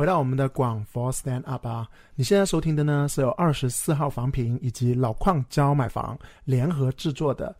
[0.00, 1.86] 回到我们的广佛 Stand Up 啊！
[2.14, 7.54] 你现在收听的呢是由二十四号房评以及老矿交买房联合制作的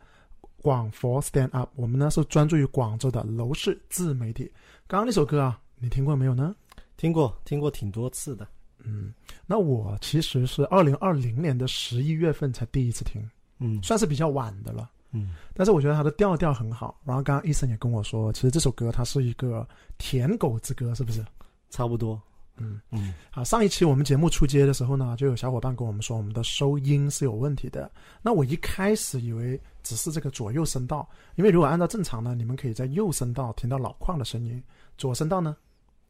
[0.59, 1.69] 广佛 Stand Up。
[1.75, 4.51] 我们呢是专注于广州的楼市自媒体。
[4.87, 6.55] 刚刚那首歌啊，你听过没有呢？
[6.97, 8.47] 听过，听过挺多次的。
[8.79, 9.13] 嗯，
[9.45, 13.21] 那我其实是二零二零年的十一月份才第一次听，
[13.59, 14.89] 嗯算是比较晚的了。
[15.11, 16.99] 嗯但是我觉得它的调调很好。
[17.03, 19.63] 然后刚刚医生也跟我说，其实这首歌它是一个
[19.99, 21.23] 舔狗之歌，是不是？
[21.69, 22.19] 差不多。
[22.57, 27.89] 嗯嗯好，上一期我们节目出街的时候呢，就有小伙伴跟我们说我们的收音是有问题的。
[28.21, 34.61] 那我一开始以为只是这个左右声道，因为如果按照正常呢，你们可以在右声道听到老矿的声音，
[34.97, 35.55] 左声道呢，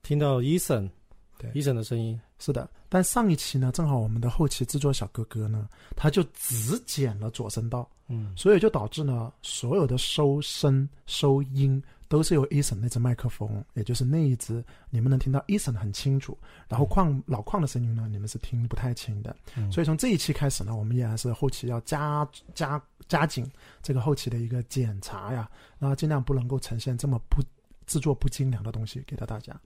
[0.03, 0.89] 听到医生，
[1.37, 2.19] 对医生的声音。
[2.39, 2.67] 是的。
[2.89, 16.37] 但上一期呢，正好我们的后期制作小哥哥呢，他就只剪了左声道，嗯所以就导致呢，所有的收声收音都是由 Eason 那只麦克风，也就是那一只，你们能听到 Eason 很清楚，
[16.67, 19.33] 然后矿老矿的声音呢，你们是听不太清的。
[19.55, 23.49] 嗯所以从这一期开始呢，我们依然是后期要加加加紧
[23.81, 27.41] 这个后期的一个检查呀，然后尽量不能够呈现这么不
[27.87, 29.57] 制作不精良的东西给到大家。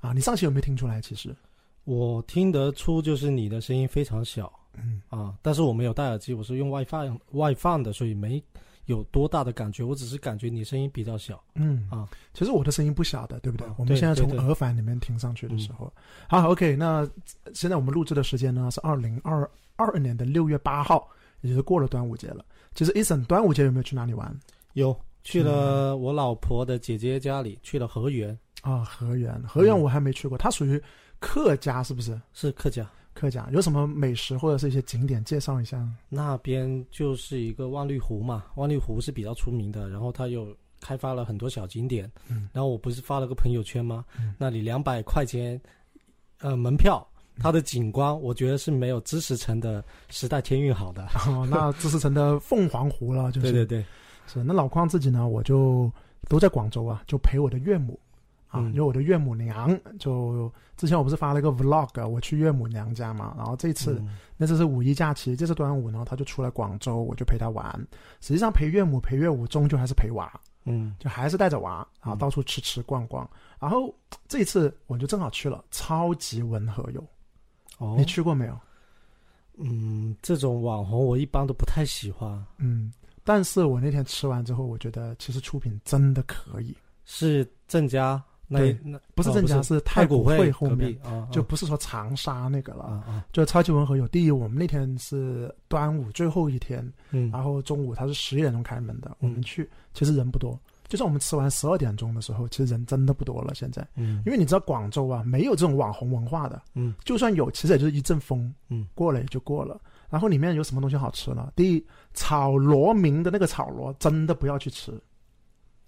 [0.00, 1.00] 啊，你上期有没有听出来？
[1.00, 1.34] 其实，
[1.84, 8.42] 我听得出就是你的声音非常小嗯，啊，但是我没有戴耳机，我是用外放外放的，所以没
[8.86, 9.82] 有多大的感觉。
[9.82, 11.42] 我只是感觉你声音比较小。
[11.54, 13.66] 嗯啊，其实我的声音不小的，对不对？
[13.66, 15.92] 啊我们现在从耳返里面听上去的时候，
[16.28, 17.08] 好，OK，那
[17.52, 21.08] 现在我们录制的时间呢是二零二二年的六月八号，
[21.40, 22.44] 也就是过了端午节了。
[22.74, 24.36] 其实 Eason 端午节有没有去哪里玩
[24.72, 28.84] 有去了我老婆的姐姐家里，去了河源，啊？
[28.84, 30.82] 河源，河源嗯我还没去过，它属于
[31.18, 32.20] 客家是不是？
[32.32, 32.88] 是客家。
[33.14, 35.88] 客家有什么美食或者是一些景点介绍一下？
[36.08, 42.10] 那边就是一个万绿湖嘛，万绿湖是比较出名的，然后它有开发了很多小景点。
[42.28, 44.04] 嗯然后我不是发了个朋友圈吗？
[44.18, 45.60] 嗯那里两百块钱，
[46.40, 47.06] 呃，门票，
[47.38, 51.06] 它的景观我觉得是没有知识城的时代天韵好的。
[51.26, 53.84] 哦，那知识城的凤凰湖了，就是 对对对，
[54.26, 55.90] 是那老邝自己呢，我就
[56.28, 57.98] 都在广州啊，就陪我的岳母
[58.54, 58.68] 啊，嗯。
[58.68, 64.16] 因为我的岳母娘就之前我不是发了一个 vlog，啊我去岳母娘家嘛，然后这次、嗯。
[64.36, 67.64] 那次是五一假期，这次端午呢，他就出来广州，我就陪他玩。
[68.20, 70.32] 实际上陪岳母陪岳母，终究还是陪娃，
[70.64, 70.94] 嗯。
[70.98, 73.28] 就还是带着娃啊，嗯到处吃吃逛逛。
[73.60, 73.94] 然后
[74.28, 77.04] 这一次我就正好去了超级文和友，
[77.78, 77.96] 哦。
[77.98, 78.58] 你，去过没有？
[79.56, 82.92] 嗯，这种网红我一般都不太喜欢，嗯，
[83.22, 89.74] 但是我那天吃完之后，我觉得其实出品真的可以，是郑家那那不是郑家，哦是。
[89.74, 90.96] 是太古汇后面
[91.30, 93.02] 就不是说长沙那个了。
[93.32, 97.30] 就超级文和友，第一，我们那天是端午最后一天，嗯。
[97.30, 99.42] 然后中午它是十一点钟开门的，我们嗯。
[99.42, 103.54] 去其实人不多，就算我们吃完十二点钟的时候，其实人真的不多了。
[103.54, 104.22] 现在，嗯。
[104.26, 106.94] 因为你知道广州啊，没有这种网红文化的，嗯。
[107.04, 109.80] 就算有，其实也就是一阵风，嗯，过了也就过了。
[110.10, 111.52] 然后里面有什么东西好吃呢？
[111.56, 114.92] 第一，炒螺明的那个炒螺真的不要去吃，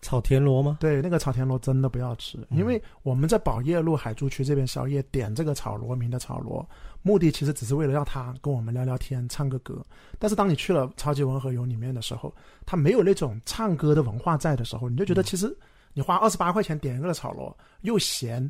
[0.06, 0.76] 炒田螺吗？
[0.78, 6.64] 对，那个炒田螺真的不要吃，嗯因为我们在宝业路海珠区这边宵夜点这个炒螺名的炒螺，
[7.02, 9.84] 目的其实只是为了让他跟我们聊聊天、唱个歌。
[10.16, 12.32] 但是当你去了超级文和友里面的时候，
[12.64, 15.58] 他没有那种唱歌的文化在的时候，你就觉得嗯其实
[15.92, 18.48] 你花二十八块钱点一个炒螺，又咸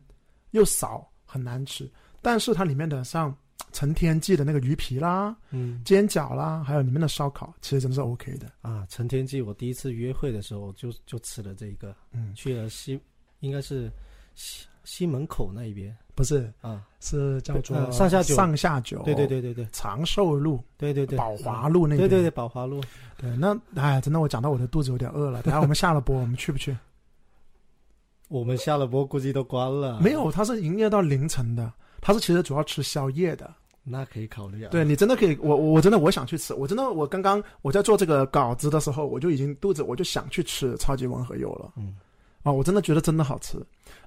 [0.50, 1.91] 又少，很难吃。
[2.21, 3.34] 但是它里面的像
[3.76, 8.50] 陈天记的那个鱼皮啦、嗯煎饺啦，还有里面的烧烤，其实真的是 OK 的。
[8.62, 12.98] 啊，陈天记，我第一次约会的时候就就吃了这一个，嗯，去了西，
[13.41, 13.92] 应该是
[14.34, 22.09] 西西门口那一边不是，啊，是叫做呃上下九上下九，对对对对对长寿路、对对对，宝华路那边。
[22.09, 22.81] 对对对，宝华路，
[23.19, 25.42] 对那哎，真的我讲到我的肚子有点饿了。
[25.44, 26.75] 等下我们下了播，我们去不去？
[28.28, 31.70] 我们下了播估计都关了，没有，它是营业到凌晨的，
[32.00, 33.54] 它是其实主要吃宵夜的。
[33.88, 41.72] 那可以考虑啊，对你真的可以，我我我真的我想去吃，我真的我刚刚我在做这个稿子的时候，我就已经肚子我就想去吃超级文和友了。
[41.76, 41.94] 嗯
[42.42, 43.58] 啊，我真的觉得真的好吃。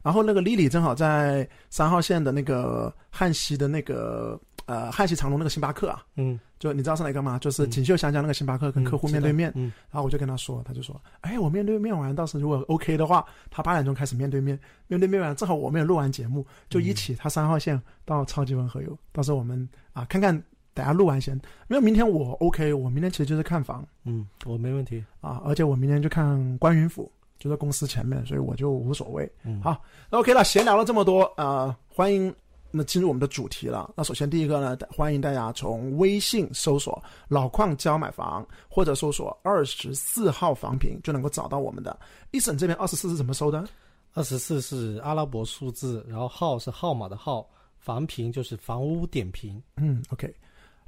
[0.04, 7.40] 然后那个丽丽正好在三号线的那个汉西的那个呃汉西长隆那个星巴克啊，嗯，就你知道是哪个吗？
[7.40, 9.52] 就是嗯锦绣香江那个星巴克，跟客户面对面。
[9.56, 9.72] 嗯。
[9.90, 20.36] 然后我就跟他说，他就说，哎，我面对面完，到时如果 OK 的话，他八点钟开始面对面，面对面完，正好我们也录完节目，就一起他三号线到超级文和友，到时候我们啊看看，
[20.74, 21.34] 等下录完先，
[21.70, 23.86] 因为明天我 OK，我明天其实就是看房。
[24.04, 29.30] 嗯，我没问题，啊，而且我明天就看观云府，就在公司前面，所以我就无所谓。
[29.44, 29.62] 嗯。
[29.62, 32.34] 好那 OK 了，闲聊了这么多，呃，欢迎
[32.72, 33.92] 那进入我们的主题了。
[33.96, 42.00] 那首先第一个呢，欢迎大家从微信搜索“老矿教买房”或者搜索“二十四号房评”，就能够找到我们的。
[42.32, 43.68] 一审这边二十四是怎么搜的？
[44.14, 49.62] 二十四是阿拉伯数字，然后号是号码的号，房评就是房屋点评。
[49.78, 50.34] 嗯，OK，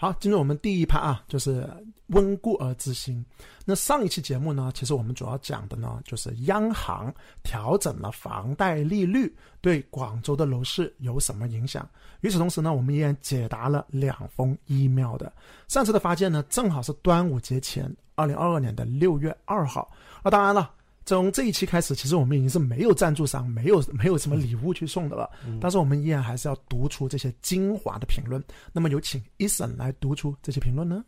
[0.02, 1.64] 好，进入我们第一趴啊，就是
[2.08, 3.24] 温故而知新。
[3.66, 7.14] 那上一期节目呢，其实我们主要讲的呢，就是央行
[7.44, 9.32] 调整了房贷利率
[9.62, 11.88] 对广州的楼市有什么影响。
[12.22, 15.32] 与此同时呢，我们也解答了两封 email 的。
[15.68, 19.88] 上次的发件呢，正好是端午节前，二零二二年的六月二号。
[20.24, 20.72] 那当然了。
[21.16, 25.30] 从这一期开始，其实我们已经是没有赞助商，没有 没有什么礼物去送的了。
[25.60, 28.42] 但是我们依然还是要读出这些精华的评论。
[28.72, 31.04] 那么有请 Eason 来读出这些评论呢？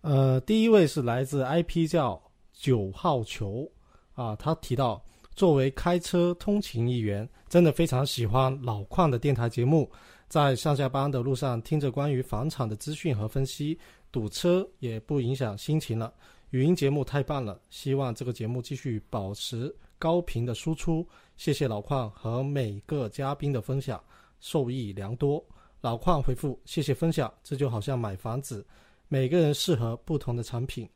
[0.00, 2.18] 呃，第一位是来自 IP 叫
[2.54, 3.70] 九号球
[4.14, 9.90] 啊，他提到作为开车通勤一员，真的非常喜欢老矿的电台节目，
[10.28, 13.78] 在上下班的路上听着关于房产的资讯和分析，
[14.10, 16.10] 堵车也不影响心情了。
[16.50, 21.06] 语音节目太棒了，希望这个节目继续保持高频的输出。
[21.36, 24.02] 谢谢老邝和每个嘉宾的分享，
[24.40, 25.42] 受益良多。
[25.80, 28.66] 老邝回复：谢谢分享，这就好像买房子，
[29.08, 30.88] 每个人适合不同的产品。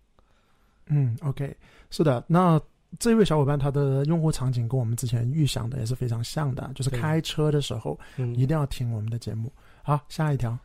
[0.87, 1.57] 嗯，OK，
[1.89, 2.23] 是的。
[2.27, 2.61] 那
[2.99, 7.99] 这位小伙伴他的用户场景跟我们之前预想的也是非常像的，就是开车的时候
[8.35, 9.53] 一定要听我们的节目。
[9.85, 10.59] 好，下一条。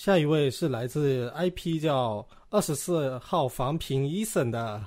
[0.00, 4.82] 下一位是来自 IP 叫二十四号房平 Eason 的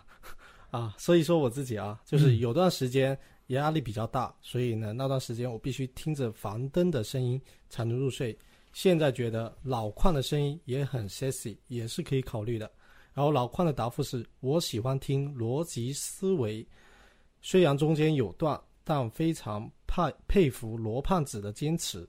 [0.72, 3.16] 啊，所以说我自己啊，就是有段时间
[3.50, 7.40] 压力比较大，所以呢那段时间我必须听着房灯的声音
[7.70, 8.36] 才能入睡。
[8.72, 12.72] 现在觉得老矿的声音也很 sexy，也是可以考虑的。
[13.14, 16.68] 然后老矿的答复是我喜欢听逻辑思维，
[17.40, 22.04] 虽然中间有断，但非常佩佩服罗胖子的坚持。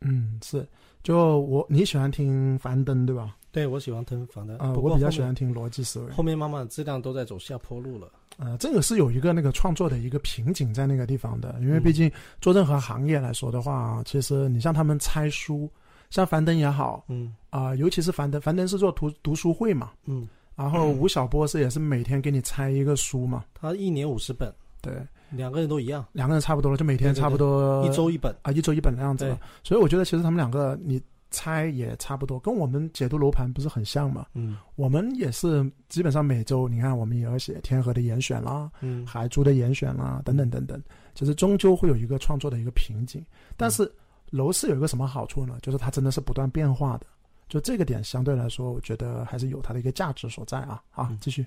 [0.00, 0.68] 嗯，是。
[1.04, 3.36] 就我你喜欢听樊登对吧？
[3.52, 4.56] 对，我喜欢听樊登。
[4.56, 6.10] 啊，我比较喜欢听逻辑思维。
[6.10, 8.10] 后面慢慢质量都在走下坡路了。
[8.38, 12.10] 呃，这个是有一个那个创作的一个瓶颈在那个地方的，因为毕竟
[12.40, 15.70] 做任何行业来说的话，其实你像他们拆书，
[16.10, 24.92] 像樊登也好，嗯，啊，尤其是樊登，樊登是做读读书会嘛，嗯，然后吴晓波是也是每天给你拆一个书嘛，他一年五十本，对。
[25.36, 29.36] 两个人都一样，两个人差不多了，就每天差不多一周一本啊，一周一本的样子。
[29.62, 31.00] 所以我觉得其实他们两个你
[31.30, 34.26] 猜也差不多，跟我们解读楼盘不是很像嘛。
[34.34, 40.80] 嗯，我们也是基本上每周，你看我们也要写天河的严选啦，嗯，海珠的严选啦，等等等等，
[41.14, 43.24] 其实终究会有一个创作的一个瓶颈。
[43.56, 43.90] 但是
[44.30, 45.58] 楼市有一个什么好处呢？
[45.60, 47.06] 就是它真的是不断变化的，
[47.48, 50.80] 就这个点相对来说，我觉得还是有它的一个价值所在啊。
[50.90, 51.44] 好，继续。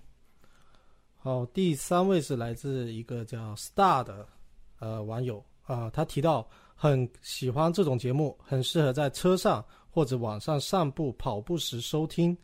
[1.27, 4.25] 好，第三位是来自一个叫 Star 的
[4.79, 12.35] 呃网友啊，他提到很喜欢这种节目，很适合在车上或者晚上散步、跑步时收听。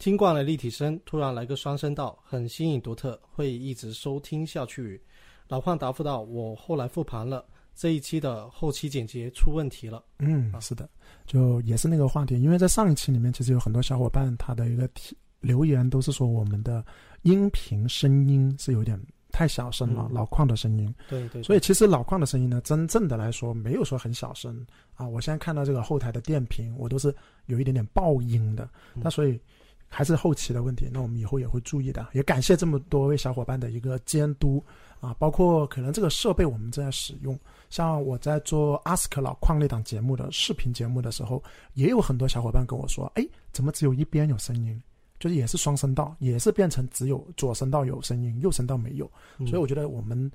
[0.00, 5.00] 听惯了立体声，突然来个双声道，很新颖独特，会一直收听下去。
[5.46, 10.90] 老胖答复道：“我后来复盘了，这一期的后期剪辑出问题了。”嗯，是的，
[11.24, 16.84] 就也是那个话题，因为在上一期里面，其实有很多小伙伴他的一个提留言都是说我们的。
[17.24, 19.00] 音频声音是有点
[19.32, 20.94] 太小声了，老矿的声音。
[21.08, 21.42] 对对。
[21.42, 24.54] 所以其实老矿的声音呢，真正的来说没有说很小声
[24.94, 25.08] 啊。
[25.08, 27.14] 我现在看到这个后台的电瓶，我都是
[27.46, 28.68] 有一点点爆音的。
[28.92, 29.40] 那所以
[29.88, 32.08] 还是后期的问题，那我们以后也会注意的。
[32.12, 34.62] 也感谢这么多位小伙伴的一个监督
[35.00, 37.40] 啊，包括可能这个设备我们正在使用。
[37.70, 41.42] 像我在做阿斯克老矿那档节目的视频节目的时候，
[41.72, 44.78] 也有很多小伙伴跟我说：“哎，怎么只有一边有声音？”
[45.18, 49.10] 就是也是双声道，也是变成只有左声道有声音，右声道没有。
[49.46, 50.30] 所以我觉得我们，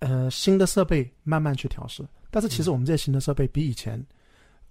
[0.00, 2.04] 呃，新的设备慢慢去调试。
[2.30, 4.04] 但是其实我们这些新的设备比以前，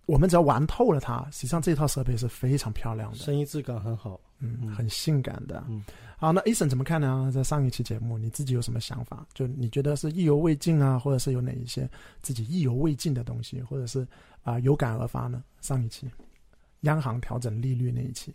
[0.06, 5.64] 我们只要玩透了它，实际上这套设备是非常漂亮的，声音质感很好，嗯，很性感的。
[5.68, 5.84] 嗯，
[6.18, 7.32] 好，那 Ason 怎么看呢？
[7.34, 9.26] 在上一期节目，你自己有什么想法？
[9.34, 11.90] 就你觉得是意犹未尽啊，或者是有哪一些
[12.22, 14.06] 自己意犹未尽的东西，或者是
[14.44, 15.44] 啊有感而发呢？
[15.62, 16.08] 上一期
[16.82, 18.32] 央行调整利率那一期。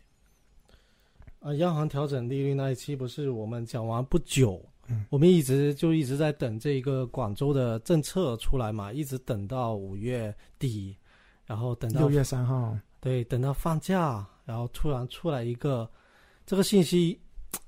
[1.40, 10.94] 啊，央行调整利率那一期不是我们讲完不久，嗯，我们一直就一直在等这个广州的政策出来嘛，一直等到五月底，
[11.46, 15.90] 然后等到六月三号，对，等到放假，然后突然出来一个
[16.44, 17.18] 这个信息，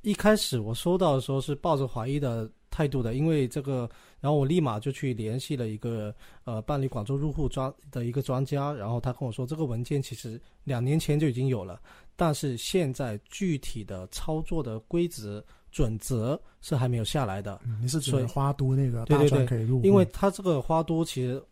[0.02, 3.88] 一开始我收到的时候是抱着怀疑的态度的，因为这个，
[4.20, 6.14] 然后我立马就去联系了一个
[6.44, 11.80] 呃办理广州入户专的一个专家，然后他跟我说这个文件其实两年前就已经有了。
[12.16, 17.60] 但是现在具体的操作的规则准则是还没有下来的。
[17.80, 19.86] 你是指花都那个大专可以入户？
[19.86, 21.42] 因为它这个花都其实，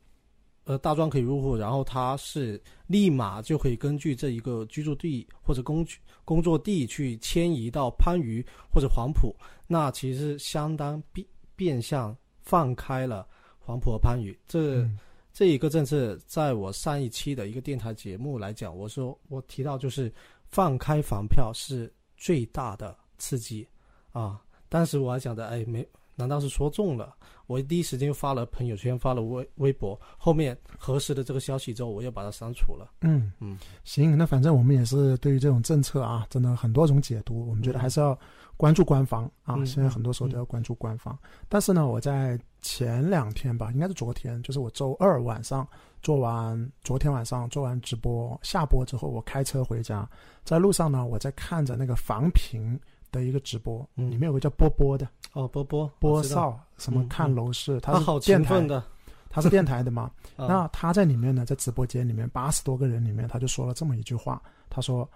[0.65, 5.87] 呃，大专可以入户，然后它是立马就可以根据这一个居住地或者工
[6.25, 9.35] 工作地去迁移到番禺或者黄埔，
[9.67, 11.27] 那其实相当变
[11.57, 13.27] 变相放开了
[13.59, 14.39] 黄埔和番禺。
[14.47, 14.87] 这
[15.33, 20.13] 这一个政策，在我上一期的一个电台节目来讲，我说我提到就是
[20.51, 23.67] 放开房票是最大的刺激
[24.13, 24.41] 啊。
[24.69, 27.15] 当时我还想着，哎，没，难道是说中了？
[27.47, 32.89] 我第一时间就发了朋友圈，发了微微博，后面核实的这个消息之后，我又把它删除了。
[33.01, 38.17] 嗯嗯，行，那反正我们也是对于这种政策啊，真的很多种解读，我们觉得还是要
[38.61, 39.57] 关注官方啊。
[39.65, 41.19] 现在很多时候都要关注官方。
[41.49, 45.67] 但是呢，我在前两天吧，应该是昨天，就是我周二晚上。
[46.03, 50.09] 做完昨天晚上做完直播下播之后，我开车回家，
[50.45, 52.81] 在路上呢，我在看着那个房评
[53.13, 58.83] 的一个直播，里面有个叫波波的哦，波波波少什么看楼市，他是电台的，
[59.29, 60.11] 他是电台的嘛。
[60.39, 64.41] 那他在里面呢，在直播间里面八十多个人里面，他就说了这么一句话，
[64.71, 65.07] 他说：“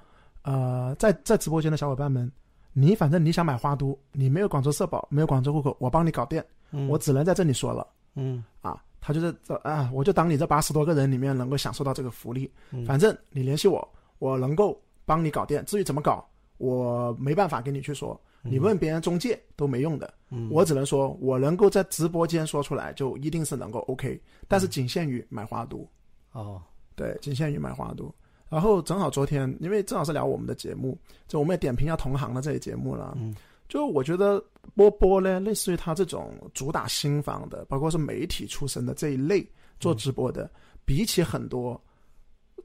[0.44, 2.30] 呃，在在直播间的小伙伴们，
[2.74, 6.44] 你反正你想买花都，你没有广州社保，没有广州户口，我帮你搞定，
[6.88, 12.50] 我只能在这里说了，嗯啊。”他就是这啊，我就当你这八十多个人里面能够享受到这个福利。
[12.86, 13.86] 反正你联系我，
[14.18, 15.62] 我能够帮你搞定。
[15.66, 16.26] 至于怎么搞，
[16.56, 18.18] 我没办法跟你去说。
[18.40, 20.14] 你问别人中介都没用的。
[20.50, 24.18] 我只能说，我能够在直播间说出来，就一定是能够 OK。
[24.48, 25.86] 但是仅限于买花都。
[26.32, 26.62] 哦，
[26.96, 28.10] 对，仅限于买花都。
[28.48, 30.96] 然后正好昨天，因为正好是聊我们的节目，
[31.26, 33.14] 就我们也点评一下同行的这些节目了。
[33.18, 33.34] 嗯。
[33.66, 34.40] 就我觉得
[34.76, 39.44] 波波呢，类似于他这种主打新房的，包括是媒体出身的这一类
[39.80, 40.48] 做直播的，
[40.84, 41.80] 比起很多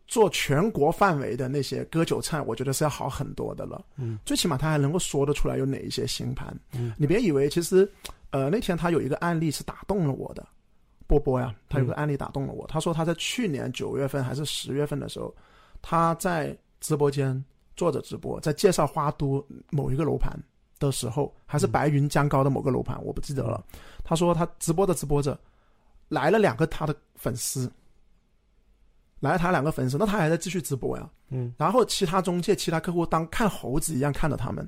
[0.07, 3.83] 做全国范围的那些割韭菜，我觉得是要好很多的了。
[3.95, 6.53] 嗯，最起码他还能够说得出来有哪一些新盘。
[6.74, 7.89] 嗯，你别以为其实，
[8.31, 10.45] 呃，那天他有一个案例是打动了我的，
[11.07, 12.67] 波波呀，他有个案例打动了我。
[12.67, 15.33] 他说他在去年九月份还是十月份的时候，
[15.81, 17.43] 他在直播间
[17.75, 20.38] 做着直播，在介绍花都某一个楼盘。
[20.79, 23.62] 的时候，还是白云江高的某个楼盘，我不记得了。
[24.01, 25.38] 他说他直播着直播着，
[26.07, 27.69] 来了两个他的粉丝，
[29.19, 31.09] 来了他两个粉丝，那他还在继续直播呀。
[31.31, 31.53] 嗯。
[31.57, 34.65] 然后其他中介、其他客户当看猴子一样看着他们。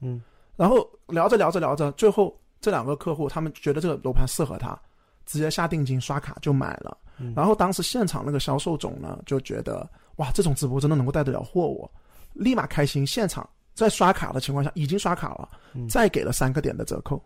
[0.00, 0.20] 嗯。
[0.56, 4.76] 然后聊着聊着聊着，最后这两个客户他们觉得这个楼盘适合他，
[5.24, 6.98] 直接下定金刷卡就买了。
[7.36, 11.90] 然后当时现场那个销售总呢就觉得哇，这种直播真的能够带得了货，我
[12.32, 13.48] 立马开心，现场。
[13.74, 15.48] 在刷卡的情况下，已经刷卡了，
[15.88, 17.20] 再给了三个点的折扣。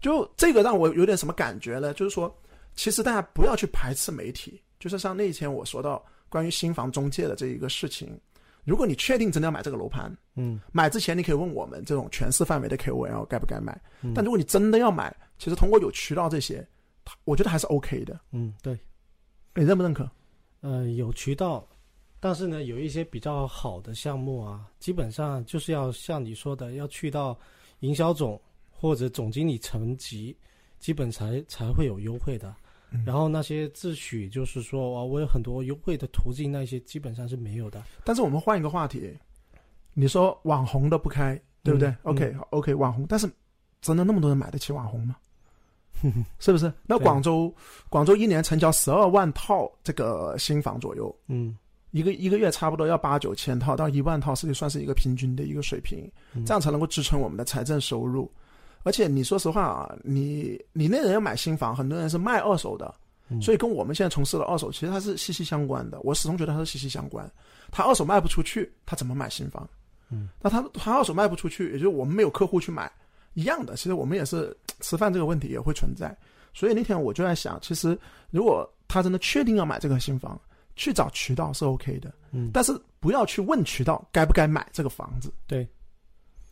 [0.00, 1.92] 就这个让我有点什么感觉呢？
[1.92, 2.32] 就是说，
[2.76, 4.62] 其实大家不要去排斥媒体。
[4.78, 8.16] 就是像那天我说到关于新房中介的这一个事情，
[8.64, 13.76] 如果你确定真的要买这个楼盘，嗯，买之前你可以问我们这种全市范围的 KOL 该不该买。
[14.14, 16.64] 但如果你真的要买，其实通过有渠道这些，
[17.24, 18.20] 我觉得还是 OK 的。
[18.30, 18.78] 嗯，对，
[19.56, 20.08] 你认不认可？
[20.64, 21.62] 呃，有渠道。
[22.18, 27.38] 但是呢，有一些比较好的项目啊，基本上就是要像你说的，要去到
[27.80, 28.40] 营销总
[28.70, 30.34] 或者总经理层级，
[30.78, 32.56] 基本才才会有优惠的。
[33.04, 37.84] 然后那些自诩就是说，啊，我有很多优惠的途径，那些基本上是没有的。
[38.02, 39.12] 但是我们换一个话题，
[39.92, 43.30] 你说网红的不开，对不对？OK，OK，网红，但是
[43.82, 45.14] 真的那么多人买得起网红吗？
[46.38, 46.72] 是不是？
[46.86, 47.54] 那广州，
[47.88, 51.56] 广州一年成交十二万套这个新房左右，嗯。
[51.90, 56.10] 一个一个月差不多要八九千套到一万套，是算是一个平均的一个水平，
[56.44, 58.28] 这样才能够支撑我们的财政收入。
[58.82, 62.92] 而且你说实话啊，你你那人要买新房，很多人是卖二手的，
[63.40, 66.00] 所以跟我们现在从事的二手其实它是息息相关的。
[66.00, 67.30] 我始终觉得它是息息相关。
[67.70, 69.64] 他二手卖不出去，他怎么买新房？
[70.10, 72.90] 嗯，那他他二手卖不出去，也就是我们没有客户去买，
[73.34, 73.76] 一样的。
[73.76, 76.16] 其实我们也是 吃饭这个问题也会存在。
[76.52, 77.96] 所以那天我就在想，其实
[78.30, 80.40] 如果他真的确定要买这个新房。
[80.76, 85.64] 去找渠道是 OK 的，嗯，但是不要去问渠道该不该买这个房子，对，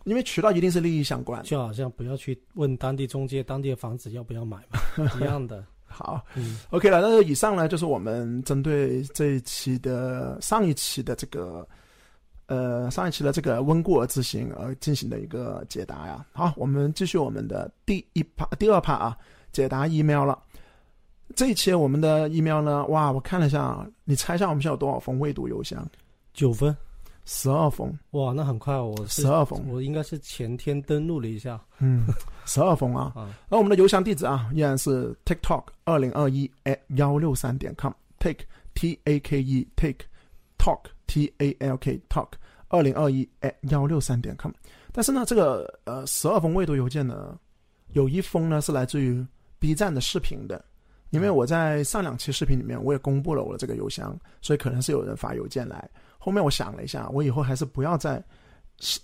[0.04, 4.78] 因为渠道一定是利益相关，就好像不要去问当地中介当地的房子要不要买嘛，
[5.18, 5.66] 一样的。
[5.84, 11.68] 好，嗯，OK 了，那以上呢就是我们针对这一期的上一期的这个，
[12.52, 16.22] 呃，上一期的这个温故而知新而进行的一个解答呀。
[16.32, 19.16] 好，我们继续我们的第一趴、第二趴啊，
[19.52, 20.38] 解答 email 了。
[21.34, 22.84] 这一期我们的 email 呢？
[22.88, 25.82] 哇，我看了一下，你猜一下我们现在有多少封未读邮箱？
[26.34, 26.76] 九分，
[27.24, 27.90] 十二封。
[28.10, 31.58] 哇，那很快，我十二封，我应该是前天登录了一下。
[31.78, 32.04] 嗯，
[32.44, 33.12] 十二封啊。
[33.16, 38.44] 啊，那我们的邮箱地址啊，依然是 tiktok 二零二一 at 幺六三点 com，take
[38.74, 40.04] t a k e take
[40.58, 42.28] talk t a l k talk
[42.72, 44.50] 二零二一 at 幺六三点 com。
[44.90, 47.38] 但是呢，这个呃十二封未读邮件呢，
[47.92, 49.24] 有一封呢是来自于
[49.60, 50.64] B 站的视频的。
[51.10, 55.88] 因为我在上两期视频里面，我也公布了我的这个邮箱，所以可能是有人发邮件来。
[56.18, 58.24] 后面我想了一下，我以后还是不要在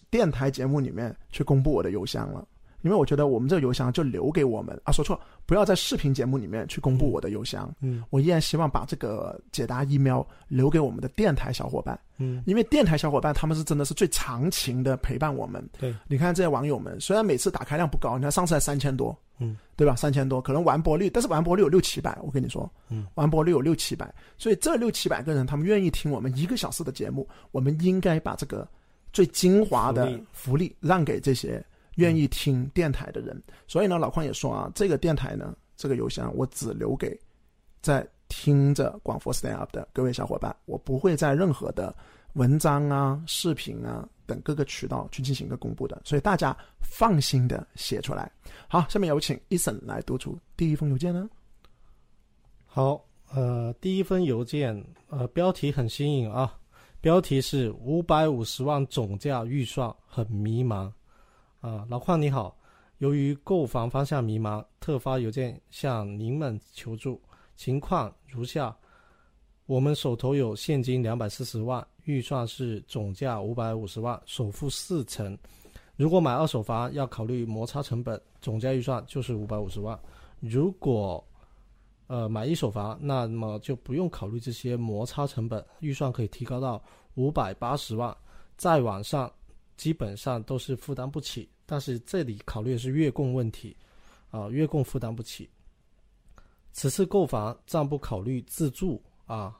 [0.09, 2.49] 电台节目里面去公布我的邮箱了，
[2.83, 7.73] 因为我觉得我们这个邮箱就留给我们啊，说错，不要在视频节目里面去公布我的邮箱。
[7.81, 8.05] 嗯。
[8.11, 15.67] 我依然希望把这个解答 email 留给我们的电台小伙伴，嗯，因为电台小伙伴他们是真的是最长情的陪伴我们。
[15.79, 19.97] 对，你看这些网友们，虽然每次打开量不高，你看上次才三千多，嗯，对吧？
[19.97, 28.67] 三千多，可能完播率，但是完播率有六七百，我跟你说，嗯，完播率有六七百，所以这六七百个人，他们愿意听我们一个小时的节目，我们应该把这个
[29.13, 30.25] 最精华的福利。
[30.33, 31.65] 福利让给这些
[31.99, 33.41] 愿意听电台的人。
[33.69, 37.17] 所以呢，老邝也说啊，这个电台呢，这个邮箱我只留给
[37.81, 41.95] 在听着广佛 Stand Up 的各位小伙伴，我不会在任何的
[42.35, 48.31] 文章啊、视频啊等各个渠道去进行一个公布的，所以大家放心的写出来。
[48.69, 51.29] 好，下面有请 Eason 来读出第一封邮件呢。
[52.67, 53.03] 好，
[53.33, 56.55] 呃，第一封邮件，呃，标题很新颖啊，
[57.01, 60.93] 标题是五百五十万总价预算很迷茫
[61.61, 62.57] 啊、老邝你好，
[62.99, 67.21] 由于购房方向迷茫，特发邮件向您们求助，
[67.57, 68.77] 情况如下：
[69.67, 75.37] 我们手头有现金两百四十万，预算是总价五百五十万，首付四成。
[75.97, 79.99] 如果买二手房要考虑摩擦成本，总价预算就是五百五十万。
[80.39, 81.23] 如果
[82.07, 86.81] 呃买一手房，那么就不用考虑这些摩擦成本，预算可以提高到
[87.17, 88.17] 五百八十万。
[88.57, 89.31] 再往上，
[89.79, 91.49] 基本上都是负担不起。
[91.65, 93.75] 但是这里考虑的是月供问题，
[94.31, 95.49] 啊、月供负担不起。
[96.73, 99.59] 此次购房暂不考虑自住啊，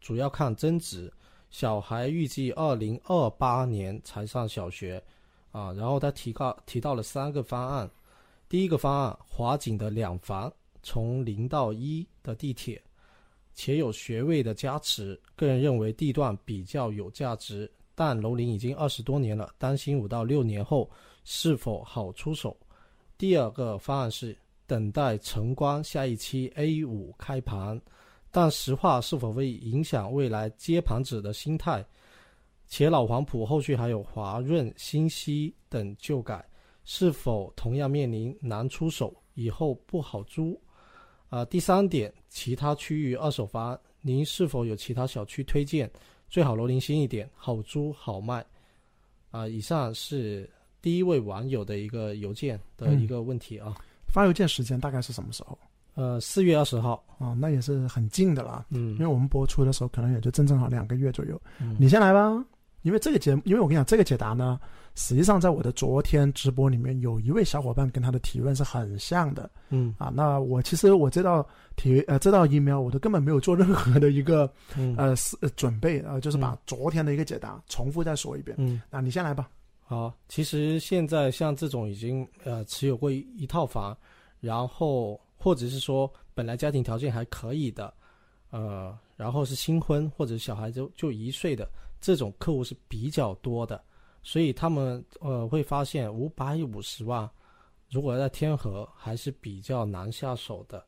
[0.00, 1.12] 主要看增值。
[1.50, 5.02] 小孩预计二零二八年才上小学，
[5.50, 7.90] 啊，然后他提到提到了三个方案，
[8.48, 10.50] 第一个方案华景的两房，
[10.82, 12.82] 从零到一的地铁，
[13.52, 17.70] 且有学位的加持，个人认为地段比较有价值，
[18.04, 20.90] 但楼龄已经二十多年了，担心五到六年后
[21.22, 22.56] 是否好出手。
[23.16, 27.80] 第二个方案是等待晨光下一期 A 五开盘，
[28.32, 31.86] 但实话是否会影响未来接盘者的心态？
[32.66, 36.44] 且老黄埔后续还有华润、新溪等旧改，
[36.82, 40.60] 是否同样面临难出手，以后不好租？
[41.28, 45.88] 啊、第三点，其他区域二手房，您是否有其他小区推荐？
[46.32, 48.42] 最好楼龄新一点，好租好卖。
[49.30, 50.48] 啊、以上是
[50.80, 53.76] 第一位网友的一个邮件的一个问题啊。
[54.08, 55.58] 发邮件时间大概是什么时候？
[55.94, 58.64] 呃，四月二十号，啊、那也是很近的啦。
[58.70, 61.38] 嗯因为我们播出的时候，可能也就正正好两个月左右。
[61.60, 62.42] 嗯你先来吧，
[62.80, 64.58] 因为这个节目，因为我跟你讲，这个解答呢，
[64.94, 70.12] 实际上在我的昨天直播里面，有一位小伙伴跟他的提问是很像的嗯啊。
[70.14, 75.14] 那我其实我这道题呃这道 email 我都根本没有做任何的一个嗯呃
[75.56, 78.56] 准备呃，就是把嗯昨天的一个解答重复再说一遍。
[78.58, 78.82] 嗯。
[78.90, 79.48] 那你先来吧。
[79.84, 83.96] 好，其实现在像这种已经呃持有过一一套房，
[84.40, 87.92] 然后或者是说本来家庭条件还可以的，
[88.50, 91.68] 呃，然后是新婚或者小孩就就一岁的
[92.00, 93.82] 这种客户是比较多的，
[94.22, 97.28] 所以他们呃会发现五百五十万，
[97.90, 100.84] 如果在天河还是比较难下手的。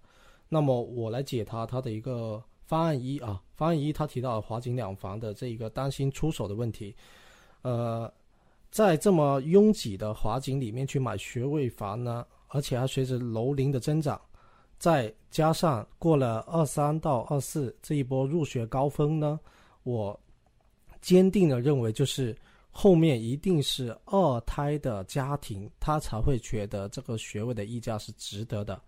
[0.49, 6.95] 那么我来解答他的一个方案一啊，方案一他提到华景两房的这一个担心出手的问题，
[7.63, 8.13] 呃。
[8.71, 14.21] 在这么拥挤的华景里面去买学位房呢，而且还随着楼龄的增长，
[14.81, 19.39] 再加上过了二三到二四这一波入学高峰呢，
[19.85, 20.19] 我
[21.01, 22.37] 坚定的认为就是
[22.77, 28.79] 后面一定是二胎的家庭，他才会觉得这个学位的溢价是值得的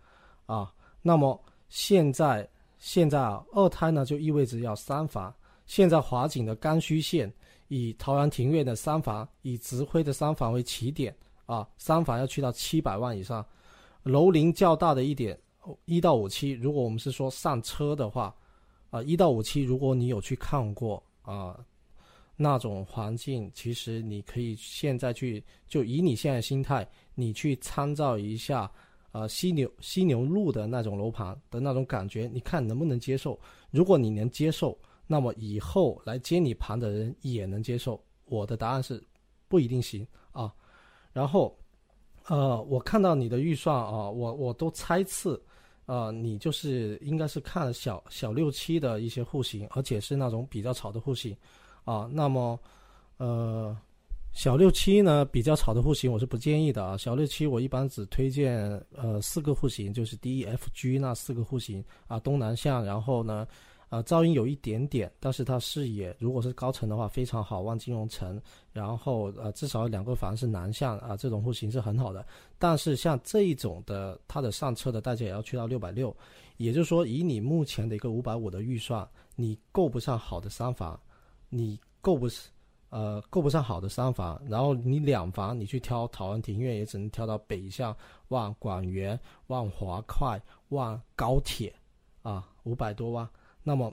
[0.45, 0.75] 啊。
[1.01, 2.47] 那么现在
[2.79, 5.33] 现在啊，二胎呢就意味着要三房，
[5.67, 7.33] 现在华景的刚需线。
[7.69, 11.13] 以桃园庭院的三房，以直辉的三房为起点
[11.47, 13.45] 啊，三房要去到七百万以上，
[14.05, 15.37] 楼龄较大的一点
[15.85, 18.33] 一到五期，如果我们是说上车的话，
[18.91, 21.59] 啊一到五期，如果你有去看过啊
[22.37, 28.71] 那种环境，其实你可以现在去就以你现在心态，你去参照一下
[29.11, 33.39] 啊犀牛犀牛路的那种楼盘的那种感觉，你看能不能接受？
[33.71, 34.79] 如果你能接受。
[35.09, 38.05] 那么以后来接你盘的人也能接受。
[38.25, 39.01] 我的答案是
[39.47, 40.53] 不一定行啊。
[41.13, 41.57] 然后，
[42.27, 45.41] 呃，我看到你的预算啊，我我都猜测，
[45.85, 51.37] 呃，你就是应该是看小小六七的一些户型，而且是那种比较吵的户型
[51.87, 52.07] 啊。
[52.13, 52.61] 那么，
[53.17, 53.75] 呃，
[54.35, 56.95] 小六七呢比较吵的户型我是不建议的啊。
[56.99, 58.63] 小六七我一般只推荐
[58.95, 63.49] 呃四个户型，就是 D、E、F、G 那四个户型啊，东南向，然后呢。
[63.89, 72.27] 呃，噪音有一点点，但是它视野如果是高层的话非常好，望金融城，然后呃至少两个房是南向啊，这种户型是很好的。
[72.59, 76.15] 但是像这一种的，它的上车的代价也要去到六百六，
[76.57, 81.01] 也就是说以你目前的一个五百五的预算，你够不上好的三房，
[81.49, 82.29] 你够不
[82.91, 87.97] 呃够不上好的三房，然后你两房你去挑桃园庭院也只能挑到北向
[88.29, 91.75] 望广园、望华快、望高铁
[92.23, 93.29] 啊，五百多万。
[93.63, 93.93] 那么，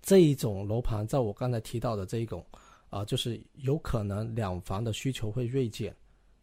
[0.00, 2.44] 这一种楼盘，在我刚才提到的这一种，
[2.88, 5.94] 啊，就是有可能两房的需求会锐减，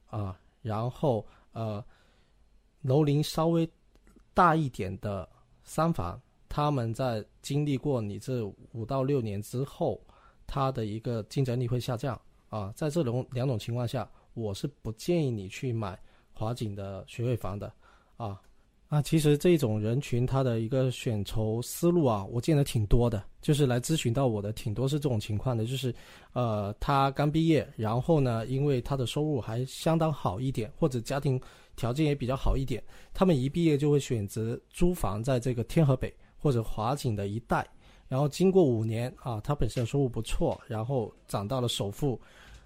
[0.09, 1.83] 啊，然后呃，
[2.81, 3.67] 楼龄稍微
[4.35, 5.27] 大一点的
[5.63, 9.99] 三房，他们在经历过你这五到六年之后，
[10.53, 12.13] 它的一个竞争力会下降，
[12.47, 15.99] 啊，在这种两种情况下，我是不建议你去买
[16.31, 17.73] 华景的学位房的，
[18.17, 18.39] 啊。
[18.89, 25.91] 啊，其实这种人群他的一个选筹思路啊，我见得挺多的，就是来咨询到我的挺多是这种情况的，就是，
[26.33, 31.41] 呃，他刚毕业，然后呢，因为他的收入还相当好一点，或者家庭
[31.75, 37.67] 条件也比较好一点，他们一毕业就会选择租房在这个天河北或者华景的一带，
[38.13, 42.21] 然后经过五年啊，他本身收入不错，然后涨到了首付。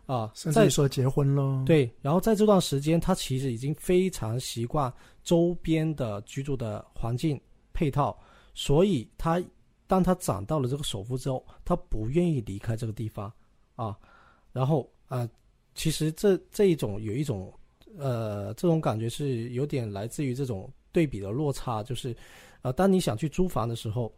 [0.06, 1.64] 啊，甚至说结婚了。
[1.66, 4.92] 对，然后在这段时间，他其实已经非常习惯
[5.24, 7.40] 周边的居住的环境
[7.74, 8.18] 配套，
[8.54, 9.42] 所以他
[9.86, 13.32] 当他涨到了这个首付之后，他不愿意离开这个地方
[13.76, 13.98] 啊。
[14.52, 15.30] 然后啊，
[15.76, 17.54] 其实这这一种有一种
[17.98, 22.16] 呃，这种感觉是有点来自于这种对比的落差，就是
[22.62, 24.14] 呃，当你想去租房的时候，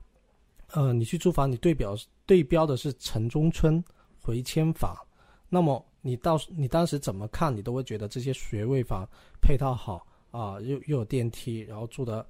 [0.71, 3.83] 呃，你去租房，你对表对标的是城中村
[4.19, 4.95] 回迁房。
[5.49, 9.07] 那么你到你当时怎么看，你都会觉得这些学位房
[9.41, 12.25] 配套好啊，又又有电梯，然后住的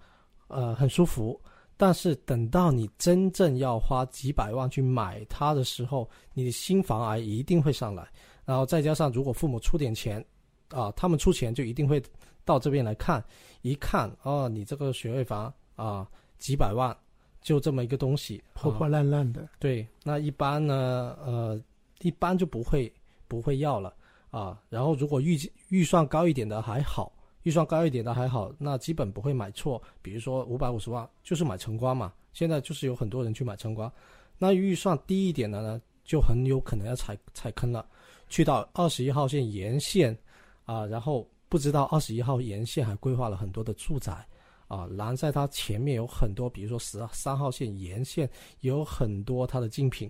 [0.47, 1.39] 呃很舒服。
[1.75, 8.05] 但是等到你真正要花几百万去买它的时候，你的新房癌一定会上来。
[8.45, 10.25] 然后再加上如果父母出点钱，
[10.69, 12.01] 啊，他们出钱就一定会
[12.43, 13.23] 到这边来看，
[13.61, 16.05] 一看哦，你这个学位房啊
[16.37, 16.95] 几百万，
[17.41, 19.47] 就这么一个东西，破破烂烂的。
[19.59, 21.61] 对，那一般呢，呃，
[22.01, 22.91] 一般就不会。
[23.29, 23.93] 不会要了
[24.31, 29.79] 啊，然后如果预预算高一点的还好，预算高一点的还好，那基本不会买错。
[30.01, 33.91] 比如说五百五十万就是买晨光嘛，现在就是有很多人去买晨光。
[34.39, 37.85] 那预算低一点的呢，就很有可能要踩踩坑了，
[38.29, 40.17] 去到二十一号线沿线
[40.65, 44.25] 啊，然后不知道二十一号沿线还规划了很多的住宅
[44.69, 48.29] 啊，然在它前面有很多，比如说十三号线沿线
[48.61, 50.09] 有很多它的竞品。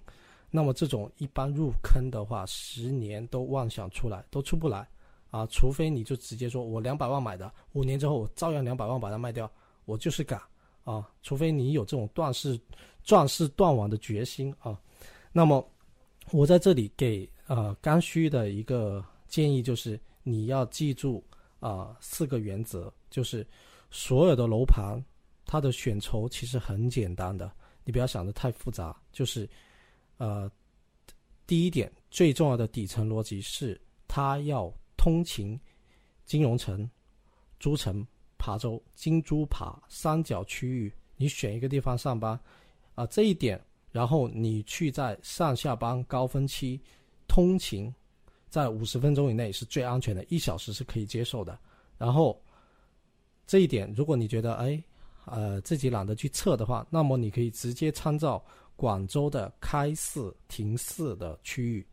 [0.52, 4.88] 那么这种一般入坑的话，十年都妄想出来都出不来，
[5.30, 9.50] 啊，除非你就直接说我两百万买的，五年之后我照样两百万把它卖掉，
[9.86, 10.42] 我就是敢
[10.84, 12.60] 啊，除非你有这种断势、
[13.04, 14.76] 壮士断网的决心啊。
[15.32, 15.64] 那么
[16.32, 21.24] 我在这里给呃刚需的一个建议就是，你要记住
[21.60, 23.46] 啊四个原则，就是
[23.90, 25.04] 所有的楼盘
[25.46, 27.52] 它的选筹其实很简单的，
[27.84, 29.50] 你不要想的太复杂，就是。
[30.18, 30.52] 呃，
[31.48, 35.58] 第一点最重要的底层逻辑是，它要通勤
[36.26, 36.90] 金融城、
[37.58, 38.06] 诸城、
[38.38, 42.38] 琶洲、金珠琶三角区域，你选一个地方上班，
[42.96, 43.58] 啊，这一点，
[43.94, 46.78] 然后你去在上下班高峰期
[47.30, 47.90] 通勤，
[48.50, 51.58] 在五十分钟以内是最安全的，一小时是可以接受的。
[51.98, 52.38] 然后
[53.50, 54.80] 这一点，如果你觉得哎，
[55.26, 58.46] 呃，自己懒得去测的话，那么你可以直接参照。
[58.76, 61.86] 广州的开市停市的区域，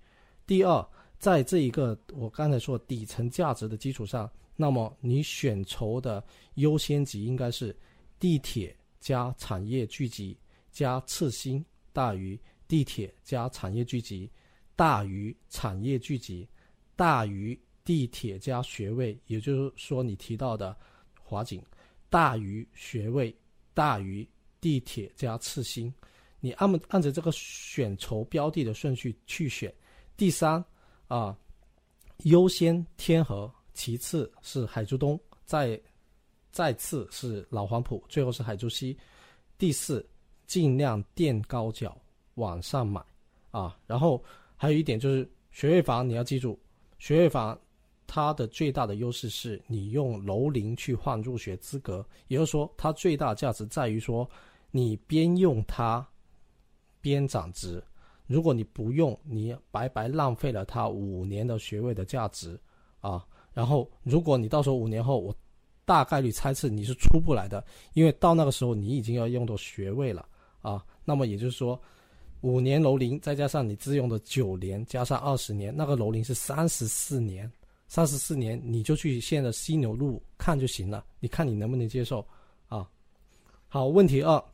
[0.46, 0.88] 第二，
[1.18, 6.22] 在这一个我刚才说底层价值的基础上，那么你选筹的
[6.54, 7.76] 优先级应该是
[8.20, 10.38] 地铁加产业聚集
[10.70, 12.38] 加次新大于
[12.68, 14.30] 地铁加产业聚集
[14.76, 16.48] 大于产业聚集
[16.94, 20.76] 大于地铁加学位，也就是说你提到的
[21.26, 21.62] 华景
[22.08, 23.34] 大于学位
[23.74, 24.26] 大于
[24.60, 25.92] 地铁加次新。
[26.38, 29.74] 你按按着这个选筹标的的顺序去选，
[30.16, 30.64] 第三
[31.08, 31.36] 啊，
[32.18, 35.80] 优先天河，其次是海珠东，再
[36.52, 38.96] 再次是老黄埔，最后是海珠西，
[39.58, 40.06] 第四
[40.46, 42.00] 尽量垫高脚
[42.34, 43.02] 往上买
[43.50, 43.76] 啊。
[43.86, 44.22] 然后
[44.56, 46.56] 还有一点就是学位房，你要记住，
[46.98, 47.58] 学位房
[48.06, 54.28] 它的最大的优势是你用楼龄去换入学资格，也就是说它最大价值在于说
[54.70, 56.06] 你边用它。
[56.98, 57.80] 边涨值，
[58.26, 62.58] 如果你不用，你白白浪费了他五年的学位的价值
[63.00, 63.24] 啊！
[63.54, 65.32] 然后，如果你到时候五年后，我
[65.84, 67.64] 大概率猜测你是出不来的，
[67.94, 70.26] 因为到那个时候你已经要用到学位了
[70.62, 70.84] 啊！
[71.04, 71.80] 那么也就是说，
[72.40, 77.48] 五年楼龄再加上你自用的九年，加上二十年，那个楼龄是三十四年。
[77.88, 82.26] 三十四年，你就去现在犀牛路看就行了，你看你能不能接受
[82.68, 82.88] 啊？
[83.68, 84.44] 好，问题二，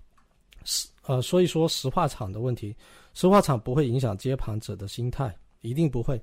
[0.64, 2.74] 实呃说一说石化厂的问题。
[3.14, 6.20] 石化厂不会影响接盘者的心态，一定不会。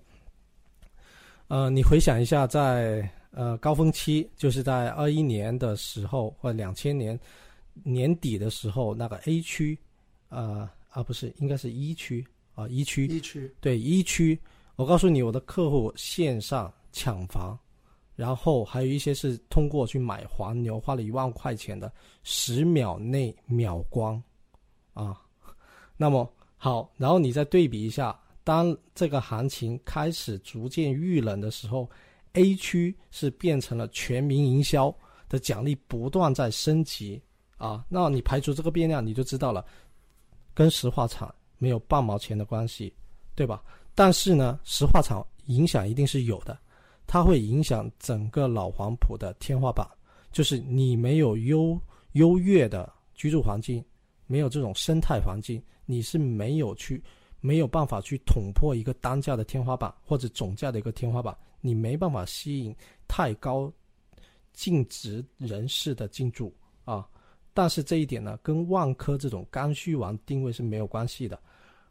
[1.48, 7.20] 呃，你回想一下，在呃高峰期，就是在二一年的时候，或两千年
[7.84, 9.78] 年底的时候，那个 A 区，
[10.30, 14.40] 呃啊不是，应该是一区啊一区一区对一区，
[14.76, 17.58] 我告诉你，我的客户线上抢房，
[18.16, 21.92] 然后还有一些是通过去买黄牛，花了一万块钱的，
[22.24, 24.22] 十秒内秒光
[24.94, 25.22] 啊，
[25.98, 26.32] 那么。
[26.62, 31.90] 好，然后你再对比一下，当这个行情开始逐渐遇冷的时候
[32.34, 34.94] ，A 区是变成了全民营销
[35.30, 37.22] 的奖励不断在升级
[37.56, 37.86] 啊。
[37.88, 39.66] 那你排除这个变量，你就知道了，
[40.54, 42.94] 跟石化厂没有半毛钱的关系，
[43.34, 43.64] 对吧？
[43.96, 46.60] 但是呢，石化厂影响一定是有的，
[47.12, 49.84] 它会影响整个老黄埔的天花板，
[50.32, 51.76] 就是你没有优
[52.12, 53.84] 优越的居住环境，
[54.28, 55.60] 没有这种生态环境。
[55.88, 57.04] 你是没有去，
[57.40, 62.76] 没有办法去捅破一个单价的天花板或者总价的一个天花板，你没办法吸引
[63.08, 63.74] 太高
[64.54, 67.10] 净值人士的进驻啊。
[67.56, 71.42] 但是这一点呢，跟万科这种刚需王定位是没有关系的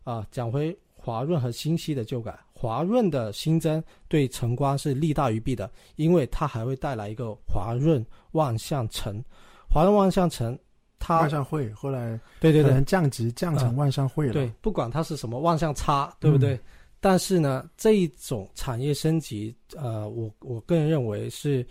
[0.05, 0.25] 啊。
[0.31, 9.25] 讲回华润和新息的旧改，华润的新增对晨光是利大于弊的，因为它还会带来一个华润万象城，
[9.71, 10.59] 华润万象城。
[10.99, 14.35] 它万象汇后来对对对降级降成万象汇了。
[14.35, 16.61] 对，不管它是什么万象差，对不对？
[17.01, 21.67] 但是呢，这一种产业升级，呃，我我个人认为是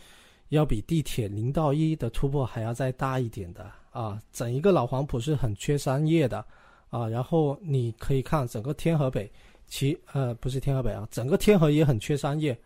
[0.49, 4.19] 要比地铁零到一的突破还要再大一点的啊。
[4.31, 6.43] 整一个老黄埔是很缺商业的
[6.89, 7.07] 啊。
[7.07, 9.31] 然后你可以看整个天河北，
[9.67, 12.57] 其呃不是天河北啊，整个天河也很缺商业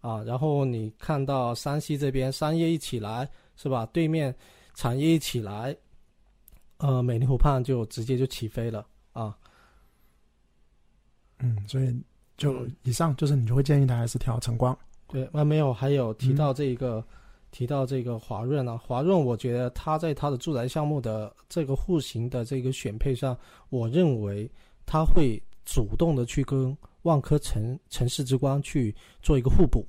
[0.00, 0.22] 啊。
[0.24, 3.86] 然后你看到山西这边商业一起来，是吧？
[3.92, 4.34] 对面
[4.74, 5.76] 产业一起来。
[6.78, 9.36] 呃，美丽湖畔就直接就起飞了啊。
[11.38, 11.96] 嗯，所以
[12.36, 14.76] 就以上就是你就会建议他还是调晨光。
[15.06, 17.04] 对，那没有还有提到这一个，
[17.52, 23.38] 提到这个华润啊，华润，我觉得他在他的住宅项目的这个户型的这个选配上，
[23.70, 24.50] 我认为
[24.84, 29.86] 他会主动的去跟万科城城市之光去做一个互补，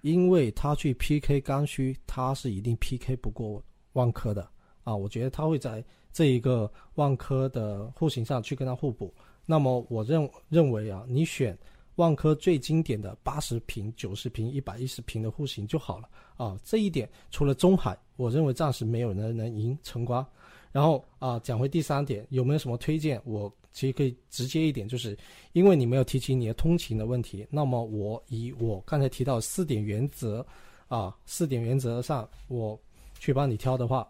[0.00, 4.48] 因为他去 PK 刚需，他是一定 PK 不过万科的
[4.82, 4.96] 啊。
[4.96, 5.84] 我觉得他会在。
[6.14, 9.14] 这一个万科的户型上去跟它互补，
[9.46, 11.56] 那么我认认为啊，你选
[11.96, 16.58] 万科最经典的八十平、九十平、一百一十平的户型就好了啊。
[16.64, 20.26] 这一点除了中海，我认为暂时没有人能赢晨光。
[20.70, 23.20] 然后啊，讲回第三点，有没有什么推荐？
[23.24, 25.16] 我其实可以直接一点，就是
[25.52, 30.44] 因为你没有提起你的通勤的问题，那么我以我刚才提到四点原则
[30.88, 32.78] 啊，四点原则上我
[33.18, 34.08] 去帮你挑的话。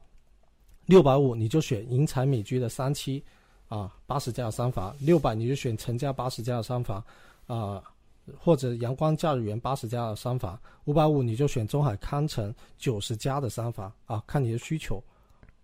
[0.87, 3.23] 六百五你就选银彩美居的三期，
[3.69, 7.03] 啊，八十加的三房；六百你就选陈家八十加的三房，
[7.55, 7.83] 啊，
[8.39, 15.03] 或者阳光假日园八十加的三房；五百五你就选中海康城九十加的三房，啊，看你的需求，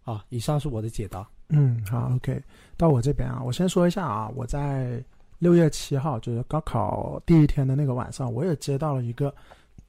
[0.05, 1.29] 啊，以上是我的解答。
[1.49, 2.43] 嗯，好，OK，
[2.77, 5.03] 到我这边啊，我先说一下啊，我在
[5.39, 9.35] 六月七号就是高考第一天的那个晚上，我也接到了一个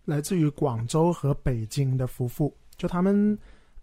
[0.05, 3.37] 来自于广州和北京的夫妇，就他们。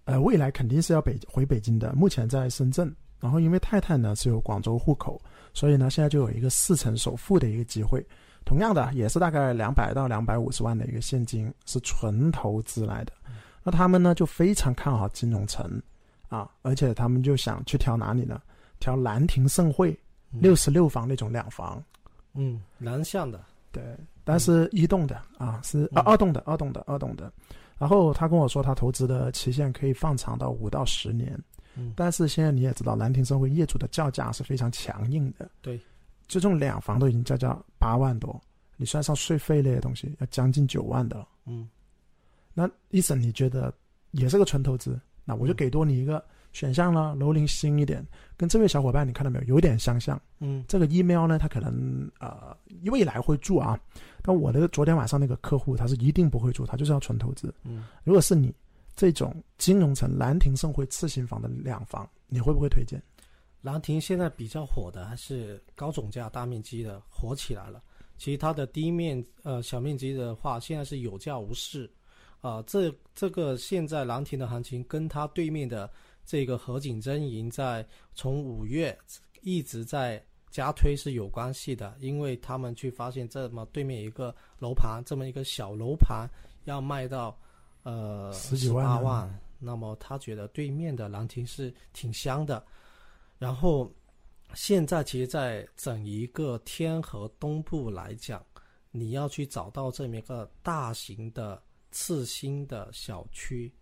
[0.07, 2.95] 呃，未来肯定是要北回北京的，目前在深圳。
[3.19, 5.21] 然后因为太太呢是有广州户口，
[5.57, 8.07] 所以呢现在就有一个四成首付的一个机会。
[8.45, 13.12] 同样的，也是大概两百到两百五十万的一个现金，是纯投资来的。
[13.64, 15.83] 那他们呢就非常看好金融城
[16.29, 18.40] 啊，而且他们就想去挑哪里呢？
[18.79, 19.99] 挑兰亭盛汇
[20.31, 21.83] 六十六房那种两房。
[22.35, 23.40] 嗯，南向的。
[23.73, 23.83] 对，
[24.23, 27.33] 但是一栋的啊，是啊二栋的，二栋的，二栋的。
[27.79, 31.37] 然后他跟我说，他投资的期限可以放长到五到十年，
[31.77, 35.81] 嗯，但是现在你也知道，兰亭生活业主的叫价是非常强硬的，对，
[36.27, 38.41] 这种两房都已经叫价八万多，
[38.77, 41.69] 你算上税费类的东西，要将近九万的了，嗯，
[42.55, 43.73] 那医生你觉得
[44.12, 46.25] 也是个纯投资，那我就给多你一个。
[46.53, 48.03] 选项了，楼龄新一点，
[48.35, 50.19] 跟这位小伙伴你看到没有，有点相像。
[50.39, 53.79] 嗯，这个 email 呢，他可能呃未来会住啊，
[54.23, 57.55] 但我的昨天晚上那个客户他是一定不会住，他就是要纯投资。
[57.65, 58.51] 嗯，如果是你
[58.97, 63.01] 这种金融城兰亭盛会次新房的两房，你会不会推荐？
[63.61, 67.83] 兰亭现在比较火的还是高总价大面积的火起来了，
[68.17, 71.89] 其实它的低面呃小面积的话，现在是有价无市
[72.41, 72.63] 啊。
[72.67, 75.89] 这这个现在兰亭的行情跟它对面的。
[76.29, 78.99] 这个河景真营在从五月
[79.43, 86.29] 一直在加推是有关系的，因为他们去发现这么对面一个楼盘，这么一个小楼盘
[86.65, 87.39] 要卖到
[87.87, 92.64] 呃十几万呢八万，那么他觉得对面的兰亭是挺香的。
[93.38, 93.88] 然后
[94.55, 98.44] 现在其实，在整一个天河东部来讲，
[98.90, 103.72] 你要去找到这么一个大型的次新的小区，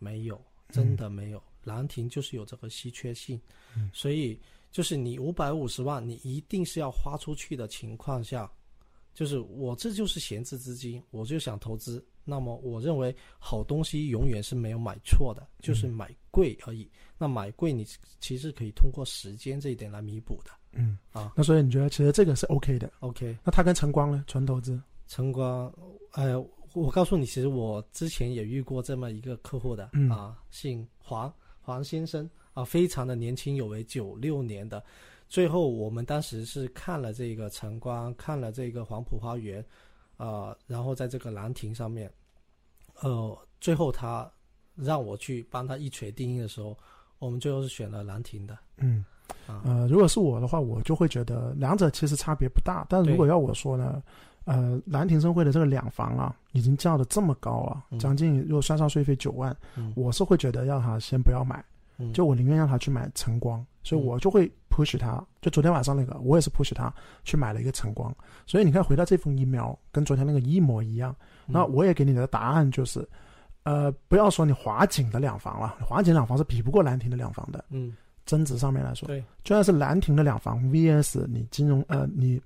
[0.00, 1.40] 没有，真的没有。
[1.62, 3.40] 兰亭就是有这个稀缺性，
[3.76, 4.40] 嗯所以
[4.72, 8.50] 就是你五百五十万，你一定是要花出去的情况下，
[9.14, 12.04] 就是我这就是闲置资金，我就想投资。
[12.24, 16.90] 那么我认为好东西永远是没有买错的，就是买贵而已。
[17.18, 17.86] 那买贵你
[18.20, 20.50] 其实可以通过时间这一点来弥补的。
[20.74, 24.24] 嗯啊那所以你觉得其实这个是 OK 的？OK，那它跟晨光呢？
[24.26, 24.80] 纯投资？
[25.06, 25.70] 晨光，
[26.12, 26.40] 呃，
[26.72, 31.30] 我告诉你，其实我之前也遇过这么一个客户的、嗯啊，姓黄，
[31.60, 34.82] 黄先生啊，非常的年轻有为，九六年的。
[35.28, 39.62] 最后我们当时是看了这个晨光，看了这个黄埔花园，
[40.22, 42.08] 啊，然后在这个兰亭上面，
[43.00, 44.30] 呃，最后他
[44.76, 46.78] 让我去帮他一锤定音的时候，
[47.18, 49.04] 我们最后是选了兰亭的嗯
[49.48, 52.86] 啊，呃，如果是我的话，我就会觉得两者其实差别不大。
[52.88, 54.00] 但如果要我说呢，
[54.44, 61.64] 呃，兰亭盛会的这个两房啊，已经叫的这么高啊，嗯将近如果算上税费九万，嗯我是会觉得让他先不要买，
[62.02, 65.24] 嗯就我宁愿让他去买晨光，所以嗯我就会 push 他。
[65.40, 66.92] 就昨天晚上那个，我也是 push 他
[67.24, 68.14] 去买了一个晨光。
[68.46, 71.14] 所以你看，回到这封 email 跟昨天那个一模一样。
[71.46, 73.06] 嗯那我也给你的答案就是，
[73.64, 79.06] 呃，不要说你华景的两房了，华景两房是比不过兰亭的两房的，嗯，增值上面来说。
[79.08, 82.40] 对，就算是兰亭的两房 VS 你金融呃你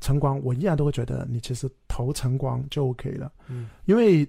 [0.00, 4.28] 晨光，我依然都会觉得你其实投晨光就 OK 了，嗯因为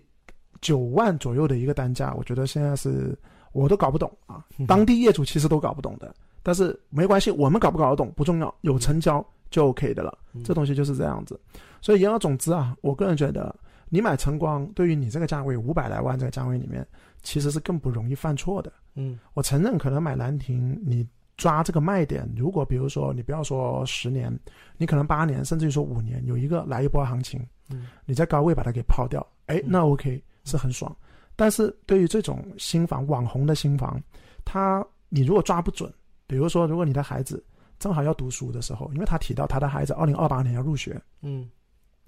[0.62, 3.17] 九万左右的一个单价，我觉得现在是
[3.54, 10.44] 我都搞不懂啊，当地业主其实都搞不懂的，但是没关系，我们搞不搞得懂不重要，有成交就 OK 的了，嗯。
[10.44, 11.39] 这东西就是这样子。
[11.80, 13.56] 所以言而总之啊，我个人觉得
[13.89, 16.86] 你买晨光，对于你这个价位五百来万这个价位里面，
[17.22, 18.74] 其实是更不容易犯错的。
[18.96, 19.18] 嗯。
[19.34, 24.36] 我承认，可能买兰亭，你抓这个卖点，如果比如说你不要说十年，
[24.78, 27.39] 你可能八年，甚至于说五年，有一个来一波行情，
[27.70, 27.88] 嗯。
[28.06, 29.66] 你在高位把它给抛掉，哎，嗯。
[29.68, 30.96] 那 OK 是很爽。
[31.36, 34.02] 但是对于这种新房，网红的新房，
[34.46, 35.91] 他你如果抓不准，
[36.28, 37.43] 比如说如果你的孩子
[37.80, 41.50] 正好要读书的时候，因为他提到他的孩子二零二八年要入学，嗯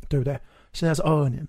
[0.08, 0.40] 对不对？
[0.74, 1.48] 现在是二二年，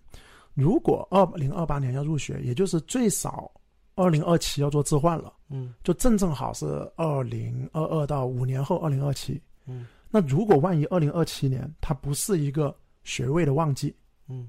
[0.54, 3.50] 如果二零二八年要入学，也就是最少
[3.94, 5.32] 二零二七要做置换了。
[5.48, 9.40] 嗯就正正好是二零二二到五年后二零二七。
[9.66, 13.94] 嗯那如果万一二零二七年它不是一个学位的旺季，
[14.28, 14.48] 嗯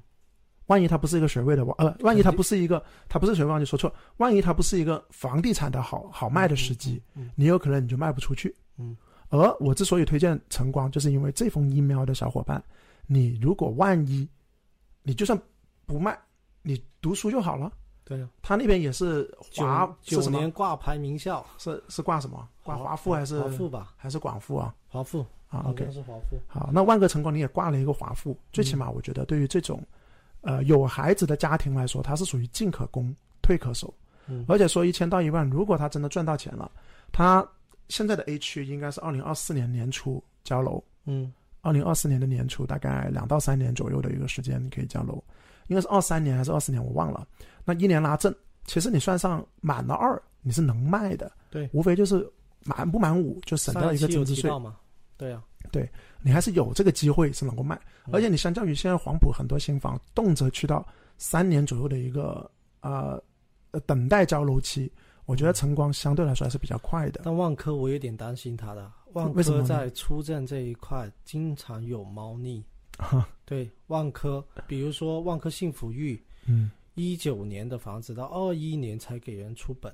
[0.68, 8.56] 万一它不是一个学位的旺，呃，万一它不是一个，它不是学位忘记，说错，万一它不是一个房地产的好好卖的时机，嗯你有可能你就卖不出去。
[8.78, 8.96] 嗯
[9.30, 12.64] 而我之所以推荐晨光，就是因为这封 email 的小伙伴，
[13.08, 14.26] 你如果万一
[15.04, 15.38] 你就算
[15.86, 16.18] 不卖，
[16.62, 17.72] 你读书就好了。
[18.06, 22.48] 对呀，他那边也是华九年挂牌名校，是是挂什么？
[22.64, 23.94] 挂华附还是华附吧？
[23.98, 24.74] 还是广附啊？
[24.88, 26.38] 华附啊，OK，是华附。
[26.48, 29.86] 好，那万科晨光你也挂了一个华附，最起码我觉得对于这种，
[30.48, 33.94] 呃，有孩子的家庭来说，它是属于进可攻，退可守。
[34.30, 36.72] 嗯而且说一千到一万，如果他真的赚到钱了，
[37.12, 37.46] 他
[37.90, 45.22] 现在的 A 区应该是二零二四年年初交楼，嗯二零二四年的年初大概两到三年左右的一个时间可以交楼，
[45.68, 47.28] 应该是二三年还是二四年我忘了。
[47.66, 48.34] 那一年拉正，
[48.66, 52.26] 其实你算上满了二，你是能卖的，对，无非就是
[52.66, 54.50] 满不满五就省掉一个增值税。
[54.60, 54.76] 嘛？
[55.18, 55.44] 对啊，
[56.22, 57.76] 你还是有这个机会是能够卖，
[58.06, 60.86] 嗯而且你相较于现在黄埔很多新房，动辄去到
[61.18, 62.50] 三年左右的一个
[62.82, 63.22] 呃
[63.72, 64.92] 呃等待交楼期，
[65.26, 67.22] 我觉得晨光相对来说还是比较快的。
[67.24, 72.64] 但万科我有点担心它的，万科在出证这一块经常有猫腻。
[73.46, 79.94] 对，万科，比如说万科幸福域，嗯，一九年的房子到二一年才给人出本。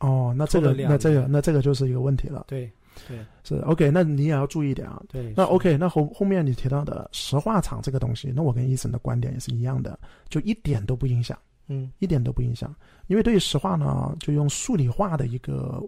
[0.00, 2.46] 哦，那这个那这个那这个就是一个问题了。
[2.48, 2.72] 对
[3.08, 5.02] 对是 OK，那你也要注意一点啊。
[5.08, 12.74] 对，那 OK，那后后面你提到的石化厂这个东西，那我跟医生的观点也是一样的，就一点都不影响，嗯一点都不影响。
[13.06, 15.82] 因为对于石化呢，就用数理化的一个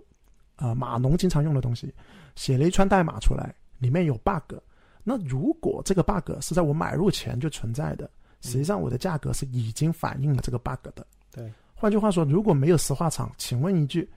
[0.56, 1.92] 呃码农经常用的东西，
[2.34, 4.54] 写了一串代码出来，里面有 bug。
[5.02, 8.10] 那如果这个 bug 是在我买入前就存在的，
[8.40, 11.06] 实际上我的价格是已经反映了这个 bug 的。
[11.30, 14.08] 对，换句话说，如果没有石化厂，请问一句，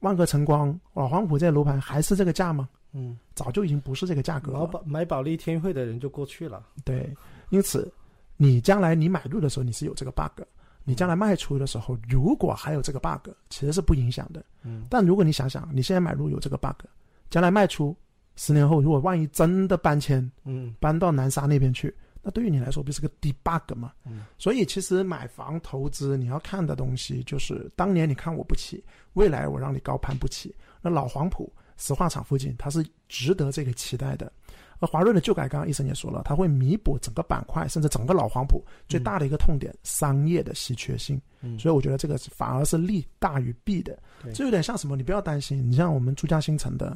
[0.00, 2.68] 万科晨光、老黄埔这些楼盘还是这个价吗？
[2.92, 4.60] 嗯，早就已经不是这个价格了。
[4.60, 6.64] 买保买保利天汇的人就过去了。
[6.84, 7.12] 对，
[7.50, 7.92] 因此
[8.36, 10.42] 你将来你买入的时候你是有这个 bug，
[10.84, 14.44] 你将来卖出的时候如果还有这个 bug，其实是不影响的。
[14.62, 16.86] 嗯但如果你想想，你现在买入有这个 bug，
[17.30, 17.96] 将来卖出
[18.36, 21.92] 十年后如果万一真的搬迁，嗯搬到南沙那边去，
[22.24, 23.92] 那对于你来说不是个 debug 吗？
[24.06, 30.54] 嗯所以其实买房投资你要看的东西就是当年你看我不起，未来我让你高攀不起。
[30.80, 34.32] 那老黄埔石化厂附近它是值得这个期待的。
[34.80, 41.18] 而华润的旧改，刚刚医生也说了，它会弥补整个板块甚至整个老黄埔最大的一个痛点——商业的稀缺性。
[41.42, 43.96] 嗯，所以我觉得这个是反而是利大于弊的。
[44.34, 44.96] 这有点像什么？
[44.96, 46.88] 你不要担心，你像我们珠江新城的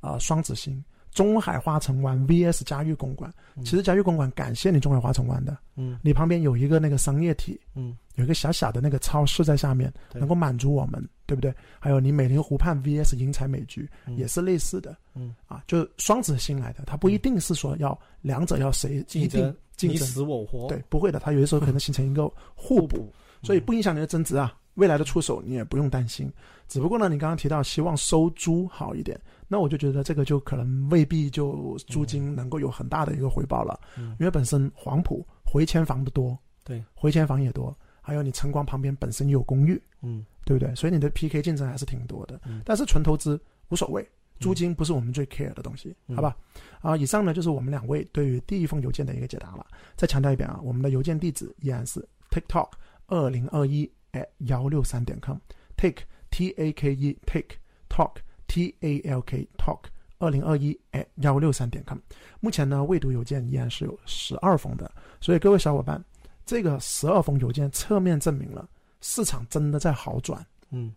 [0.00, 3.64] 啊、呃双子星、中海花城湾 VS 嘉峪公馆，嗯。
[3.64, 5.98] 其实嘉峪公馆感谢你中海花城湾的，嗯。
[6.02, 7.96] 你旁边有一个那个商业体，嗯。
[8.16, 11.54] 有一个小小的那个超市在下面，能够满足我们，对不对？
[11.78, 14.16] 还有你美林湖畔 VS 英才美居嗯。
[14.16, 14.96] 也是类似的。
[15.14, 19.56] 嗯，啊，就双子星来的，它不一定是说要两者要谁一定竞争。
[19.90, 22.98] 你死我活，对，不会的，它有的时候可能形成一个互补。
[22.98, 24.54] 补，所以不影响你的增值啊。
[24.74, 26.32] 未来的出手你也不用担心，
[26.66, 29.20] 只不过呢，你刚刚提到希望收租好一点，
[29.52, 40.74] 那我就觉得这个就可能未必就租金能够有很大的一个回报了，嗯因为本身黄埔回迁房的多，对，回迁房也多，还有你晨光旁边本身也有公寓，嗯对不对？
[40.74, 43.38] 所以你的 PK 竞争还是挺多的，嗯但是纯投资
[43.68, 44.08] 无所谓。
[44.40, 46.34] 租金不是我们最 care 的东西，嗯好吧？
[46.80, 49.66] 啊，以上呢就是我们两位对于第一封邮件的一个解答了。
[49.94, 52.70] 再强调一遍啊，我们的邮件地址依然是 TikTok
[53.06, 57.56] 二零二一 at 幺六三点 com，take t a k e take
[57.88, 58.16] talk
[58.52, 59.80] t a l k talk
[60.18, 60.78] 二零二一
[61.16, 61.96] 幺六三点 com。
[62.38, 64.92] 目前呢，未读邮件依然是有十二封的，
[65.22, 66.02] 所以各位小伙伴，
[66.44, 68.68] 这个十二封邮件侧面证明了
[69.00, 70.44] 市场真的在好转。
[70.70, 70.92] 嗯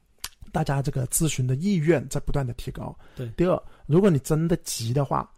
[0.52, 2.94] 大家这个咨询的意愿在不断的提高。
[3.16, 5.30] 对第二，如果你真的急的话，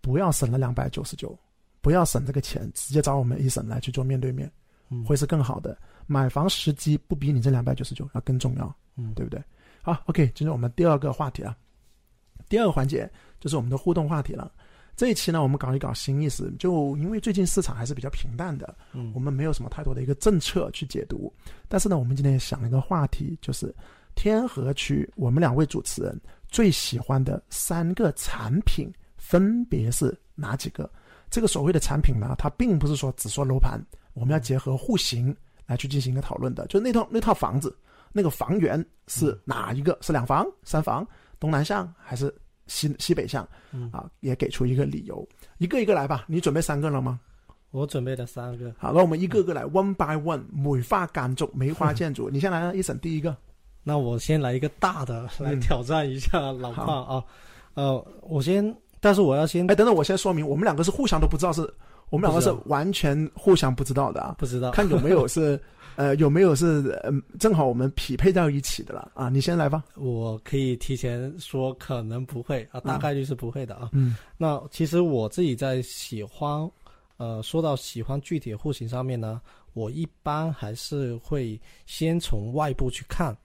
[0.00, 1.38] 不要省了两百九十九，
[1.80, 4.50] 不要省这个钱，直接找我们一审来去做面对面，
[4.88, 5.78] 嗯，会是更好的。
[6.06, 9.40] 买房时机不比你这两百九十九要更重要，嗯对不对？
[9.82, 11.56] 好，OK，进入我们第二个话题啊。
[12.50, 14.52] 第二个环节就是我们的互动话题了。
[14.96, 21.32] 这一期呢，我们搞一搞新意思，就因为最近市场还是比较平淡的，嗯我们没有什么太多的一个政策去解读。
[21.68, 23.74] 但是呢，我们今天也想了一个话题，就是
[24.14, 30.90] 天河区我们两位主持人最喜欢的三个产品分别是哪几个？
[31.30, 33.80] 这个所谓的产品呢，它并不是说只说楼盘，
[34.12, 35.34] 我们要结合户型
[35.64, 36.66] 来去进行一个讨论的。
[36.66, 37.74] 就那套那套房子，
[38.12, 39.96] 那个房源是哪一个？
[40.02, 41.06] 是两房、三房、
[41.40, 42.32] 东南向还是
[42.68, 43.48] 西西北向？
[43.72, 45.26] 嗯啊，也给出一个理由，
[45.58, 46.26] 一个一个来吧。
[46.28, 47.18] 你准备三个了吗？
[47.72, 50.42] 我准备了三个，好，那我们一个个来，one by one。
[50.52, 53.36] 梅花间竹，梅花建筑，你先来，一审第一个。
[53.82, 57.24] 那我先来一个大的来嗯挑战一下老邝啊，
[57.74, 61.62] 呃，我先，但是我要先哎，等等，我先说明，我们两个是互相都不知道是，
[62.10, 64.36] 我们两个是完全互相不知道的啊。
[64.38, 65.58] 不知道看有没有是，
[65.96, 69.28] 呃，有没有是，嗯、正好我们匹配到一起的了啊。
[69.28, 69.84] 你先来吧。
[69.96, 73.90] 我可以提前说可能不会啊，大概率是不会的啊。
[73.92, 76.68] 嗯那其实我自己在喜欢，
[77.16, 79.40] 呃，说到喜欢具体的户型上面呢，
[79.74, 83.36] 我一般还是会先从外部去看，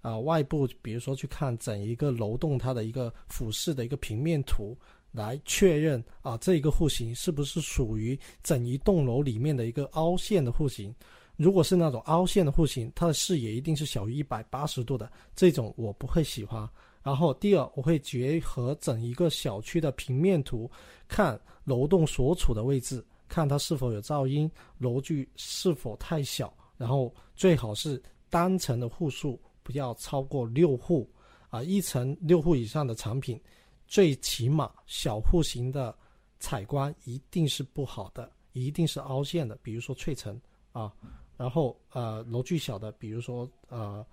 [0.00, 4.76] 啊、外部比如说去看整一个楼栋它的一个俯视的一个平面图，
[5.14, 10.92] 来确认啊这一个户型是不是属于整一栋楼里面的一个凹陷的户型。
[11.36, 16.68] 如果是那种凹陷的户型，它的视野一定是小于一百八十度的，这种我不会喜欢。
[17.02, 20.70] 然后第二，我会结合整一个小区的平面图，
[21.06, 31.10] 看楼栋所处的位置，看它是否有噪音，楼距是否太小，然后最好是单层的户数不要超过六户，
[31.50, 33.38] 啊，一层六户以上的产品，
[33.86, 35.96] 最起码小户型的
[36.38, 40.40] 采光一定是不好的，一定是凹陷的，比如说翠城
[40.72, 40.92] 啊，
[41.36, 44.04] 然后呃楼距小的，比如说呃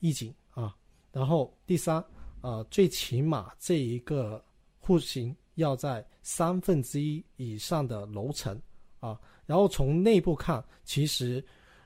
[0.00, 0.76] 逸景啊，
[1.12, 2.04] 然后第三。
[2.44, 4.44] 呃，最起码这一个
[4.80, 8.60] 户型要在三分之一以上的楼层
[8.98, 11.40] 啊，然后从内部看，其实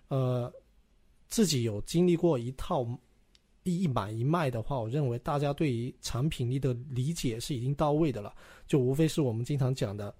[0.08, 0.50] 呃
[1.26, 2.88] 自己有经历过一套
[3.74, 8.34] 一买一卖的话，我认为大家对于产品力的理解是已经到位的了，
[8.66, 10.14] 就无非是我们经常讲的，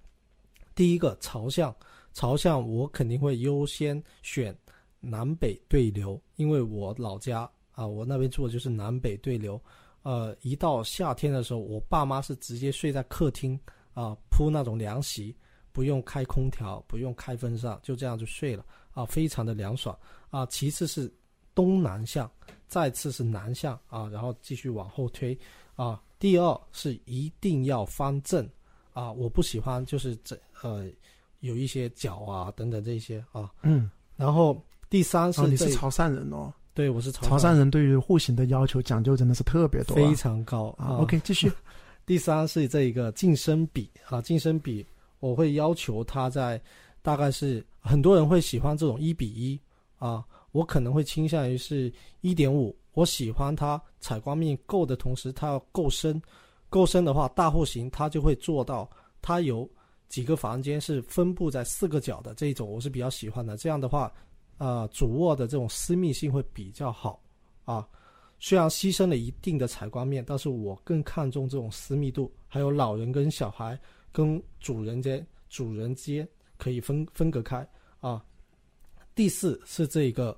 [0.75, 1.75] 第一个朝向，
[2.13, 4.55] 朝向我肯定会优先选
[4.99, 9.59] 南北对流，因为我老家啊，我那边住的就是南北对流。
[10.03, 13.59] 呃，一到夏天的时候，我爸妈是直接睡在客厅
[13.93, 15.35] 啊、铺那种凉席，
[15.71, 19.97] 不用开空调，不用开风扇，就这样就睡了啊，非常的凉爽
[20.29, 20.45] 啊。
[20.45, 21.11] 其次是
[21.53, 22.31] 东南向，
[22.67, 25.37] 再次是南向啊，然后继续往后推
[25.75, 26.01] 啊。
[26.19, 28.47] 第二是一定要方正
[28.93, 30.87] 啊，我不喜欢就是这呃
[31.41, 33.51] 有一些角啊等等这些啊。
[33.63, 34.59] 嗯，然后
[34.89, 36.53] 第三是哦，你是潮汕人哦。
[36.73, 40.97] 对我是潮潮汕人对于户型的要求讲究真的是特别多、啊，非常高啊。
[40.97, 41.51] OK，继续。
[42.05, 44.85] 第三是这一个进深比啊，进深比
[45.19, 46.61] 我会要求它在
[47.01, 49.59] 大概是很多人会喜欢这种一比一
[49.97, 50.23] 啊，
[50.57, 52.75] 我可能会倾向于是一点五。
[52.93, 56.19] 我喜欢它采光面够的同时，它要够深，
[56.67, 58.89] 够深的话，大户型它就会做到
[59.21, 59.69] 它有
[60.09, 63.55] 几个房间是分布在四个角的这种，我是比较喜欢的。
[63.55, 64.11] 这样的话，
[64.57, 67.21] 呃，主卧的这种私密性会比较好
[67.63, 67.87] 啊。
[68.39, 73.79] 虽然牺牲了一定的采光面，但是我更看重这种私密度，还有老人跟小孩
[74.11, 76.27] 跟主人间主人间
[76.57, 77.67] 可以分分隔开
[77.99, 78.23] 啊。
[79.17, 80.37] 第四是这个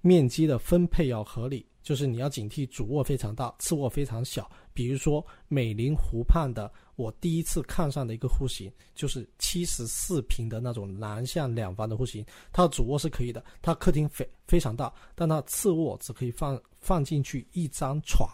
[0.00, 4.50] 面积的分配要合理，就是你要警惕主卧非常大，次卧非常小。
[4.72, 16.58] 比如说美林湖畔的，我第一次看上的一个户型就是七十四平的那种南向两房的户型，它的主卧是可以的，它客厅非非常大，但它次卧只可以放。
[16.84, 18.28] 放进去一张床，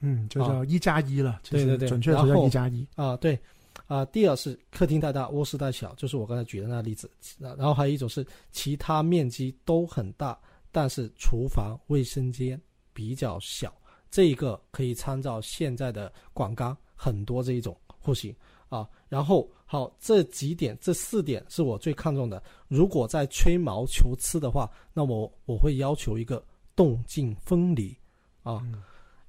[0.00, 1.40] 嗯，就叫一加一了。
[1.48, 3.16] 对对对，准确就叫一加一啊。
[3.16, 3.40] 对
[3.86, 7.10] 啊，第二是客厅太大，卧室太小，就是我刚才举的那个例子。
[7.38, 10.38] 然后还有一种是其他面积都很大，
[10.72, 12.60] 但是厨房、卫生间
[12.92, 13.72] 比较小。
[14.10, 18.34] 这一个可以参照现在的广钢，很多这一种户型
[18.68, 18.88] 啊。
[19.08, 22.42] 然后好，这几点这四点是我最看重的。
[22.68, 26.44] 如果在吹毛求疵的话，那么我会要求一个。
[26.76, 27.96] 动静分离，
[28.42, 28.60] 啊，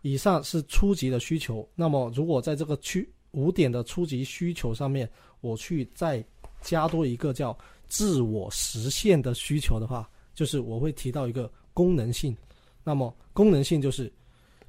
[0.01, 1.69] 以上是初级的需求。
[1.75, 5.07] 那么，如果在这个区五点的初级需求上面，
[5.41, 6.23] 我去再
[6.61, 7.55] 加多一个叫
[7.87, 12.35] 自我实现的需求的话，就是我会提到一个功能性。
[12.83, 14.11] 那么，功能性就是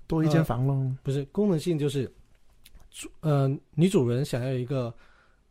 [0.07, 0.93] 多一间房喽？
[1.03, 2.13] 不是，功能性就是
[2.91, 4.93] 主呃女主人想要一个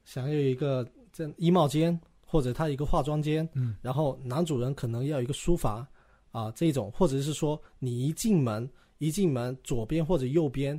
[0.04, 5.88] 想要一个这衣帽间或者她一个化妆间，嗯，然后男主人可能要一个书房。
[6.32, 10.78] 啊，这种或者是说，你一进门，一进门左边或者右边，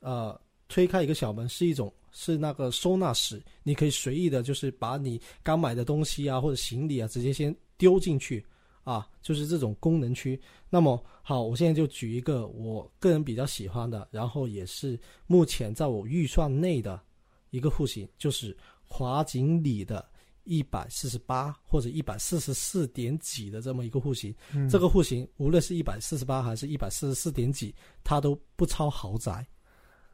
[0.00, 8.44] 呃，推开一个小门，是一种是那个收纳室，你可以随意的，就是把你刚买的东西啊或者行李啊，直接先丢进去，
[8.84, 10.40] 啊，就是这种功能区。
[10.70, 17.00] 那么好，我现在就举一个我个人比较喜欢的，然后也是目前在我预算内的
[17.50, 20.06] 一个户型，就是华锦里的。
[20.50, 24.34] 一百四十八或者一百四十四点几的这么一个户型，
[24.70, 29.46] 这个户型无论是一百四十八还是一百四十四点几，它都不超豪宅。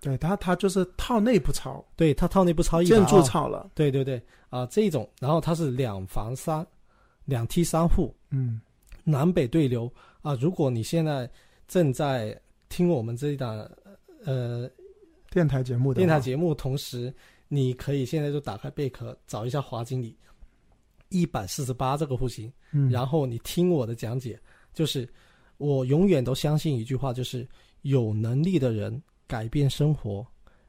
[0.05, 3.71] 对它，它就是套内不超，对它套内不超，建筑超了。
[3.75, 6.67] 对对对，啊，这种，然后它是两房三
[7.25, 8.61] 两梯三户，嗯，
[9.03, 9.91] 南北对流
[10.23, 10.35] 啊。
[10.35, 11.29] 如果你现在
[11.67, 12.39] 正在
[12.69, 13.69] 听我们这一档
[14.25, 14.69] 呃
[15.31, 17.13] 电台节目的电台节目，同时。
[17.47, 20.17] 你可以现在就打开贝壳找一下华经理
[21.11, 24.41] 一百四十八这个户型，嗯，然后你听我的讲解，
[24.73, 25.09] 就是
[25.59, 27.47] 我永远都相信一句话，就是
[27.83, 30.27] 有能力的人改变生活，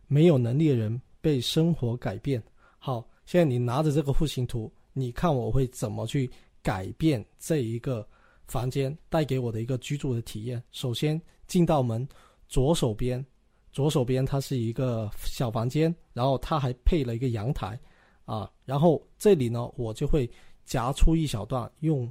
[0.08, 2.42] 没有能力的人被生活改变。
[2.78, 6.30] 好，现在你拿着这个户型图，你看我会怎么去
[6.62, 8.08] 改变这一个
[8.48, 10.62] 房间带给我的一个居住的体验。
[10.72, 12.08] 首先进到门
[12.48, 13.26] 左手边。
[13.72, 17.78] 左手边它是一个小房间，然后它还配了一个阳台，
[18.24, 20.32] 啊，然后这里呢我就会
[20.64, 22.10] 夹出一小段用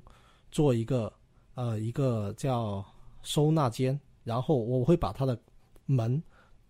[0.51, 1.11] 做一个
[1.55, 2.85] 呃一个叫
[3.23, 5.41] 收纳间，然后我会把它的
[5.87, 6.23] 门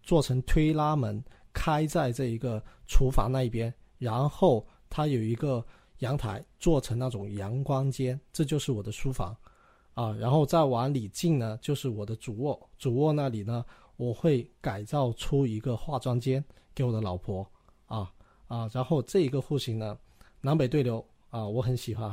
[0.04, 5.64] 做成推拉门开在这一个厨房那一边，然后它有一个
[5.98, 9.34] 阳台做成那种阳光间，这就是我的书房，
[9.94, 13.64] 啊，然后再往里进呢就是我的主卧，主卧那里呢。
[13.96, 16.44] 我会改造出一个化妆间
[16.74, 17.48] 给我的老婆，
[17.86, 18.12] 啊
[18.48, 19.96] 啊，然后这一个户型呢，
[20.40, 20.98] 南北对流
[21.30, 22.08] 啊，我很喜欢，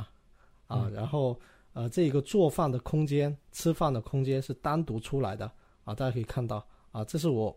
[0.68, 1.36] 啊，然后
[1.72, 5.44] 呃，这一个做饭的空间、吃饭的空间是单独出来的，
[5.82, 7.52] 啊，大家可以看到，啊，这是我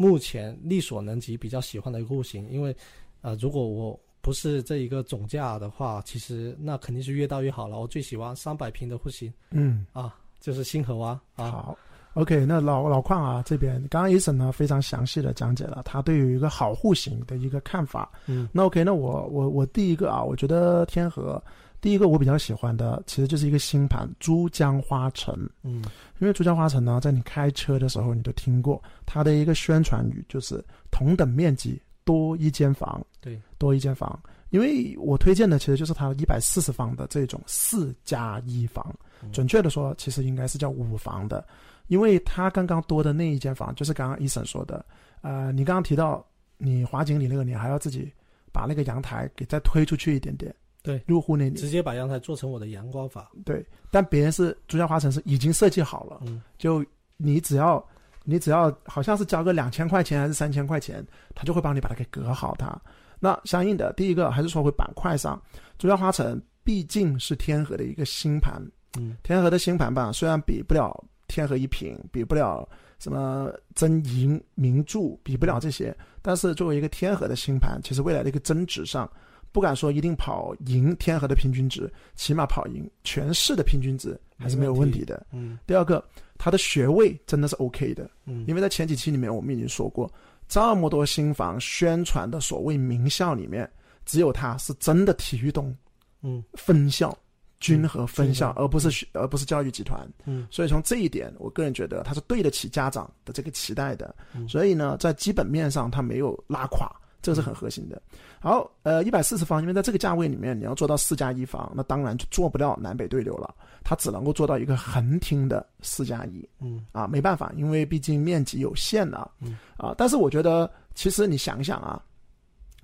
[0.00, 2.74] 目前力所能及比较喜欢的一个户型，因为
[3.20, 7.78] 啊，如果我不是这一个总价的话，其实那肯定是越大越好了。
[7.78, 11.50] 我最喜欢三百平的户型，嗯，啊，就是星河湾，啊。
[11.50, 11.78] 好。
[12.14, 18.10] OK，那老老邝啊，这边刚刚 Eason 呢非常详细的讲解了他对于一个好户型的一个看法。
[18.26, 21.40] 嗯，那 OK，那我我我第一个啊，我觉得天河
[21.80, 25.34] 第一个我比较喜欢的，其实就是一个新盘珠江花城。
[25.62, 25.82] 嗯，
[26.18, 33.04] 因为珠江花城呢，在你开车的时候你都听过它的一个宣传语，就是同等面积多一间房。
[33.20, 34.20] 对，多一间房。
[34.50, 38.92] 因为我推荐的其实就是它一百四十方的这种四加一房，
[39.30, 41.46] 准确的说，其实应该是叫五房的。
[41.86, 44.84] 因为它刚刚多的那一间房，就是刚刚医生说的，
[45.22, 46.24] 呃，你刚刚提到
[46.58, 48.12] 你华锦里那个，你还要自己
[48.52, 51.56] 把那个阳台给再推出去一点点，对，入户那里。
[51.56, 56.84] 直接把阳台做成我的阳光房，对，但别人是珠江花城是已经设计好了，嗯，就
[57.16, 57.84] 你只要
[58.24, 62.80] 你只要好像是交个两千块钱还是三千块钱，他就会帮你把它给隔好它。
[63.18, 65.40] 那相应的，第一个还是说回板块上，
[65.78, 68.62] 珠江花城毕竟是天河的一个新盘，
[68.98, 72.66] 嗯，天河的新盘吧，虽然比不了天河一品，比不了
[72.98, 79.10] 什么真银名著，比不了这些，但是作为一个天河的新盘，其实未来的一个增值上，
[79.52, 85.26] 不敢说一定跑赢天河的平均值，起码跑赢全市的平均值还是没有问题的。
[85.32, 85.58] 嗯。
[85.66, 86.04] 第二个，
[86.38, 90.10] 它的学位真的是 OK 的，嗯，因为在前几期里面我们已经说过，
[90.48, 93.68] 这么多新房宣传的所谓名校里面，
[94.06, 95.76] 只有它是真的体育东
[96.22, 96.42] 嗯。
[96.54, 97.16] 分校、
[97.58, 100.08] 均和分校，而不是学而不是教育集团。
[100.26, 100.46] 嗯。
[100.50, 104.14] 所以从这一点，我个人觉得他是对得起家长的这个期待的。
[104.34, 104.48] 嗯。
[104.48, 106.88] 所以呢，在基本面上他没有拉垮，
[107.22, 108.00] 这是很核心的。
[108.40, 113.54] 好，呃，一百四十方，因为在这个价位里面，你要做到四加一房，那当然就做不了南北对流了，
[113.84, 116.48] 它只能够做到一个横厅的四加一。
[116.60, 119.30] 嗯啊，没办法，因为毕竟面积有限啊。
[119.40, 122.02] 嗯啊，但是我觉得，其实你想想啊，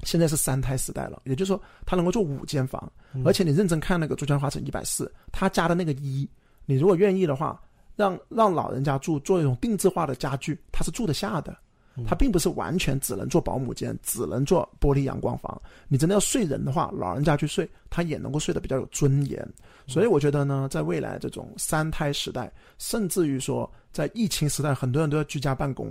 [0.02, 6.28] 现在是三胎时代了，也就是说，它能够做五间房，嗯而且你认真看那个珠江花城一百四，他加的那个一，
[6.66, 7.58] 你如果愿意的话，
[7.96, 11.56] 让让老人家住，做一种定制化的家具，他是住得下的。
[12.04, 15.60] 它并不是完全只能做保姆间，只能做玻璃阳光房。
[15.88, 19.46] 你真的要睡人的话，老人家去睡，他也能够睡得比较有尊严。
[19.86, 25.90] 所以我觉得呢，在未来这种三胎时代，甚至于说在疫情时代，很多人都要居家办公，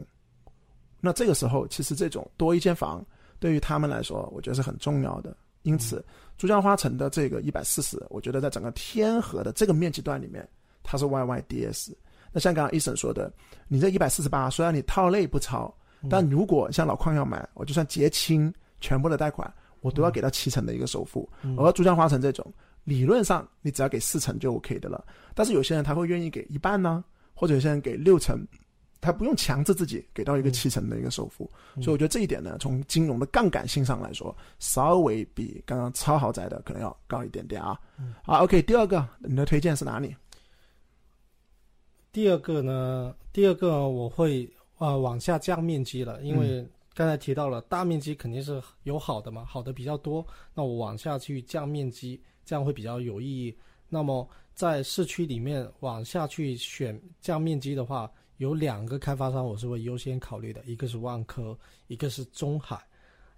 [0.99, 3.03] 那这个时候其实这种多一间房
[3.39, 5.35] 对于他们来说，我觉得是很重要的。
[5.63, 6.05] 因此，
[6.37, 10.47] 珠江花城的这个一百四十，我觉得在整个天河的这个面积段里面，
[10.83, 11.93] 它是 YYDS。
[12.31, 13.33] 那像刚刚医生说的，
[13.67, 15.73] 你这一百四十八，虽然你套内不超。
[16.09, 19.51] 但如果像老邝要买，我就算结清全部的贷款，
[19.81, 21.29] 我都要给到七成的一个首付。
[21.57, 22.45] 而珠江花城这种，
[22.83, 25.05] 理论上你只要给四成就 OK 的了。
[25.33, 27.03] 但是有些人他会愿意给一半呢，
[27.33, 28.45] 或者有些人给六成，
[29.01, 31.49] 他不用强制自己给到一个七成的一个首付。
[31.75, 37.79] 所以我觉得这一点呢，从金融的杠杆性上来说，稍微比刚刚超豪宅的可能要高一点点啊。
[38.23, 40.15] 好，OK，第二个你的推荐是哪里？
[42.11, 53.55] 第二个呢，第二个我会呃往下降面积了，因为刚才提到了大面积肯定是有好的嘛，好的比较多，那我往下去降面积，这样会比较有意义。
[53.89, 61.57] 那么在市区里面往下去选降面积的话，有两个开发商我是会优先考虑的，一个是万科，
[61.87, 62.81] 一个是中海。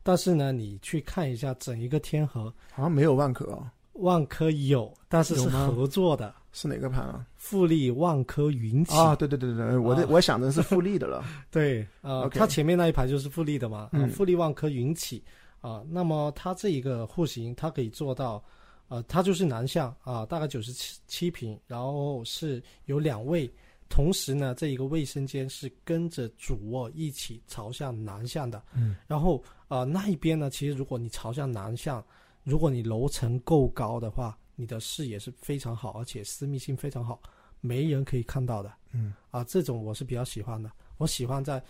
[0.04, 7.24] 但是呢，你去看一下整一个天河，好像没有万科哦，万科有，但是是合作的，是哪个盘啊？
[7.36, 8.96] 富力万科云起。
[8.96, 11.24] 啊，对对对对对，我的、啊我想的是富力的了。
[11.52, 15.24] 对，呃 OK 它前面那一排就是富力的嘛，嗯呃富力万科云起
[15.62, 18.44] 啊、那么它这一个户型，它可以做到，
[18.88, 23.52] 呃，它就是南向啊、大概九十七七平，然后是有两位，
[23.90, 32.04] 同时呢，这一个卫生间是跟着主卧一起朝向南向的，嗯，然后呃那一边呢，其实如果你朝向南向，
[32.44, 37.22] 如果你楼层够高的话，你的视野是非常好，而且私密性非常好，
[37.62, 38.70] 没人可以看到的。
[38.92, 40.70] 嗯啊，这种我是比较喜欢的。
[40.98, 41.64] 我喜欢在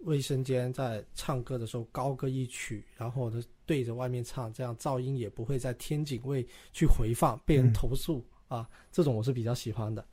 [0.00, 8.68] 卫生间在唱歌的时候高歌一曲，然后呢对着外面唱，这样噪音也不会在天井位去回放，被人嗯投诉、啊。
[8.90, 10.04] 这种我是比较喜欢的。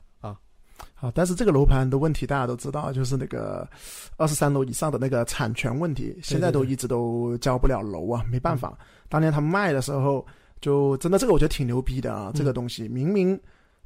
[0.94, 3.68] 好，但是这个楼盘的问题大家都知道，就是那个
[4.16, 8.78] 二十三楼以上的那个产权问题，现在都一直都交不了楼啊，没办法。
[9.06, 10.26] 当年他们卖的时候，
[10.60, 12.32] 就真的这个我觉得挺牛逼的啊，嗯。
[12.34, 13.38] 这个东西明明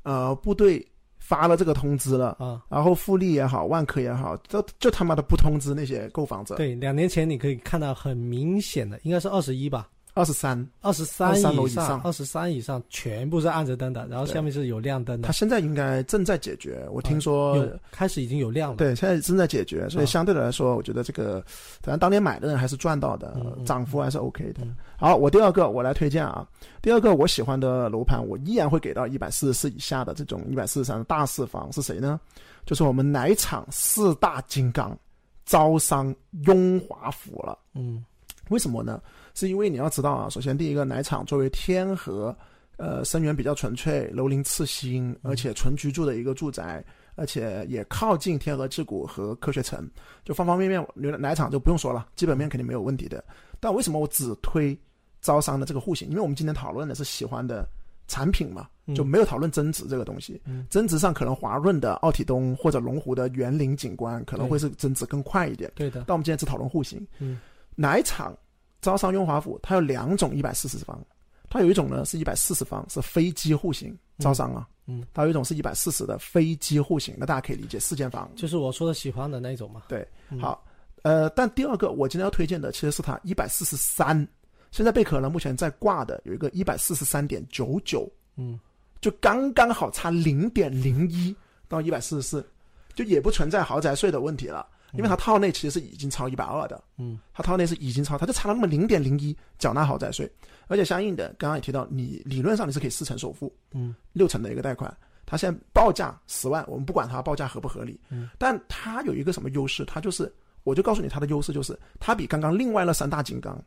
[0.02, 0.86] 呃部队
[1.18, 6.54] 发了这个通知了，啊，然后富力也好，万科也好，就就他妈的不通知那些购房者。
[6.56, 17.56] 对，两年前你可以看到很明显的，应该是二十一吧，二十三，二十三23楼以以上二十三以上全部是暗着灯的，然后下面是有亮灯的它，现在应该正在解决，我听说。
[17.56, 18.76] 有开始已经有亮了。
[18.76, 21.42] 对，现在正在解决，所以啊相对来说，我觉得这个，
[21.82, 23.36] 反正当年买的人还是赚到的
[23.66, 24.76] 涨幅还是 OK 的嗯。
[24.96, 26.46] 好，我第二个我来推荐啊，
[26.80, 32.20] 第二个我喜欢的楼盘，我依然会给到一百四十四以下的这种一百四十三的大四房是谁呢？
[32.64, 34.96] 就是我们奶厂四大金刚，
[35.44, 36.14] 招商
[36.46, 37.58] 雍华府了。
[37.74, 38.04] 嗯
[38.50, 39.00] 为什么呢？
[39.34, 42.34] 是因为你要知道啊，首先第一个，奶厂作为天河，
[42.76, 46.84] 呃，生源比较纯粹，楼龄次新，而且纯居住的一个住宅，
[47.16, 49.88] 而且也靠近天河智谷和科学城，
[50.24, 53.22] 就方方面面，牛奶厂就不用说了，基本面肯定没有问题的。
[53.60, 54.76] 但为什么我只推
[55.20, 56.08] 招商的这个户型？
[56.08, 57.66] 因为我们今天讨论的是喜欢的
[58.06, 60.40] 产品嘛，嗯就没有讨论增值这个东西。
[60.44, 65.72] 嗯增值上可能华润的奥体东或者龙湖的园林景观可能会是增值更快一点。
[65.74, 67.04] 对的，但我们今天只讨论户型。
[67.18, 67.38] 嗯，
[67.74, 68.36] 奶厂
[68.84, 71.02] 招商雍华府它有两种一百四十方，
[71.48, 74.68] 它有一种呢是一百四十方，是非机户型招商啊。
[74.86, 78.30] 嗯，它有一种是一百四十的非机户型，那大家可以理解四间房。
[78.36, 79.82] 就是我说的喜欢的那种嘛。
[79.88, 80.38] 对，嗯。
[80.38, 80.62] 好，
[81.02, 84.28] 呃，但第二个我今天要推荐的其实是它一百四十三，
[84.70, 88.06] 现在贝壳呢目前在挂的有一个一百四十三点九九，
[88.36, 88.60] 嗯。
[89.00, 91.34] 就刚刚好差零点零一
[91.68, 92.46] 到一百四十四，
[92.94, 94.66] 就也不存在豪宅税的问题了，
[94.96, 97.18] 因为它套内其实是已经超一百二的，嗯。
[97.32, 100.30] 它套内是已经超，它就差了那么零点零一缴纳豪宅税，
[100.68, 103.94] 而且相应的刚刚也提到，你理论上你是可以四成首付，嗯。
[104.12, 109.84] 六成的一个贷款，它现在报价十万，我们不管它报价合不合理，嗯，但它有一个什么优势？
[109.84, 110.32] 它就是，
[110.62, 113.60] 我就告诉你它的优势就是，它比刚刚另外那三大金刚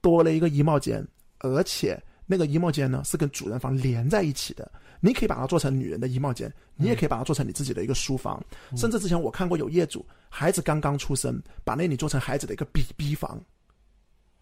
[0.00, 1.06] 多了一个衣帽间，
[1.38, 4.70] 而且那个衣帽间呢是跟主人房连在一起的，
[5.00, 8.42] 你可以把它做成女人的衣帽间，你也可以把它做成你自己的一个书房，
[8.76, 13.38] 甚至之前我看过有业主孩子刚刚出生，把那里做成孩子的一个 BB 房，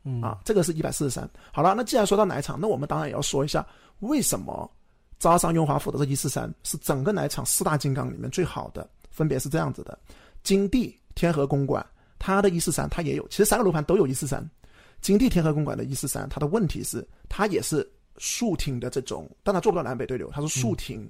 [0.04, 0.22] 嗯。
[0.22, 1.28] 啊，这个是一百四十三。
[1.52, 3.66] 好了，那既然说到奶厂，那我们当然也要说一下，
[4.00, 4.70] 为什么
[5.18, 9.98] 招商雍华府的这一四三是整个奶厂四大金刚里面最好的，分别是这样子的：
[10.44, 11.84] 金地、天河公馆，
[12.18, 14.48] 它的一四三它也有，其实三个楼盘都有一四三。
[15.02, 17.86] 金地天河公馆的一四三，它的问题是它也是
[18.16, 21.06] 竖厅的这种，但它做不到南北对流，它是竖厅。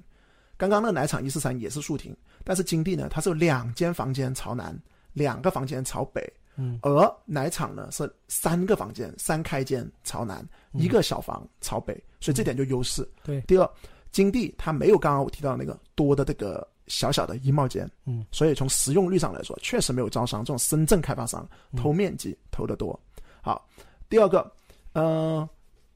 [0.57, 4.77] 刚刚那个奶厂一四三也是竖厅，但是金地呢，它是有两间房间朝南，
[5.13, 6.21] 两个房间朝北。
[6.55, 13.07] 嗯，而奶厂呢是三个房间，三开间朝南，一个小房朝北，所以这点就优势。
[13.23, 13.69] 对，第二，
[14.11, 22.99] 金地它没有刚刚我提到那个多的这个小小的衣帽间，嗯，所以从实用率上来说，确实没有招商这种深圳开发商偷面积偷得多。
[23.43, 23.67] 好，
[24.09, 24.49] 第二个，
[24.93, 25.47] 呃，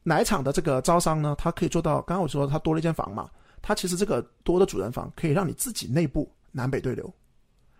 [0.03, 3.29] 奶厂的这个招商呢，它可以做到，刚刚我说它多了一间房嘛，
[3.61, 7.09] 它其实这个多的主人房可以让你自己内部南北对流，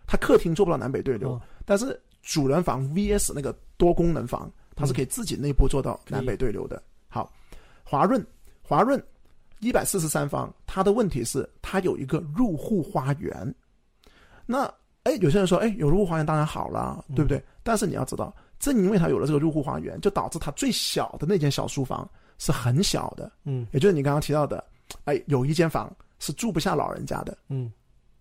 [0.06, 6.82] 它客厅做不到南北对流，哦但是主人房 VS 那个多功能房，它是可以自己内部做到南北对流的。
[7.08, 7.30] 好，
[7.84, 8.26] 华润，
[8.62, 9.02] 华润
[9.60, 13.54] 一百四十三方，它的问题是它有一个入户花园。
[14.46, 14.64] 那
[15.04, 17.42] 哎，有些人说，哎，有入户花园当然好了，对不对？
[17.62, 24.62] 但是你要知道，正因为他有了这个入户花园，就导致他最小的那间小书房是很小的，嗯也就是你刚刚提到的，
[25.04, 27.36] 哎，有一间房是住不下老人家的。
[27.48, 27.72] 嗯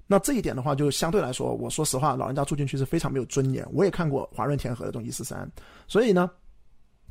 [0.10, 3.68] 那这一点的话，就相对来说，我说实话，老人家住进去是非常没有尊严。
[3.74, 5.52] 我也看过华润天河的这种一四三，
[5.86, 6.32] 所以呢，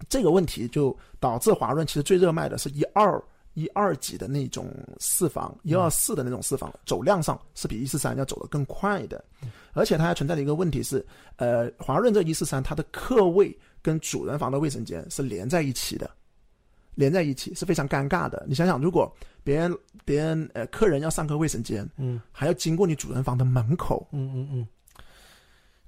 [0.08, 3.22] 这个问题就导致华润其实最热卖的是一二
[3.56, 9.24] 一二级的那种四房，一二四的那种四房，走量上是比一四三要走得更快的。
[9.72, 11.04] 而且它还存在的一个问题是，
[11.36, 16.10] 呃，华润这一四三它的客位跟主人房的卫生间是连在一起的，
[16.94, 18.44] 连在一起是非常尴尬的。
[18.46, 19.10] 你想想，如果
[19.42, 24.68] 别人别人呃客人要上个卫生间，嗯还要经过你主人房的门口，嗯嗯嗯，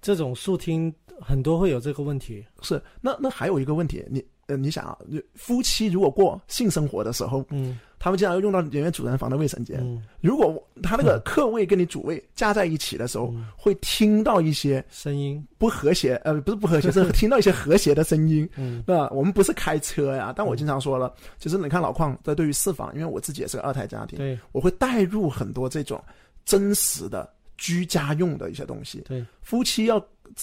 [0.00, 0.90] 这种宿厅
[1.20, 2.42] 很多会有这个问题。
[2.62, 4.98] 是那那还有一个问题，你呃你想啊，
[5.34, 15.44] 夫妻如果过性生活的时候，嗯他们经常要用到人家主人房的卫生间，嗯，如果他那个客卫跟你主卫加在一起的时候，嗯会听到一些声音。
[15.58, 18.48] 不和谐，呃，不是不和谐，是听到一些和谐的声音。
[18.56, 26.00] 嗯那我们不是开车呀，但我经常说了，其实你看老邝在对于四房，因为我自己也是个二胎家庭，对我会带入很多这种
[26.44, 29.00] 真实的居家用的一些东西。
[29.08, 29.96] 对，夫妻要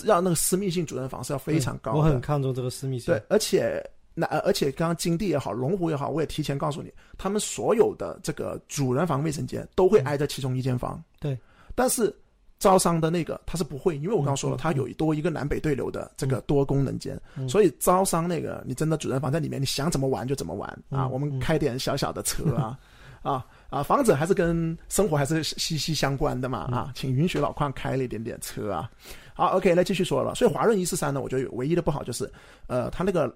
[0.04, 3.14] 要那个私密性主人房是要非常高的，我很看重这个私密性。
[3.14, 3.82] 对，而且
[4.18, 11.04] 那呃而且刚刚金地也好，龙湖也好，我也提前告诉你，他们所有的这个主人房卫生间都会挨着其中一间房。
[11.20, 11.38] 对，
[11.76, 12.16] 但是
[12.58, 21.06] 招商的那个他是不会，因为我刚刚说了，他有多一个南北对流的这个多功能间，嗯所以招商那个你真的主人房在里面，你想怎么玩就怎么玩啊。
[21.06, 22.80] 嗯我们开点小小的车啊。
[23.26, 28.88] 啊啊，房子还是跟生活还是息息相关的嘛嗯啊，请允许老邝开了一点点车啊。
[29.34, 30.36] 好，OK，那继续说了。
[30.36, 32.32] 所以华润一四三呢，我觉得唯一的不好就是，
[32.68, 33.36] 呃，它那个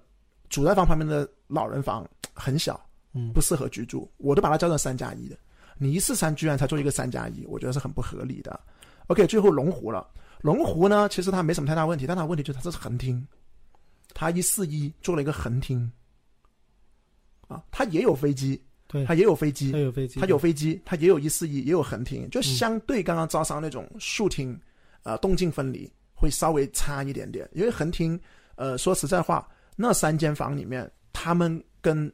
[0.50, 2.78] 主人房旁边的老人房很小，
[3.14, 3.32] 嗯。
[3.32, 5.38] 不适合居住，我都把它叫做三加一的。
[5.78, 8.60] 你一四三居然才做一个三加一，我觉得是很不合理的。
[9.06, 10.06] OK，最后龙湖了，
[10.42, 13.26] 龙湖呢，其实它没什么太大问题，但它问题就是它这是横厅，
[14.12, 15.90] 它一四一做了一个横厅，
[17.48, 24.58] 啊，它也有飞机，对，它也有飞机它，有飞机，它有飞机，它也有一四一，也有横厅，就相对刚刚招商那种竖厅，
[25.02, 27.48] 呃，动静分离会稍微差一点点。
[27.52, 28.20] 因为横厅，
[28.56, 32.12] 呃，说实在话，那三间房里面，他们跟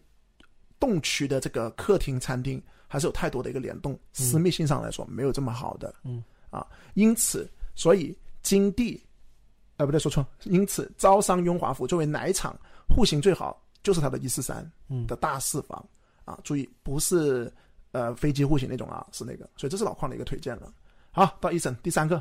[0.79, 5.95] 动区的这个客厅、餐厅还是有太多的一个联动，私密性上来说没有这么好的。
[6.05, 9.03] 嗯，啊，因此，所以金地，
[9.77, 12.57] 呃，不对，说错，因此招商雍华府作为奶厂，
[12.89, 15.85] 户型最好就是它的一四三嗯的大四房。
[16.25, 17.53] 啊，注意不是
[17.93, 20.73] 呃飞机户型那种啊，是那个，所以这是老邝的一个推荐了。
[21.13, 22.21] 好，到一审第三个，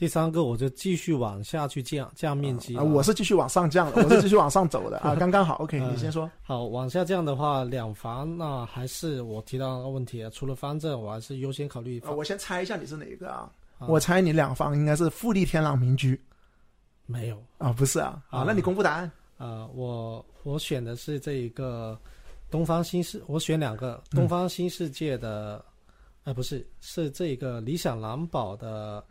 [0.00, 5.56] 第三个我就继续往下去降降面积啊，我是继续往上降的， 我是继续往上走的啊， 刚刚好。
[5.56, 6.28] OK，嗯你先说。
[6.40, 12.00] 好往下降的话，两房那还是我提到那个问题，除了方正，我还是优先考虑。
[12.16, 13.52] 我先猜一下你是哪一个啊？
[13.78, 16.18] 啊我猜你两房应该是富丽天朗民居
[17.04, 18.22] 没有啊，不是啊？
[18.30, 19.12] 啊啊，那你公布答案。
[19.36, 21.98] 啊、我我选的是这一个
[22.50, 25.62] 东方新世，我选两个嗯东方新世界的，
[26.24, 29.04] 呃，不是，是这个理想蓝宝的，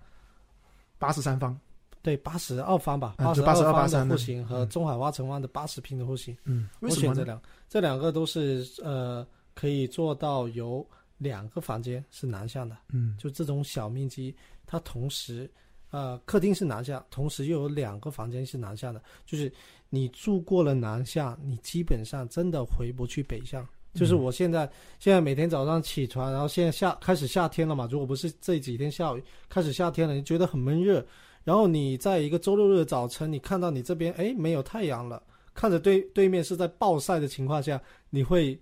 [0.99, 1.57] 八十三方，
[2.03, 7.15] 对，八十二方吧，八十82方的的户型和中海花城湾的八十平的户型，嗯，为我什么呢？
[7.15, 9.25] 选这两，这两个都是呃
[9.55, 10.85] 可以做到有
[11.17, 14.35] 两个房间是南向的，嗯就这种小面积，
[14.67, 15.49] 它同时，
[15.89, 19.51] 呃，客厅是南向，同时又有两个房间是南向的，就是
[19.89, 23.67] 你住过了南向，你基本上真的回不去北向。
[23.99, 31.05] 就是我现在现在每天早上起床，然后现在夏开始夏天了嘛，如果不是这几天下雨，开始夏天了，你觉得很闷热，
[31.43, 35.21] 然后你在一个周六日的早晨，你看到你这边哎没有太阳了，
[35.53, 38.57] 看着对对面是在暴晒的情况下，你会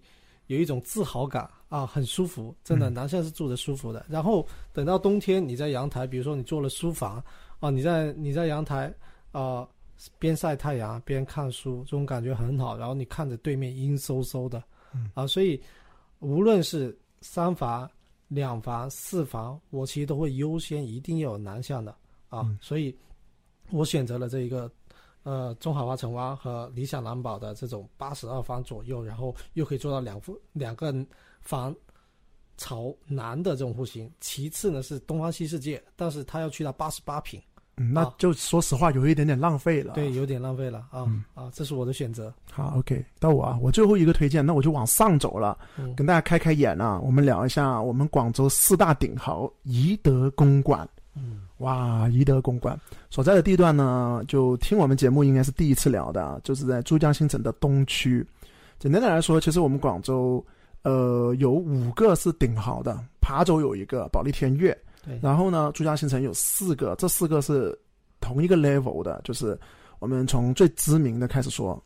[0.47, 4.05] 有一种自豪感啊，很舒服，真的，嗯南向是住的舒服的。
[4.09, 7.23] 然后等到冬天，你在阳台，比如说你做了书房
[7.59, 8.93] 啊，你在你在阳台
[9.31, 9.67] 啊
[10.19, 12.77] 边晒太阳边看书，这种感觉很好。
[12.77, 14.63] 然后你看着对面阴飕飕的，
[14.97, 15.61] 嗯啊，所以
[16.19, 17.89] 无论是三房、
[18.27, 21.91] 两房、四房，我其实都会优先一定要有南向的
[22.29, 22.93] 啊，嗯所以
[23.69, 24.69] 我选择了这一个。
[25.23, 31.05] 呃，中海花城湾和理想蓝宝的这种八十二方左右，然后又可以做到两副两个
[31.41, 31.75] 房
[32.55, 34.09] 朝南的这种户型。
[34.21, 37.41] 其次呢是东方西世界，但是它要去到八十八平，
[37.77, 39.93] 嗯，那啊就说实话有一点点浪费了。
[39.93, 42.33] 对，有点浪费了啊、嗯啊，这是我的选择。
[42.51, 46.99] 好，OK，到我啊，我最后一个推荐，那我就往上走了，嗯跟大家开开眼啊。
[46.99, 50.87] 我们聊一下我们广州四大顶豪怡德公馆。
[51.15, 58.23] 嗯哇，怡德公馆所在的地段呢，就听我们节目应该是第一次聊的啊，就是在珠江新城的东区。
[58.77, 60.45] 简单的来说，其实我们广州
[60.83, 64.77] 呃有五个是顶豪的，琶洲有一个，保利天悦，
[65.07, 67.77] 对，然后呢，珠江新城有四个，这四个是
[68.19, 69.57] 同一个 level 的，就是
[69.99, 71.81] 我们从最知名的开始说，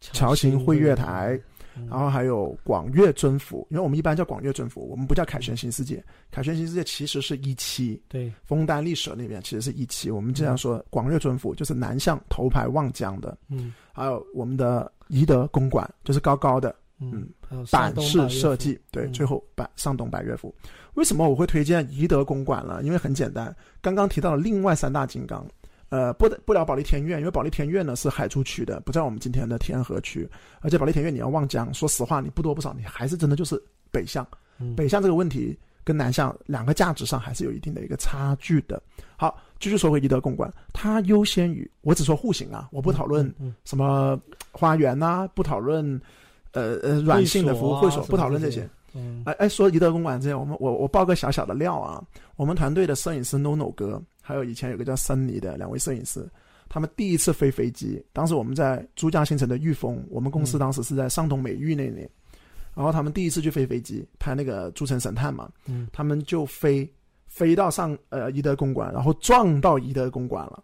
[0.00, 1.40] 侨行汇悦台，
[1.74, 1.86] 嗯。
[1.88, 6.02] 然后还有广粤尊府，因为我们一般叫广粤尊府，我们不叫凯旋新世界。
[6.30, 10.10] 凯旋新世界其实是一期，对，枫丹丽舍那边其实是一期。
[10.10, 13.74] 我们经常说，广粤尊府就是南向头牌望江的，嗯。
[13.92, 17.28] 还有我们的怡德公馆就是高高的嗯，
[17.70, 20.54] 板式设计，对，嗯最后百上东百乐府。
[20.94, 22.80] 为什么我会推荐怡德公馆呢？
[22.82, 25.46] 因为很简单，刚刚提到了另外三大金刚。
[25.88, 30.28] 呃，不得不聊保利天苑，因为保利天苑呢是海珠区的，不在我们今天的天河区。
[30.60, 34.26] 而且保利天苑你要望江，说实话，你不多不少，你还是真的就是北向。
[34.58, 38.82] 嗯北向这个问题跟南向两个价值上还是有一定的一个差距的。
[39.16, 44.20] 好，继续说回怡德公馆，它优先于我只说户型啊，我不讨论嗯什么
[44.50, 46.00] 花园呐、不讨论
[46.56, 48.68] 呃呃软性的服务会所，啊不讨论这些。
[48.94, 52.02] 嗯哎哎，说怡德公馆之前，我们我我爆个小小的料啊，
[52.36, 56.26] 我们团队的摄影师 NONO 哥，还有以前有个叫森尼的两位摄影师，
[56.66, 60.60] 他们第一次飞飞机，当时我们在珠江新城的裕丰，我们公司嗯。
[60.60, 62.08] 当时是在上东美域那里，
[62.74, 65.88] 然后他们第一次去飞飞机拍那个《诸城神探》嘛，嗯。
[65.92, 66.90] 他们就飞
[67.26, 70.62] 飞到上呃怡德公馆，然后撞到怡德公馆了。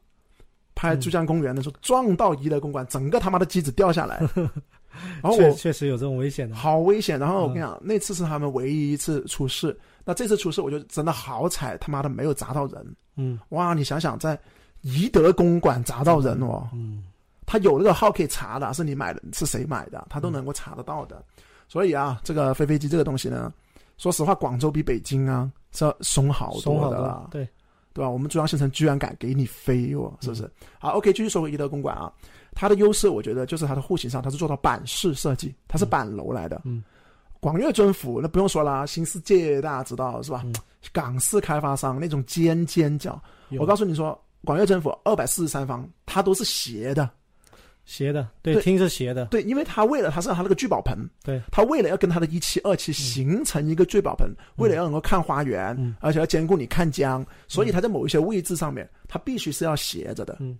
[0.75, 1.01] 拍嗯。
[1.03, 4.23] 珠江公园的时候撞到怡德公馆，整个他妈的机子掉下来，
[5.23, 6.55] 然后确我确实有这种危险的。
[6.57, 7.19] 好危险。
[7.19, 9.79] 然后我跟你嗯讲，那次是他们唯一一次出事。
[10.05, 12.97] 那这次出事，我就真的好彩，他妈的没有砸到人。
[13.17, 14.39] 嗯哇，你想想，在
[14.81, 17.05] 怡德公馆砸到人哦，嗯
[17.45, 21.23] 他有那个号可以查的，是你买的，是谁买的，他都能够查得到的。
[21.69, 23.53] 所以啊，这个飞飞机这个东西呢，
[23.99, 27.47] 说实话，广州比北京啊是要松好多多的了，对，
[27.93, 28.09] 对吧？
[28.09, 30.51] 我们珠江新城居然敢给你飞哦，是不是？
[30.79, 32.11] 好，OK，继续说回怡德公馆啊，
[32.55, 36.61] 它的优势我觉得就是它的户型上，它是做到板式设计，它是板楼来的。
[36.65, 36.83] 嗯。
[37.41, 40.43] 广粤尊府那不用说了，新世界大家知道是吧？
[40.45, 40.55] 嗯。
[40.93, 43.21] 港式开发商那种尖尖角，
[43.59, 47.09] 我告诉你说，广粤政府二百四十三方，它都是斜的。
[47.85, 48.63] 斜的，对，对。
[48.63, 55.97] 听是斜的，对，因为它为了它是它那个聚宝盆，对，它为了要跟它的一期、二期形成一个聚宝盆，为了要能够看花园，嗯。
[56.01, 60.57] 而且要兼顾你看江，所以它在某一些位置上面，它必须是要斜着的，嗯，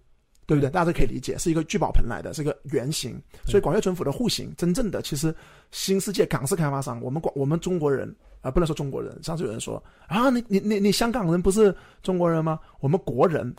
[0.47, 0.71] 对不对？
[0.71, 3.21] 大家都可以理解，是一个聚宝盆来的，是一个圆形。
[3.47, 5.35] 所以广粤政府的户型，真正的其实
[5.71, 12.59] 新世界港式开发商，我们广我们中国人啊、不能说中国人，上次有人说啊，你你你你香港人不是中国人吗？
[12.81, 13.55] 我们国人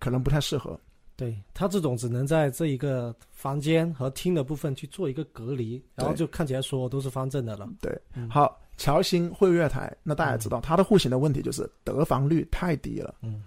[0.00, 0.78] 可能不太适合。
[1.14, 7.66] 对，他这种只能在这一个房间和厅的部分去做一个隔离，然后就看起来所有都是方正的了。
[7.80, 13.14] 对，嗯好，侨兴汇悦台，那大家知道它的户型的问题就是得房率太低了。
[13.22, 13.44] 嗯，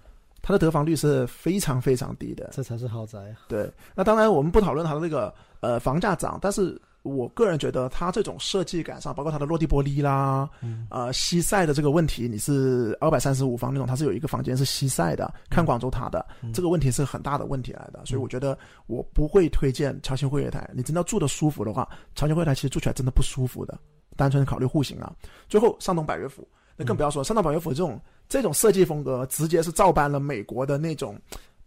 [0.50, 2.50] 它的得房率是非常非常低的。
[2.52, 3.46] 这才是豪宅啊！
[3.48, 20.68] 对，那当然我们不讨论它的那个呃房价涨，但是我个人觉得它这种设计感上，包括它的落地玻璃啦，嗯呃西晒的这个问题，你是二百三十五房那种，它是有一个房间是西晒的，看广州塔的，嗯这个问题是很大的问题来的，所以我觉得我不会推荐侨兴汇悦台。
[20.74, 23.78] 你真的住的舒服的话，侨兴汇悦台其实住起来真的不舒服的，
[24.18, 25.14] 单纯考虑户型啊。
[25.48, 26.48] 最后上东百悦府，
[26.80, 31.16] 那更不要说上东百悦府这种这种设计风格，直接是照搬了美国的那种。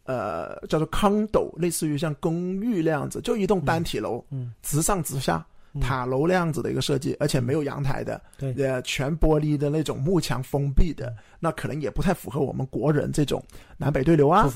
[0.05, 13.41] 呃，叫做 condo，类似于像公寓那样子，就一栋单体楼，嗯，直上直下，嗯塔楼那样子的一个设计，而且没有阳台的，对呃，全玻璃的那种幕墙封闭的，那可能也不太符合我们国人这种
[13.77, 14.51] 南北对流啊。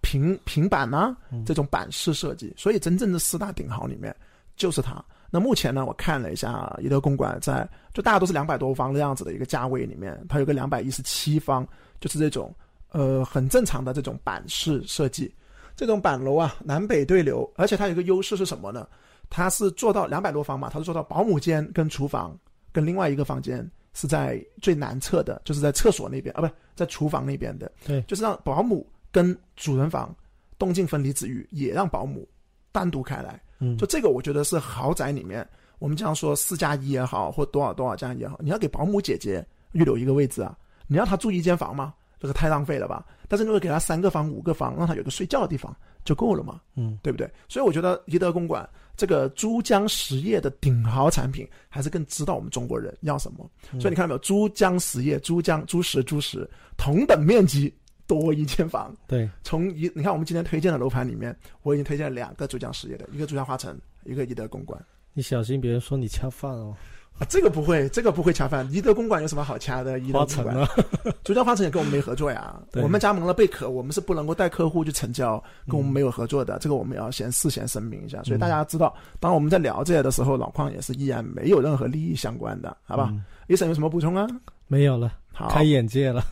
[0.00, 4.16] 平平板啊嗯这种板式设计，所以真正的四大顶豪里面
[4.56, 5.04] 就是它。
[5.30, 11.66] 那目前呢，我看了一下怡德公馆在，就大家都是两百多方的样子的一个价位里面，它有个两百一十七方，
[12.00, 12.54] 就是这种
[12.90, 15.32] 呃很正常的这种板式设计。
[15.74, 18.88] 这种板楼啊，南北对流，而且它有一个优势是什么呢？
[19.28, 22.34] 它是做到两百多方嘛，它是做到保姆间跟厨房
[22.72, 27.70] 跟另外一个房间是在最南侧的，就是在厕所那边啊，不是在厨房那边的。
[27.84, 30.14] 对就是让保姆跟主人房
[30.58, 32.26] 动静分离之余，也让保姆
[32.72, 33.38] 单独开来。
[33.58, 35.46] 嗯，就这个，我觉得是豪宅里面，
[35.78, 40.56] 我们经常说四加一也好，或多少多少这样也好，你要给保姆姐姐预留一个位置啊。
[40.86, 41.94] 你让她住一间房吗？
[42.18, 43.04] 这个太浪费了吧。
[43.28, 47.30] 但是如果给她三个房、五个房，让她有个睡觉的地方就够了嘛，嗯对不对？
[47.48, 53.48] 所以我觉得怡德公馆这个珠江实业的顶豪产品，还是更知道我们中国人要什么。
[53.72, 57.74] 嗯所以你看到没有，珠江实业、珠江、珠石、珠石，同等面积
[58.06, 58.94] 多一间房。
[59.06, 64.80] 对，从一你看我们今天推荐的楼盘里面，我已经推荐了两个珠江实业的，一个珠江花城，一个怡德公馆。
[65.12, 66.74] 你小心别人说你恰饭哦。
[67.18, 68.70] 啊，这个不会，这个不会恰饭。
[68.70, 69.98] 怡德公馆有什么好掐的？
[70.00, 72.60] 怡德公馆，花城啊，珠江花城也跟我们没合作呀。
[72.74, 76.58] 我们加盟了贝壳，我们是不能够带客户去成交，跟我们没有合作的。
[76.58, 83.08] 这个我们要先事先声明一下，所以大家知道，当我们在聊这些的时候，老邝也是依然没有任何利益相关的，好吧？
[83.10, 84.26] 嗯医生有什么补充啊？
[84.66, 86.22] 没有了，好，开眼界了。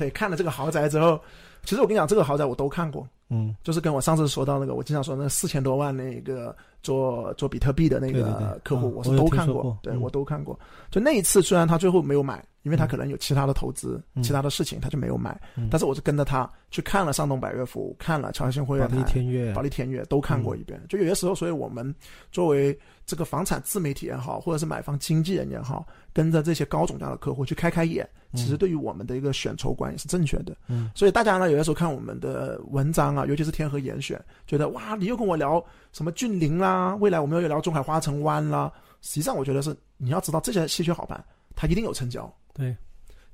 [0.00, 1.20] 对，看了这个豪宅之后，
[1.62, 3.06] 其实我跟你讲，这个豪宅我都看过。
[3.28, 10.58] 嗯，就是跟我上次说到那个，我经常说那四千多万那个做做比特币的那个客户，嗯我是都看过对、嗯我都看过。
[10.90, 15.40] 就那一次，虽然他最后没有买，因为他可能有其他的投资、嗯其他的事情，他就没有买。
[15.56, 20.80] 嗯但是我是跟着他去看了上东百悦府，看了侨兴汇保利、天悦保，利天悦，都看过一遍。
[20.88, 21.94] 就有些时候，所以我们
[22.30, 30.56] 作为这个房产自媒体也好，或者是买房经纪人也好，跟着这些高总价的客户去开开眼，其实对于我们的一个选筹观也是正确的。
[30.68, 38.70] 嗯所以大家呢，有些时候看我们的文章啊，尤其是天河严选，觉得哇，你又跟我聊什么峻岭啦，未来我们又聊中海花城湾啦。
[39.00, 41.24] 实际上，我觉得是你要知道这些稀缺好盘，
[41.56, 42.30] 它一定有成交。
[42.54, 42.76] 对，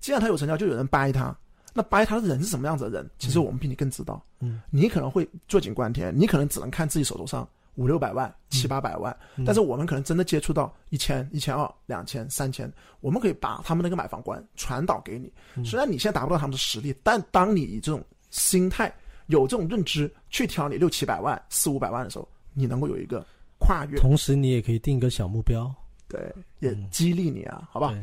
[0.01, 1.37] 既然他有成交，就有人掰他。
[1.73, 3.11] 那掰他的人是什么样子的人？
[3.19, 4.25] 其实我们比你更知道。
[4.41, 15.31] 嗯，你可能会坐井观天，你可能只能看自己手头上五六百万、七八百万，嗯但是我们可能真的接触到一千、一千二、两千、三千，我们可以把他们那个买房观传导给你。
[15.57, 18.91] 嗯虽然你现在达不到他们的实力，但当你以这种心态、
[19.27, 23.23] 有这种认知去挑你六七百万、四五百万的时候，你能够有一个
[23.59, 25.71] 跨越，同时你也可以定一个小目标，
[26.09, 27.95] 对，也嗯激励你啊，好吧？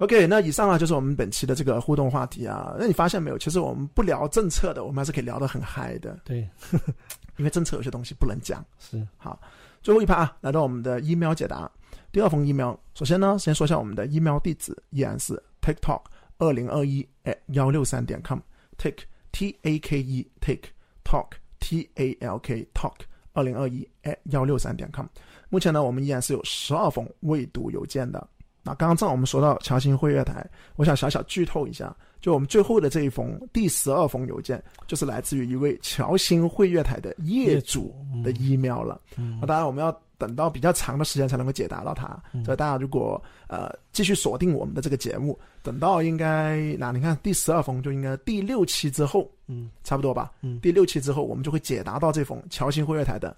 [0.00, 2.74] 对 OK，那以上啊就是我们本期的这个互动话题啊。
[2.78, 3.36] 那你发现没有？
[3.36, 6.48] 其实我们不聊政策的，我们还是可以聊得很嗨的，对，
[7.36, 8.64] 因为政策有些东西不能讲。
[8.78, 9.38] 是，好
[9.82, 11.70] 最后一趴啊，来到我们的 email 解答。
[12.12, 16.02] 第二封 email，首先呢，先说一下我们的 email 地址，依然是 TikTok
[16.38, 20.70] 二零二一 at 幺六三点 com，take t a k e take
[21.04, 21.28] talk
[21.60, 22.94] t a l k talk
[23.34, 25.06] 二零二一 at 幺六三点 com。
[25.50, 28.26] 目前呢，我们依然是有十二封未读邮件的。
[28.62, 30.46] 那刚刚正好我们说到侨兴汇月台，
[30.76, 39.00] 我想小小剧透一下，就我们最后的这一封第十二封邮件，就是来自于一位侨兴汇月台的业主的 email 了。
[39.16, 42.22] 嗯那当然，我们要等到比较长的时间才能够解答到它。
[42.34, 50.30] 嗯所以大家如果呃继续锁定我们的这个节目，等到应该那你看第十二封就应该第六期之后，嗯差不多吧？
[50.42, 53.34] 嗯第六期之后，我们就会解答到这封侨兴汇悦台的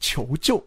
[0.00, 0.60] 求救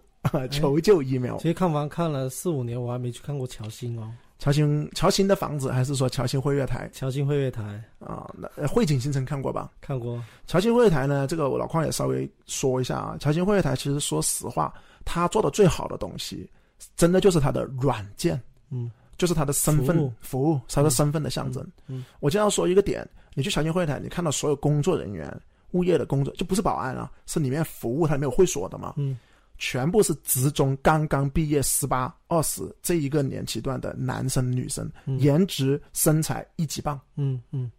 [0.52, 1.38] 求救 email。
[1.38, 8.30] 其实看房看了四五年，我还没去看过侨兴哦，侨兴侨兴的房子，还是说侨兴汇悦台侨兴汇悦台啊？
[8.38, 9.72] 那呃汇景新城看过吧？
[9.82, 13.18] 看过，侨兴汇悦台呢，这个我老邝也稍微说一下啊。
[13.20, 14.74] 侨兴汇悦台其实说实话，
[15.06, 16.50] 他做的最好的东西，
[16.96, 18.40] 真的就是他的软件，
[18.72, 21.66] 嗯就是他的身份服务服务，它的身份的象征。
[21.88, 25.30] 嗯我经常说一个点，你去侨兴汇悦台，你看到所有工作人员、
[25.72, 29.18] 物业的工作，就不是保安啊，是里面服务，他里面有会所的嘛，嗯
[29.60, 35.20] 全部是职中刚刚毕业十八、二十这一个年期段的男生女生，嗯。
[35.20, 37.70] 颜值身材一级棒，嗯嗯，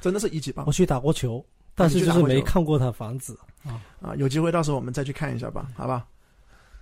[0.00, 0.66] 真的是一级棒。
[0.66, 0.72] 我。
[0.72, 3.38] 去打过球，但是就是没看过他房子。
[3.62, 3.84] 啊。
[4.00, 6.08] 啊，有机会到时候我们再去看一下吧，好吧？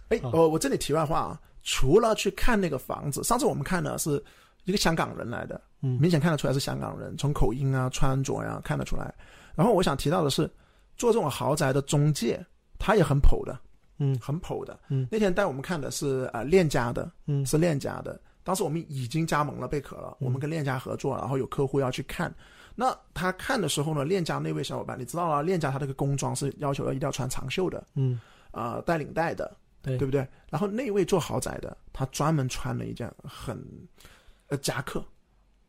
[0.09, 4.23] 哎，好我我这里题外话啊，除了去看那个房子，上次我们看的是
[4.65, 5.99] 一个香港人来的，嗯。
[6.01, 9.13] 明显看得出来是香港人，从口音啊、穿着呀、看得出来。
[9.57, 10.49] 然后我想提到的是，
[10.97, 12.41] 做这种豪宅的中介，
[12.79, 13.59] 他也很普的，
[13.99, 14.19] 嗯。
[14.21, 14.79] 很普的。
[14.89, 15.07] 嗯。
[15.11, 17.45] 那天带我们看的是呃链家的，嗯。
[17.47, 18.21] 是链家的。
[18.45, 20.27] 当时我们已经加盟了贝壳了，嗯。
[20.27, 22.35] 我们跟链家合作，然后有客户要去看。
[22.75, 28.21] 那他看的时候呢，链家那位小伙伴，你知道了，链家他这个工装是要求要一定要穿长袖的，嗯，
[28.51, 29.97] 呃，带领带的，对。
[29.97, 30.29] 对不对？
[30.51, 33.59] 然后那位做豪宅的，他专门穿了一件很
[34.49, 35.03] 呃夹克，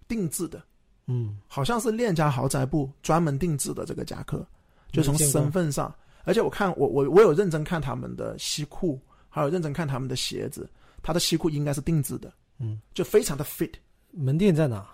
[0.05, 0.61] 定制的，
[1.05, 1.39] 嗯。
[1.47, 4.45] 好像是链家豪宅部专门定制的这个夹克，
[4.91, 5.95] 就从身份上，
[6.27, 8.99] 而且我看我我我有认真看他们的西裤，
[9.29, 10.69] 还有认真看他们的鞋子，
[11.01, 13.71] 他的西裤应该是定制的，嗯，就非常的 fit。
[14.11, 14.85] 门店在哪？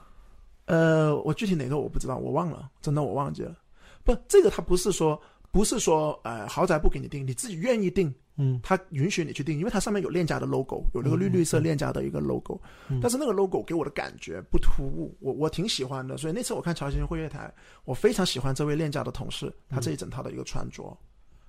[0.66, 3.58] 呃，我具体哪个我不知道，我忘了，真的我忘记了。
[4.04, 5.20] 不，这个他不是说
[5.52, 16.16] 不是说呃豪宅不给你定，你自己愿意定，嗯他允许你去定，因为它上面有链家的 logo，有那个绿绿色链家的一个 logo，、嗯但是那个 logo 给我的感觉不突兀，我我挺喜欢的。
[16.16, 17.52] 所以那次我看乔欣会月台，
[17.86, 20.96] 我非常喜欢这位链家的同事，他这一整套的一个穿着，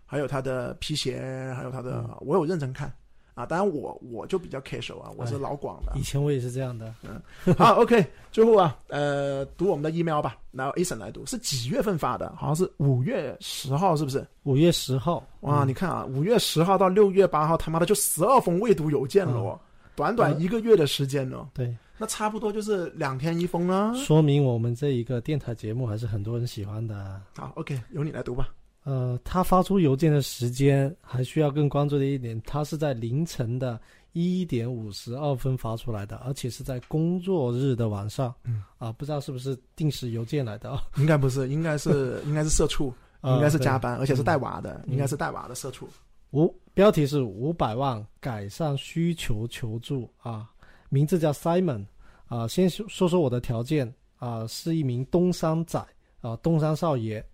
[0.07, 2.93] 还有他的皮鞋，还有他的，我有认真看
[3.35, 3.45] 啊。
[3.47, 6.03] 当然我我就比较 casual 啊，我是哎老广的以。
[6.03, 6.95] 前我也是这样的。
[7.03, 7.21] 嗯
[7.57, 12.33] 好，OK，最后啊，呃，读我们的 email 吧，然后 A 婶来读，是几月份发的？
[12.37, 14.27] 好像是五月十号，是不是？
[14.45, 19.59] 五月十号，哇，嗯你看啊，五月十号到六月八号，他妈的就十二封未读邮件了哦，
[19.97, 23.93] 短短一个月的时间呢，对，那差不多就是两天一封啊。
[23.95, 27.23] 说明我们这一个电台节目还是很多人喜欢的啊。
[27.37, 28.49] 好，OK，由你来读吧。
[28.85, 33.80] 呃，他发出邮件的时间还需要更关注的一点，他是在凌晨的
[34.12, 38.35] 一点五十二分发出来的，而且是在工作日的晚上。
[38.45, 40.82] 嗯，啊，不知道是不是定时邮件来的啊？
[40.99, 45.89] 应该不是，应该是 应该是社畜，啊应该是加对班，而且是带娃的，嗯应该是带娃的社畜。
[46.32, 50.51] 五标题是五百万改善需求求助啊，
[50.91, 51.87] 名字叫 Simon
[52.26, 52.47] 啊。
[52.47, 55.82] 先说说说我的条件啊，是一名东山仔
[56.20, 57.24] 啊，东山少爷，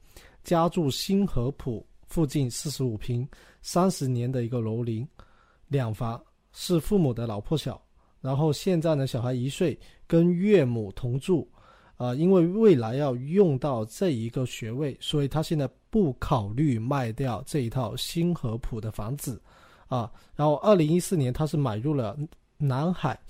[0.43, 3.29] 家住新河浦附近四十五平，
[3.63, 5.07] 三十年的一个楼龄，
[5.69, 6.23] 两房，
[6.53, 7.81] 是父母的老破小。
[8.21, 11.49] 然后现在呢，小孩一岁，跟岳母同住。
[11.97, 19.39] 啊，因为未来要用到这一个学位，所以他现在不考虑卖掉这一套新河浦的房子，
[19.87, 22.17] 啊，然后二零一四年他是买入了
[22.57, 23.21] 南海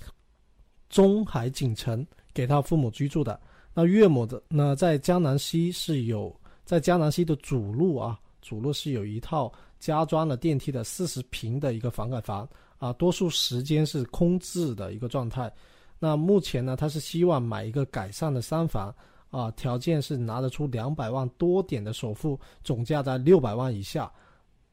[0.87, 3.37] 中海锦城给他父母居住的。
[3.73, 6.33] 那岳母的呢，在江南西是有
[6.65, 12.47] 在江南西的主路啊，主路是有一套加装了电梯的四十平的一个房改房
[12.77, 15.51] 啊，多数时间是空置的一个状态。
[15.99, 18.93] 那目前呢，他是希望买一个改善的三房
[19.29, 24.11] 啊，条件是拿得出两百万多点的首付，总价在六百万以下。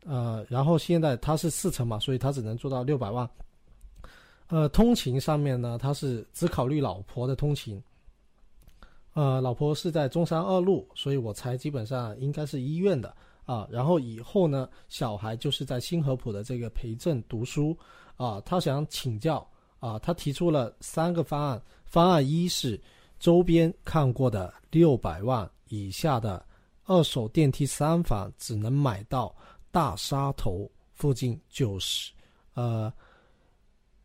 [0.07, 3.29] 呃，然后现在他是四层嘛，所以他只能做到六百万。
[4.47, 7.83] 呃，通勤上面呢，他是只考虑老婆的通勤。
[9.19, 13.13] 呃，老婆是在中山二路，所以我猜基本上应该是医院的
[13.45, 13.67] 啊。
[13.69, 17.77] 然后以后呢，小孩就是在新河浦的这个培正读书
[18.17, 18.41] 啊。
[18.43, 19.45] 他想请教
[19.81, 21.61] 啊，他提出了三个方案。
[21.85, 22.81] 方案一是
[23.19, 26.47] 周边看过的六百万以下的
[26.85, 29.35] 二手电梯三房，只能买到
[29.73, 32.13] 大沙头附近九十
[32.55, 32.93] 呃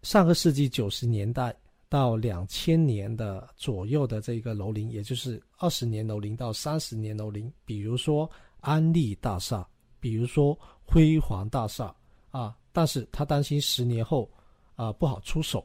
[0.02, 1.56] 上个世纪九十年代
[1.94, 8.28] 到两千年的左右的这个楼龄，也就是二十年楼龄到三十年楼龄，比如说
[8.62, 9.64] 安利大厦，
[10.00, 11.96] 比如说辉煌大厦
[12.32, 14.28] 啊，但是他担心十年后
[14.74, 15.64] 啊不好出手。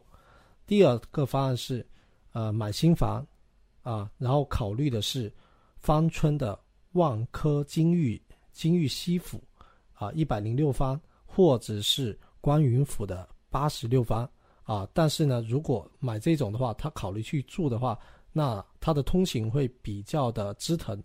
[0.66, 1.87] 第二个方案是，
[2.33, 3.27] 呃，买新房
[3.81, 5.32] 啊，然后考虑的是
[5.78, 6.61] 芳村的
[6.93, 8.20] 万科金域
[8.53, 9.43] 金域西府
[9.94, 14.31] 啊一百零六方，或者是观云府的八十六方
[14.69, 14.86] 啊。
[14.93, 17.99] 但是呢，如果买这种的话，他考虑去住的话，
[18.31, 21.03] 那他的通行会比较的折腾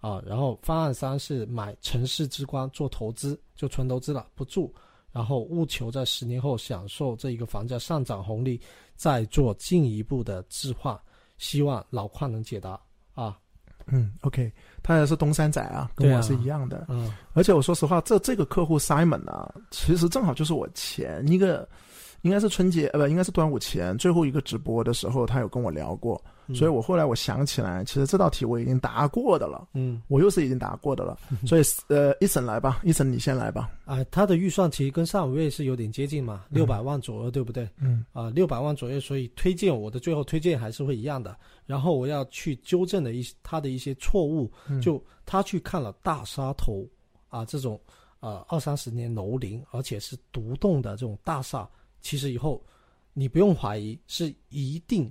[0.00, 0.20] 啊。
[0.26, 4.74] 然后方案三是买城市之光做投资，就纯投资了，不住。
[5.12, 8.60] 然后务求在十年后享受这一个房价上涨红利，
[8.96, 10.98] 再做进一步的置换。
[11.38, 12.80] 希望老邝能解答
[13.14, 13.38] 啊。
[13.86, 14.50] 嗯，OK，
[14.82, 16.86] 他也是东山仔啊，跟我是一样的。
[16.88, 21.68] 嗯而且我说实话，这这个客户 Simon 啊，其实正好就是我前一个
[22.24, 26.56] 应该是春节呃不，应该是端午前最后一个直播的时候，他有跟我聊过，嗯。
[26.56, 30.00] 所以我后来我想起来，其实这道题我已经答过的了，嗯。
[30.08, 37.68] 我又是已经答过的了， 所以呃，一审来吧，一审你先来吧，啊，他的预算其实跟上一位是有点接近嘛，六百万左右，对不对？
[37.78, 38.04] 嗯。
[38.12, 41.36] 啊，六百万左右，所以推荐我的最后推荐还是会一样的。
[41.66, 44.80] 然后我要去纠正的一他的一些错误，嗯。
[44.80, 46.86] 就他去看了大沙头
[47.28, 47.78] 啊这种
[48.20, 51.68] 呃二三十年楼龄，而且是独栋的这种大厦，
[52.04, 52.62] 其实以后
[53.14, 55.10] 你不用怀疑是一定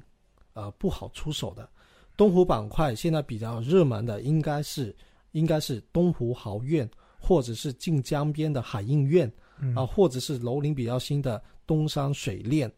[0.53, 1.67] 呃不好出手的。
[2.15, 4.95] 东湖板块现在比较热门的应该是
[5.31, 6.87] 应该是东湖豪苑，
[7.19, 9.29] 或者是近江边的海印苑
[9.59, 12.71] 嗯啊，或者是楼龄比较新的东山水炼，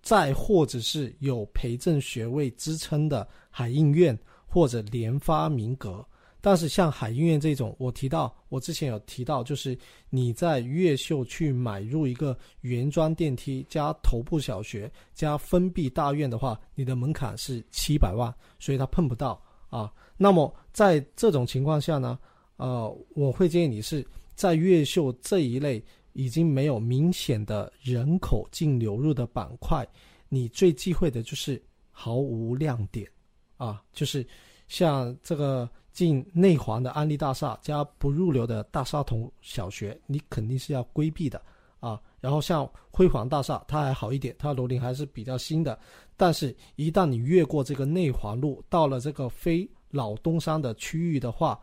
[0.00, 4.16] 再或者是有培正学位支撑的海印苑
[4.46, 6.06] 或者联发明阁。
[6.40, 9.76] 但是像海印苑这种，我提到我之前有提到，就是
[10.08, 19.92] 你在越秀去买入一个原装电梯加头部小学加封闭大院的话，你的门槛是七百万，所以它碰不到啊。
[20.16, 22.18] 那么在这种情况下呢，
[22.56, 25.82] 呃，我会建议你是在越秀这一类
[26.12, 29.86] 已经没有明显的人口净流入的板块，
[30.28, 31.60] 你最忌讳的就是
[31.90, 33.08] 毫无亮点
[33.56, 34.24] 啊，就是
[34.68, 35.68] 像这个
[35.98, 41.42] 进内环的安利大厦加不入流的大沙头小学，你肯定是要规避的
[41.80, 42.00] 啊。
[42.20, 45.76] 然后像辉煌大厦，它还好一点，它楼龄还是比较新的，
[46.16, 51.58] 但是一旦你越过这个内环路，到了这个非老东山的区域的话，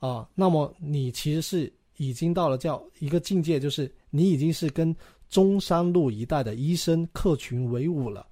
[0.00, 4.94] 啊，那么你其实是已经到了叫一个境界，就是你已经是跟
[5.30, 8.26] 中山路一带的医生客群为伍了。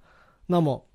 [0.45, 0.86] 那么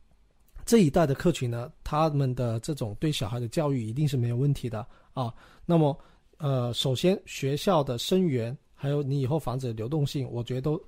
[0.64, 5.32] 这一代的客群呢，他们的这种对小孩的教育一定是没有问题的啊。
[5.66, 5.98] 那么
[6.38, 10.82] 呃，首先学校的生源，还有你以后房子的流动性，我觉得都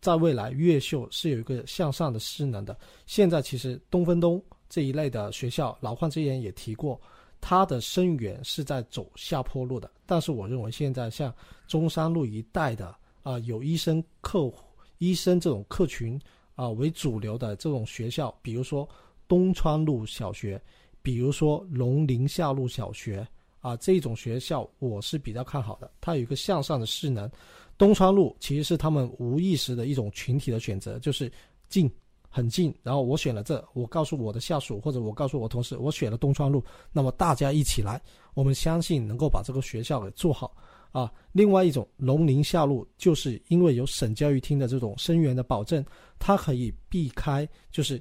[0.00, 2.76] 在未来越秀是有一个向上的势能的。
[3.06, 7.00] 现在其实东分东这一类的学校，老换之前也提过。
[7.42, 11.34] 它的生源是在走下坡路的，但是我认为现在像
[11.66, 14.62] 中山路一带的啊、有医生客户、
[14.98, 16.20] 医生这种客群
[16.54, 18.86] 啊、为主流的这种学校，比如说
[19.30, 20.60] 东川路小学，
[21.02, 23.24] 比如说龙陵下路小学
[23.60, 27.30] 啊，这种学校我是比较看好的，它有一个向上的势能。
[27.78, 31.30] 东川路其实是他们无意识的一种群体的选择，就是
[31.68, 31.88] 近。
[32.32, 38.00] 很近，然后我选了这，我告诉我的下属或者我告诉我同事，我选了东川路，那么大家一起来，
[38.34, 40.54] 我们相信能够把这个学校给做好
[40.92, 41.12] 啊。
[41.32, 45.84] 另外一种龙陵下路，就是因为有省教育厅的这种生源的保证，
[46.20, 48.00] 它可以避开就是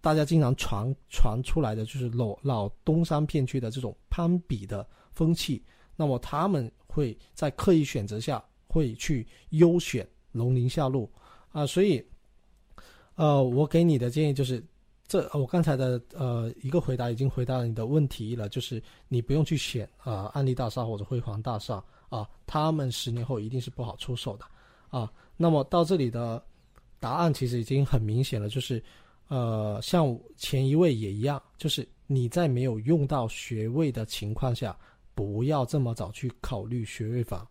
[0.00, 5.62] 大家经常传传出来的就是老老东山片区的这种攀比的风气，
[5.96, 11.10] 那么他们会在刻意选择下会去优选龙陵下路
[11.52, 12.04] 啊，所以。
[13.16, 14.64] 呃，我给你的建议就是，
[15.06, 24.46] 这我刚才的呃一个回答已经回答了你的问题了，就是你不用去选啊、安利大厦或者辉煌大厦啊，他们十年后一定是不好出手的
[24.88, 25.12] 啊。
[25.36, 26.42] 那么到这里的
[26.98, 28.82] 答案其实已经很明显了，就是
[29.30, 34.76] 呃像前一位也一样，就是你在没有用到学位的情况下，
[35.14, 37.48] 不要这么早去考虑学位房。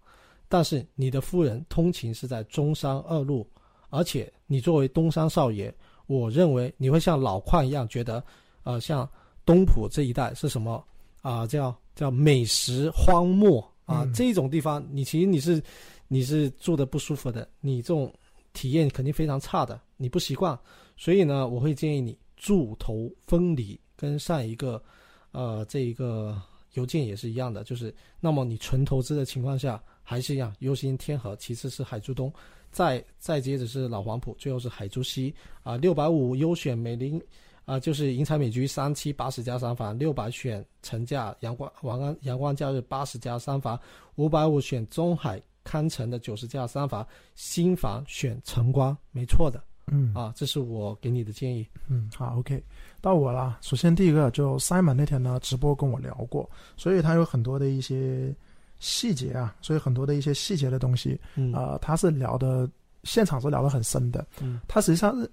[0.47, 3.47] 但是你的夫人通勤是在中山二路。
[3.91, 5.73] 而且你作为东山少爷，
[6.05, 8.23] 我认为你会像老邝一样觉得，
[8.61, 9.09] 呃，像
[9.43, 10.85] 东浦这一带是什么
[11.23, 15.59] 啊、叫叫美食荒漠啊、嗯这种地方，你其实你是
[16.07, 18.13] 你是住的不舒服的，你这种
[18.53, 20.55] 体验肯定非常差的，你不习惯。
[20.99, 24.83] 所以呢，我会建议你住头分离，跟上一个
[25.31, 26.39] 呃这一个
[26.73, 32.31] 邮件也是一样的，就是那么你纯投资的情况下还是一样，优先天河，其次是海珠东。
[32.69, 37.19] 再再接着是老黄埔，最后是海珠西啊，六百五优选美林
[37.63, 43.79] 啊，就是银彩美居三期八十加三房，六百选城价阳光王安阳光假日八十加三房，
[44.15, 51.67] 五百五选中海康城的九十加三房，新房选晨光，没错的嗯啊，这是我给你的建议。
[51.87, 52.63] 嗯，好，OK，
[53.01, 53.57] 到我了。
[53.61, 58.33] 首先第一个就 Simon 那天呢直播跟我聊过，所以他有很多的一些
[58.79, 62.69] 细节啊，所以很多的一些细节的东西，嗯啊、他是聊的
[63.03, 64.25] 现场是聊得很深的。
[64.41, 65.29] 嗯他实际上是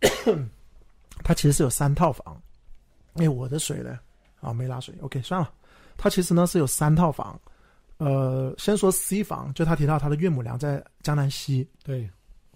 [1.24, 2.40] 他其实是有三套房。
[3.14, 3.98] 哎，我的水呢？
[4.40, 4.94] 啊，没拉水。
[5.00, 5.50] OK，算了。
[5.96, 7.40] 他其实呢是有三套房。
[7.98, 12.06] 呃，先说 C 房，就他提到他的岳母娘在江南西，对，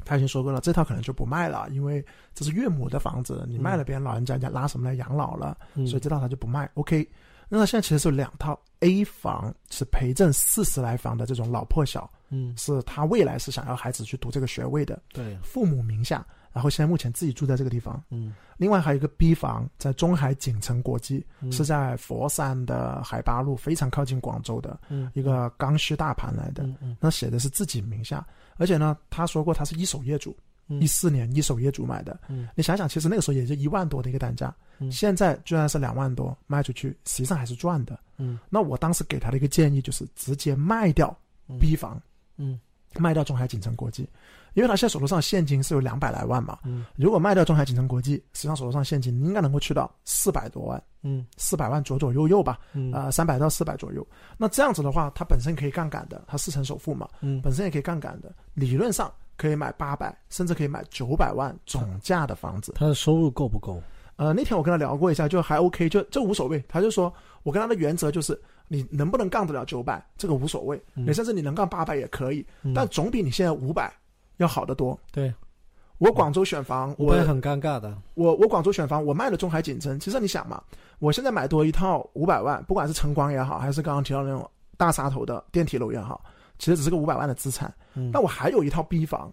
[0.05, 2.05] 他已经说过了，这套可能就不卖了，因为
[2.35, 5.87] 这是岳母的房子，你卖了，别人老人家家拿什么来养老了，嗯。
[5.87, 6.71] 所以这套他就不卖。
[6.75, 7.09] OK，
[7.49, 18.03] 那他现在其实是有两套 A 房，是培正四十来房的这种老破小，嗯，是他未来是想要孩子去读这个学位的，对，父母名下，然后现在目前自己住在这个地方。
[18.11, 18.35] 嗯。
[18.57, 21.51] 另外还有一个 B 房在中海锦城国际，嗯。
[21.51, 26.69] 是在佛山的海八路，非常靠近广州的嗯一个刚需大盘来的。
[27.01, 28.27] 那写的是自己名下，
[28.61, 30.37] 而且呢，他说过他是一手业主，
[30.69, 30.79] 嗯。
[30.83, 32.21] 一四年一手业主买的。
[32.29, 32.47] 嗯。
[32.55, 34.93] 你想想，其实那个时候也就一万多的一个单价，嗯。
[34.93, 37.99] 现在居然是两万多卖出去，实际上还是赚的。
[38.19, 38.39] 嗯。
[38.51, 41.17] 那我当时给他的一个建议就是直接卖掉
[41.49, 41.59] 嗯。
[41.59, 41.99] B 房，
[42.37, 42.61] 嗯。
[42.99, 44.07] 卖掉中海锦城国际，
[44.55, 46.59] 因为他现在手头上现金是有两百来万嘛。
[46.65, 54.07] 嗯如果卖掉中海锦城国际，实际上手头上现金应该能够去到四百多万，嗯四百万左左右右吧，嗯呃，三百到四百左右。
[54.37, 62.73] 那这样子的话，它本身可以杠杆的，它四成首付嘛，嗯本身也可以杠杆的，理论上可以买八百，甚至可以买九百万总价的房子。
[62.77, 63.83] 他的收入够不够？
[64.17, 66.63] 呃，那天我跟他聊过一下，就还 OK，就这无所谓。
[66.69, 67.11] 他就说
[67.43, 73.91] 我跟他的原则就是，你能不能杠得了九百，这个无所谓，嗯你甚至你能杠八百也可以，嗯但总比你现在五百
[74.41, 74.99] 要好得多。
[75.13, 75.33] 对，
[75.99, 77.97] 我广州选房，我我也很尴尬的。
[78.15, 80.01] 我我广州选房，我卖了中海锦城。
[80.01, 80.63] 其实你想嘛，
[80.99, 86.25] 我现在买多一套五百万，不管是晨光也好，还是刚刚提到那种大沙头的电梯楼也好，
[86.59, 87.73] 其实只是个五百万的资产。
[87.95, 89.31] 嗯那我还有一套 B 房，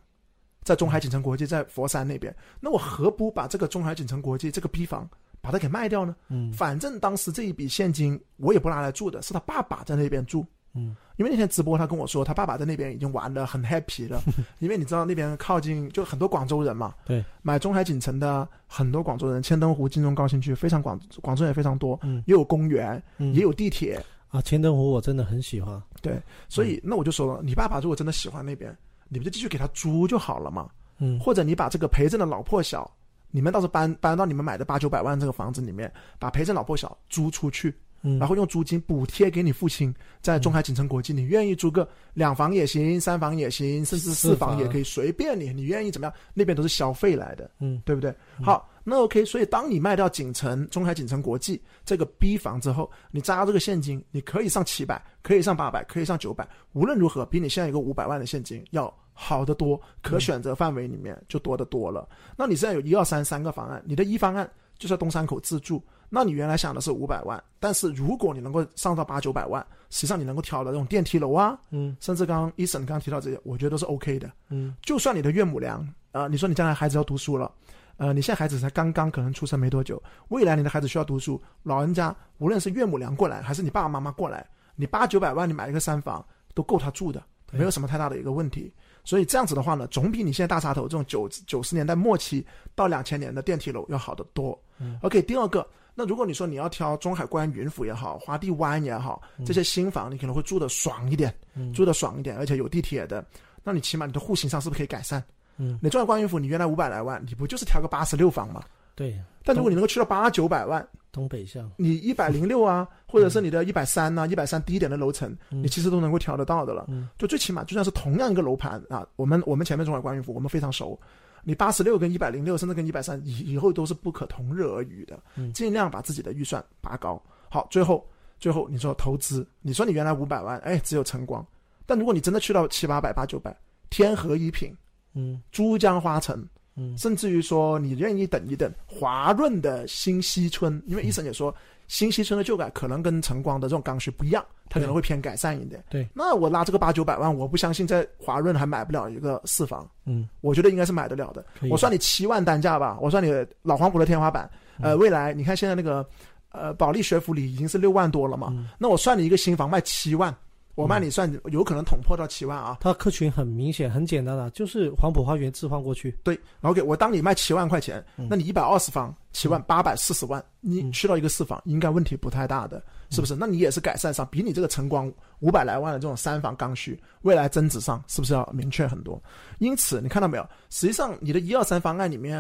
[0.64, 5.10] 在中海锦城国际，在佛山那边，那我何不把这个中海锦城国际这个 B 房
[5.40, 6.14] 把它给卖掉呢？
[6.28, 10.46] 嗯反正当时这一笔现金我也不拿来住的，是他爸爸在那边住。
[10.74, 10.96] 嗯。
[11.18, 14.22] 因为那天直播，他跟我说，他爸爸在那边已经玩的很 happy 了，
[14.60, 22.22] 因为你知道那边靠近就很多广州人嘛，对，买中海锦城的很多广州人，千灯湖、金钟高新区非常广，广州人也非常多，嗯。
[22.28, 23.34] 也有公园，嗯。
[23.34, 25.82] 也有地铁，啊，千灯湖我真的很喜欢。
[26.04, 28.78] 对，所以那我就说了，你爸爸如果真的喜欢那边，
[29.10, 30.70] 你不就继续给他租就好了嘛，
[31.00, 31.20] 嗯。
[31.20, 32.88] 或者你把这个陪衬的老破小，
[33.32, 46.14] 你们到时候搬搬到你们买的八九百万这个房子里面，把陪衬老破小租出去，嗯，然后用租金补贴给你父亲，在中海锦城国际，你愿意租个两房也行，三房也行，甚至四房也可以，随便你，你愿意怎么样？
[46.34, 48.14] 那边都是消费来的，嗯对不对？
[48.42, 62.08] 好，那 OK，所以当你卖掉锦城中海锦城国际这个 B 房之后，你扎这个现金，你可以上七百，可以上八百，可以上九百，无论如何，比你现在有个五百万的现金要好得多，可选择范围里面就多得多了。
[62.38, 74.32] 那你现在有一二三三个方案，你的一方案就是在东山口自住，那你原来想的是五百万，但是如果你能够上到八九百万，实际上你能够挑的这种电梯楼啊，嗯甚至刚刚医生刚刚提到这些，我觉得都是 OK 的。
[74.50, 75.80] 嗯就算你的岳母娘
[76.12, 77.52] 啊、呃你说你将来孩子要读书了，
[77.98, 88.72] 呃，你现在孩子才刚刚可能出生没多久，未来你的孩子需要读书，老人家无论是岳母娘过来，还是你爸爸妈妈过来，你八九百万你买一个三房都够他住的，没有什么太大的一个问题。
[89.04, 92.46] 所以这样子的话呢，总比你现在大沙头这种九九十年代末期
[92.76, 94.60] 到两千年的电梯楼要好得多。
[94.80, 103.26] 嗯 OK，第二个，那如果你说你要挑中海观云府也好，华地湾也好，这些新房你可能会住的爽一点，嗯住的爽一点，而且有地铁的，
[103.64, 105.24] 那你起码你的户型上是不是可以改善？
[105.58, 108.64] 嗯，你中海观云府，你原来五百来万，你不就是挑个八十六房吗？
[108.94, 111.70] 对，但如果你能够去到八九百万，东北向。
[111.78, 116.86] 你一百零六啊， 或者是你的一百三呐，一百三低一点的楼层，嗯你其实都能够调得到的了。
[116.90, 121.00] 嗯就最起码就算是同样一个楼盘啊，我们我们前面中海观云府我们非常熟，
[121.48, 125.18] 你八十六跟一百零六，甚至跟一百三以以后都是不可同日而语的。
[125.38, 127.24] 嗯尽量把自己的预算拔高。
[127.50, 128.06] 好，最后
[128.38, 131.46] 最后你说投资，你说你原来五百万，哎，只有晨光，
[131.86, 133.58] 但如果你真的去到七八百、八九百，
[133.90, 134.76] 天河一品、
[135.14, 136.46] 嗯珠江花城，
[136.76, 141.56] 嗯甚至于说你愿意等一等华润的新西村，因为医生也说
[141.88, 145.84] 新西村的旧改可能跟晨光的这种刚需不一样，它可能会偏改善一点。
[145.90, 151.46] 对，那我拉这个八九百万，我不相信在华润还买不了一个四房，嗯，我觉得应该是买得了的。
[151.70, 154.50] 我算你七万单价吧，我算你老黄埔的天花板。
[154.80, 156.06] 呃，嗯未来你看现在那个
[156.52, 158.68] 呃保利学府里已经是六万多了嘛，嗯。
[158.78, 160.36] 那我算你一个新房卖七万，
[160.78, 162.78] 我卖你算有可能捅破到七万啊。
[162.80, 166.16] 它客群很明显，很简单的，就是黄埔花园置换过去。
[166.24, 172.80] 对，然后给我当你卖七万块钱，嗯那你一百二十方七万八百四十万，你嗯去到一个四房，应该问题不太大的，
[173.10, 173.36] 是不是？
[173.36, 179.20] 那你也是改善上比你这个晨光五百来万的这种三房刚需，未来增值上是不是要明确很多？
[179.58, 180.48] 因此你看到没有？
[180.70, 182.40] 实际上你的一二三方案里面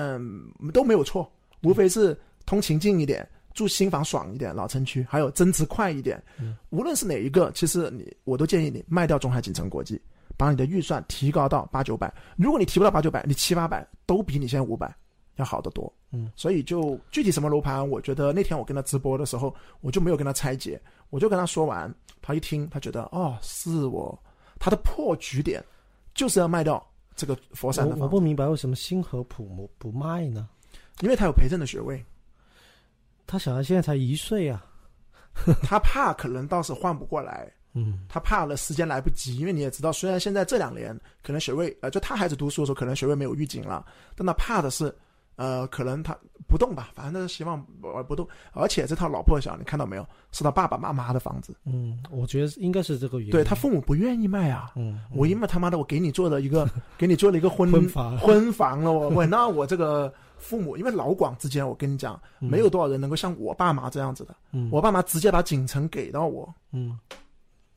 [0.61, 1.27] 嗯都没有错，
[1.63, 2.15] 无非是
[2.45, 3.27] 通勤近一点。
[3.57, 9.99] 住新房爽一点，老城区还有增值快一点，嗯无论是哪一个，其实你我都建议你卖掉中海锦城国际，
[10.37, 12.13] 把你的预算提高到八九百。
[12.35, 14.95] 如果你提不到八九百，你七八百都比你现在五百
[15.37, 15.91] 要好得多。
[16.11, 19.51] 嗯，所以就具体什么楼盘，我觉得那天我跟他直播的时候，
[19.81, 20.79] 我就没有跟他拆解，
[21.09, 24.15] 我就跟他说完，他一听，他觉得哦，是我
[24.59, 25.63] 他的破局点
[26.13, 26.85] 就是要卖掉
[27.15, 30.47] 这个佛山的房子，我不明白为什么星河不不卖呢？
[31.01, 32.05] 因为他有陪衬的学位，
[33.27, 34.63] 他小孩现在才一岁啊。
[35.61, 37.99] 他怕可能到时换不过来，嗯。
[38.09, 43.85] 他怕了时间来不及，因为你也知道，虽然现在这两年可能学位，呃，就他孩子读书的时候可能学位没有预警了，
[44.15, 44.91] 但他怕的是，
[45.35, 46.17] 呃，可能他
[46.47, 53.31] 不动吧，反正他希望呃不动，而且这套老破小，你看到没有，是他爸爸妈妈的房子，嗯，我觉得应该是这个原因。
[53.31, 56.67] 对他父母不愿意卖啊，嗯，我因为他妈的我给你做了一个，
[56.97, 58.17] 给你做了一个婚婚房。
[58.17, 64.69] 婚房了，我 我那我这个父母，因为老广之间，我跟你讲，没有多少人能够像我爸妈这样子的，嗯。
[64.71, 66.97] 我爸妈直接把锦城给到我，嗯。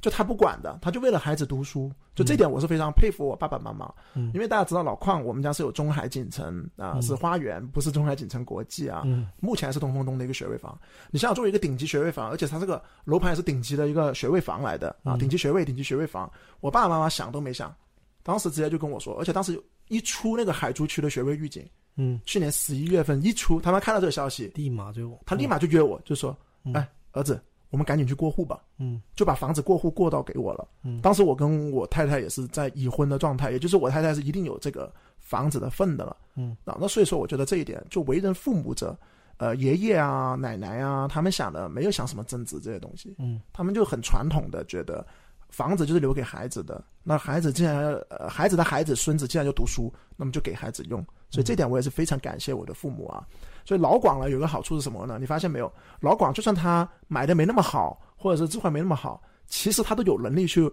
[0.01, 4.31] 就他不管的，他就为了孩子读书，就这点我是非常佩服我爸爸妈妈，嗯。
[4.33, 7.03] 因为大家知道老邝我们家是有中海锦城啊、嗯。
[7.03, 9.29] 是花园，不是中海锦城国际啊，嗯。
[9.41, 10.79] 目前还是东风东的一个学位房。
[11.11, 15.19] 你想想，作为一个顶级学位房，而且它这个楼盘也是顶级的一个学位房来的啊，嗯。
[15.19, 17.75] 顶级学位、顶级学位房，我爸爸妈妈想都没想，
[18.23, 21.69] 当时直接就跟我说，而且当时一出那个海珠区的学位预警，
[22.03, 28.59] 嗯，去年十一月份一出，他们看到这个消息，立马就他立马就约我，就说，嗯哎，儿子，我们赶紧去过户吧。
[28.79, 30.67] 嗯就把房子过户过到给我了。
[30.83, 36.17] 嗯当时我跟我太太也是在已婚的状态，也就是我太太是一定有这个房子的份的了。
[36.37, 38.97] 嗯啊，那所以说我觉得这一点，就为人父母者，
[39.37, 45.07] 呃，爷爷啊、奶奶啊，他们想的没有想什么增值这些东西，嗯他们就很传统的觉得。
[45.51, 53.27] 房子就是留给孩子的，那孩子既然呃孩子的孩子孙子既然就读书，那么就给孩子用，所以这点我也是非常感谢我的父母啊。
[53.65, 55.19] 所以老广呢有个好处是什么呢？
[55.21, 55.71] 你发现没有？
[56.01, 60.71] 老广就算他买的没那么好，或者是置换没那么好，其实他都有能力去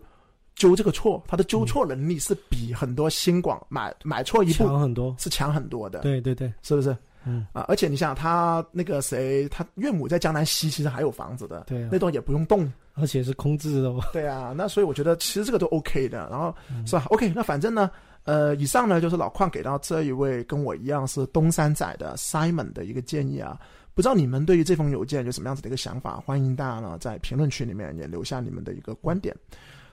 [0.56, 5.16] 纠这个错，他的纠错能力是比很多新广买买错一步强很多。
[5.20, 6.96] 是强很多的，对对对，是不是？
[7.26, 14.04] 嗯啊，而且你想他那个谁，他岳母在江南西其实还有房子的，对啊那栋也不用动，而且是空置的哦。
[14.12, 16.54] 对啊，那所以我觉得其实这个都 OK 的，然后、
[16.86, 17.90] 是吧？OK，那反正呢，
[18.24, 23.60] 呃，以上呢就是老邝给到这一位跟我一样是东山仔的 Simon 的一个建议啊。
[23.94, 26.22] 不知道你们对于这封邮件有什么样子的一个想法？
[26.26, 29.36] 欢迎大家呢在评论区里面也留下你们的一个观点。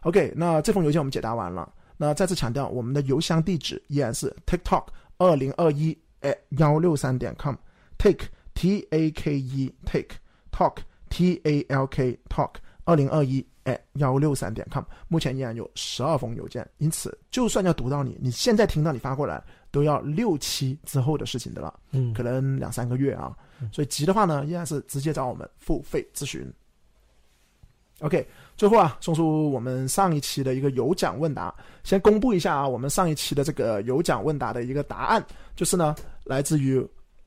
[0.01, 1.73] OK，那这封邮件我们解答完了。
[1.97, 4.85] 那再次强调，我们的邮箱地址依然是 TikTok
[5.17, 10.17] 二零二一 at 幺六三点 com，take t a k e take
[10.53, 10.77] talk
[11.09, 12.51] t a l k talk
[12.85, 23.37] 二零二一 at 幺六三点 com，目前依然有十二封邮件，因此就算要读到你，你现在听到你发过来，都要六期之后的事情的了，嗯可能两三个月啊。
[23.73, 26.47] 所以急的话呢，依然是直接找我们付费咨询。
[28.01, 31.55] OK，最后啊，送出我们上一期的一个有奖问答，
[31.85, 35.25] 先公布一下啊，我们上一期的这个有奖问答的一个答案，
[35.55, 35.95] 就是呢，
[36.25, 36.85] 来自于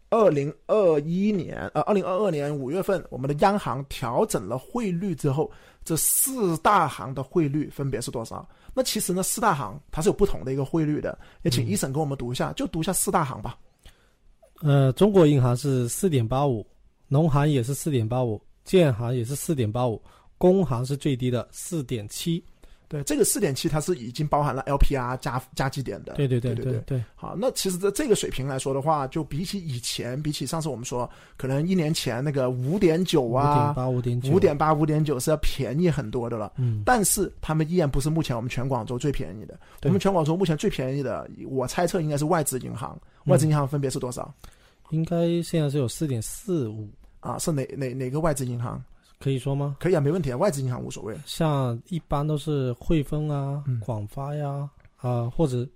[0.10, 5.52] 二零二一年呃二零二二年五月份，我们的央行调整了汇率之后，
[5.84, 8.48] 这四大行的汇率分别是多少？
[8.74, 13.58] 那其实呢，四大行它是有不同的一个汇率的，也请医生给我们读一下，就读一下四大行吧。
[14.62, 16.66] 呃，中国银行是四点八五，
[17.08, 20.02] 农行也是四点八五，建行也是四点八五，
[20.38, 22.44] 工行是最低的四点七。
[22.90, 26.14] 对，这个四点七它是已经包含了 LPR 加加基点的。
[26.14, 36.54] 对对对对对对，好，那其实在这个水平来说的话，就比起以前，比起上次我们说可能一年前那个五点九五点啊、八五点九，五点八、五点九是要便宜很多的了。
[36.56, 39.60] 嗯，但是他们依然不是目前我们全广州最便宜的。
[39.82, 42.98] 对我们全广州目前最便宜的，我猜测应该是外资银行。
[43.26, 44.34] 外资银行分别是多少？
[44.92, 46.88] 应该现在是有四点四五，
[47.20, 48.82] 啊，是哪哪哪个外资银行？
[49.20, 49.78] 可以说吗？
[49.80, 51.16] 可以啊，没问题啊，外资银行无所谓。
[51.26, 55.68] 像一般都是汇丰啊嗯、广发呀啊，或者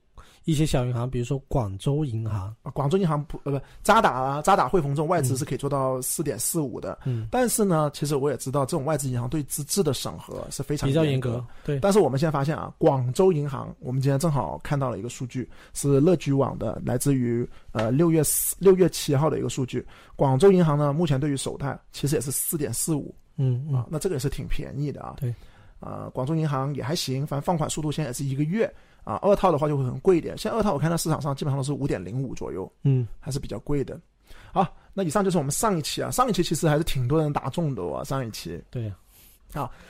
[0.45, 6.97] 一些小银行，比如说广州银行，啊，广州银行不呃不渣打啊，渣打汇丰这种外资嗯是可以做到四点四五的。
[7.05, 11.45] 嗯，但是呢，其实我也知道这种外资银行对资质的审核是非常比较严严格。
[11.63, 19.85] 对，但是我们现在发现啊，广州银行，我们今天正好看到了一个数据，是乐居网的，来自于呃六月四六月七号的一个数据。
[20.15, 25.15] 广州银行呢，目前对于首贷其实也是四点四五嗯嗯，，啊那这个也是挺便宜的啊。
[25.19, 25.33] 对，
[25.79, 28.71] 啊，广州银行也还行，反正放款速度现在也是一个月
[29.03, 29.15] 啊。
[29.21, 33.99] 二套的话就会很贵一点，现在二套我看到市场上基本上都是五点零五左右，嗯，还是比较贵的。
[34.53, 38.61] 好，那以上就是我们上一期啊，上一期其实还是挺多人打中的哦，上一期。
[38.69, 38.95] 对呀。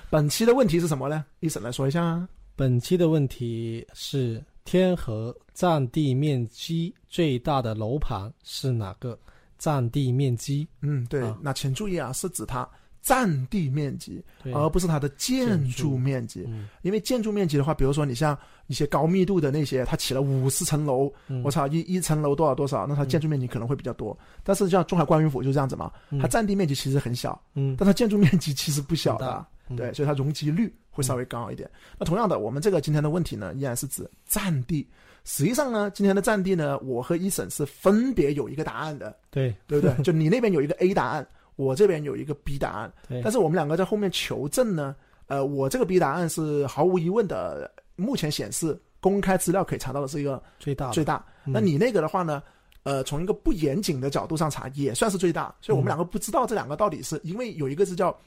[0.09, 1.23] 本期的问题是什么呢？
[1.39, 2.27] 一审来说一下啊。
[2.55, 9.17] 本期的问题是：天河占地面积最大的楼盘是哪个？
[9.59, 12.67] 占地面积，嗯，对，啊那请注意啊，是指它
[13.01, 14.23] 占地面积，
[14.53, 15.89] 而不是它的建建筑。
[15.89, 16.45] 筑面积。
[16.47, 16.67] 嗯。
[16.81, 18.37] 因为建筑面积的话，比如说你像
[18.67, 21.41] 一些高密度的那些，它起了五十层楼，嗯。
[21.43, 24.17] 我操，一一层楼多少多少，那它建筑面积可能会比较多。
[24.43, 25.91] 但是像中海观云府就这样子嘛，
[26.21, 29.75] 它占地面积其实很小，嗯，但它建筑面积其实不小的，嗯。
[29.75, 31.69] 对，所以它容积率会稍微高一点。
[31.97, 34.87] 那同样的，我们这个今天的问题呢，依然是指占地。
[35.23, 39.55] 实际上呢，今天的占地呢，我和一审是分别有一个答案的，对。
[39.67, 40.03] 对不对？
[40.03, 41.25] 就你那边有一个 A 答案，
[41.65, 42.91] 我这边有一个 B 答案。
[43.23, 44.95] 但是我们两个在后面求证呢，
[45.27, 51.23] 呃，我这个 B 答案是毫无疑问的，目前显示公开资料可以查到的是一个最大最大。
[51.45, 52.41] 嗯那你那个的话呢？
[52.83, 55.53] 呃，从一个不严谨的角度上查，也算是最大。
[55.61, 58.17] 所以我们嗯两个不知道这两个到底是因为有一个是叫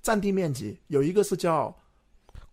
[0.00, 1.76] 占地面积，有一个是叫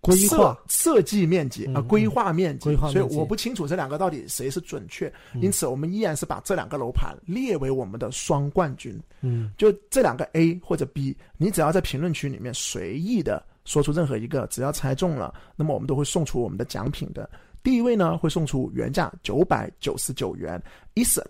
[0.04, 5.08] 规划设设计面积啊、嗯规划面积，所以我不清楚这两个到底谁是准确。
[5.34, 9.02] 嗯因此，我们依然是把这两个楼盘列为我们的双冠军。
[9.22, 17.30] 嗯就这两个 A 或者 B，你只要在评论区里面随意的说出任何一个，只要猜中了，那么我们都会送出我们的奖品的。
[17.64, 20.62] 第一位呢会送出原价九百九十九元
[20.96, 21.26] 一审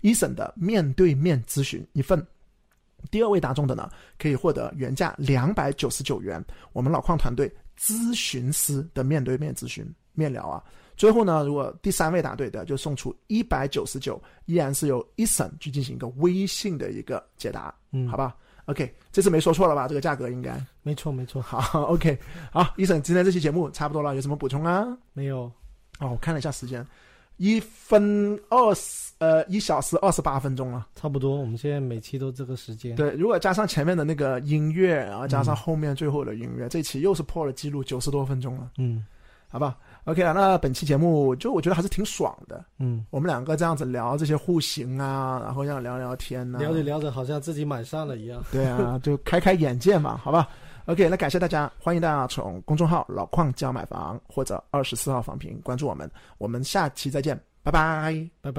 [0.00, 2.26] 一审的面对面咨询一份。
[3.10, 10.62] 第二位答中的呢，可以获得原价两百九十九元，我们老矿团队咨询师的面对面咨询面聊啊。
[10.96, 18.36] 最后呢，如果第三位答对的，就送出一百九十九，依然是由一审去进行一个微信的一个解答，嗯，好吧
[18.66, 19.88] ？OK，这次没说错了吧？
[19.88, 21.84] 这个价格应该没错没错，好。
[21.84, 22.18] OK，
[22.52, 24.86] 好，一审今天这期节目差不多了，有什么补充啊？
[25.14, 25.50] 没有
[26.00, 26.86] 哦，我看了一下时间，
[27.40, 30.86] 一分二十呃一小时二十八分钟了。
[30.94, 32.94] 差不多，我们现在每期都这个时间。
[32.94, 39.02] 对，如果加上前面的那个音乐，然后加上嗯后面最后的音乐，这期又是破了记录，九十多分钟了，嗯
[39.48, 42.62] 好吧？OK 了，那本期节目就我觉得还是挺爽的。
[42.78, 48.44] 嗯，我们两个这样子聊这些户型啊，然后这样聊聊天啊、聊着聊着好像自己买上了一样。
[48.52, 50.46] 对啊，就开开眼界嘛，好吧
[50.90, 58.28] ？OK，那感谢大家，欢迎大家从公众号“老矿教买房”或者二十四号房评关注我们，我们下期再见，拜拜。
[58.40, 58.58] 拜拜。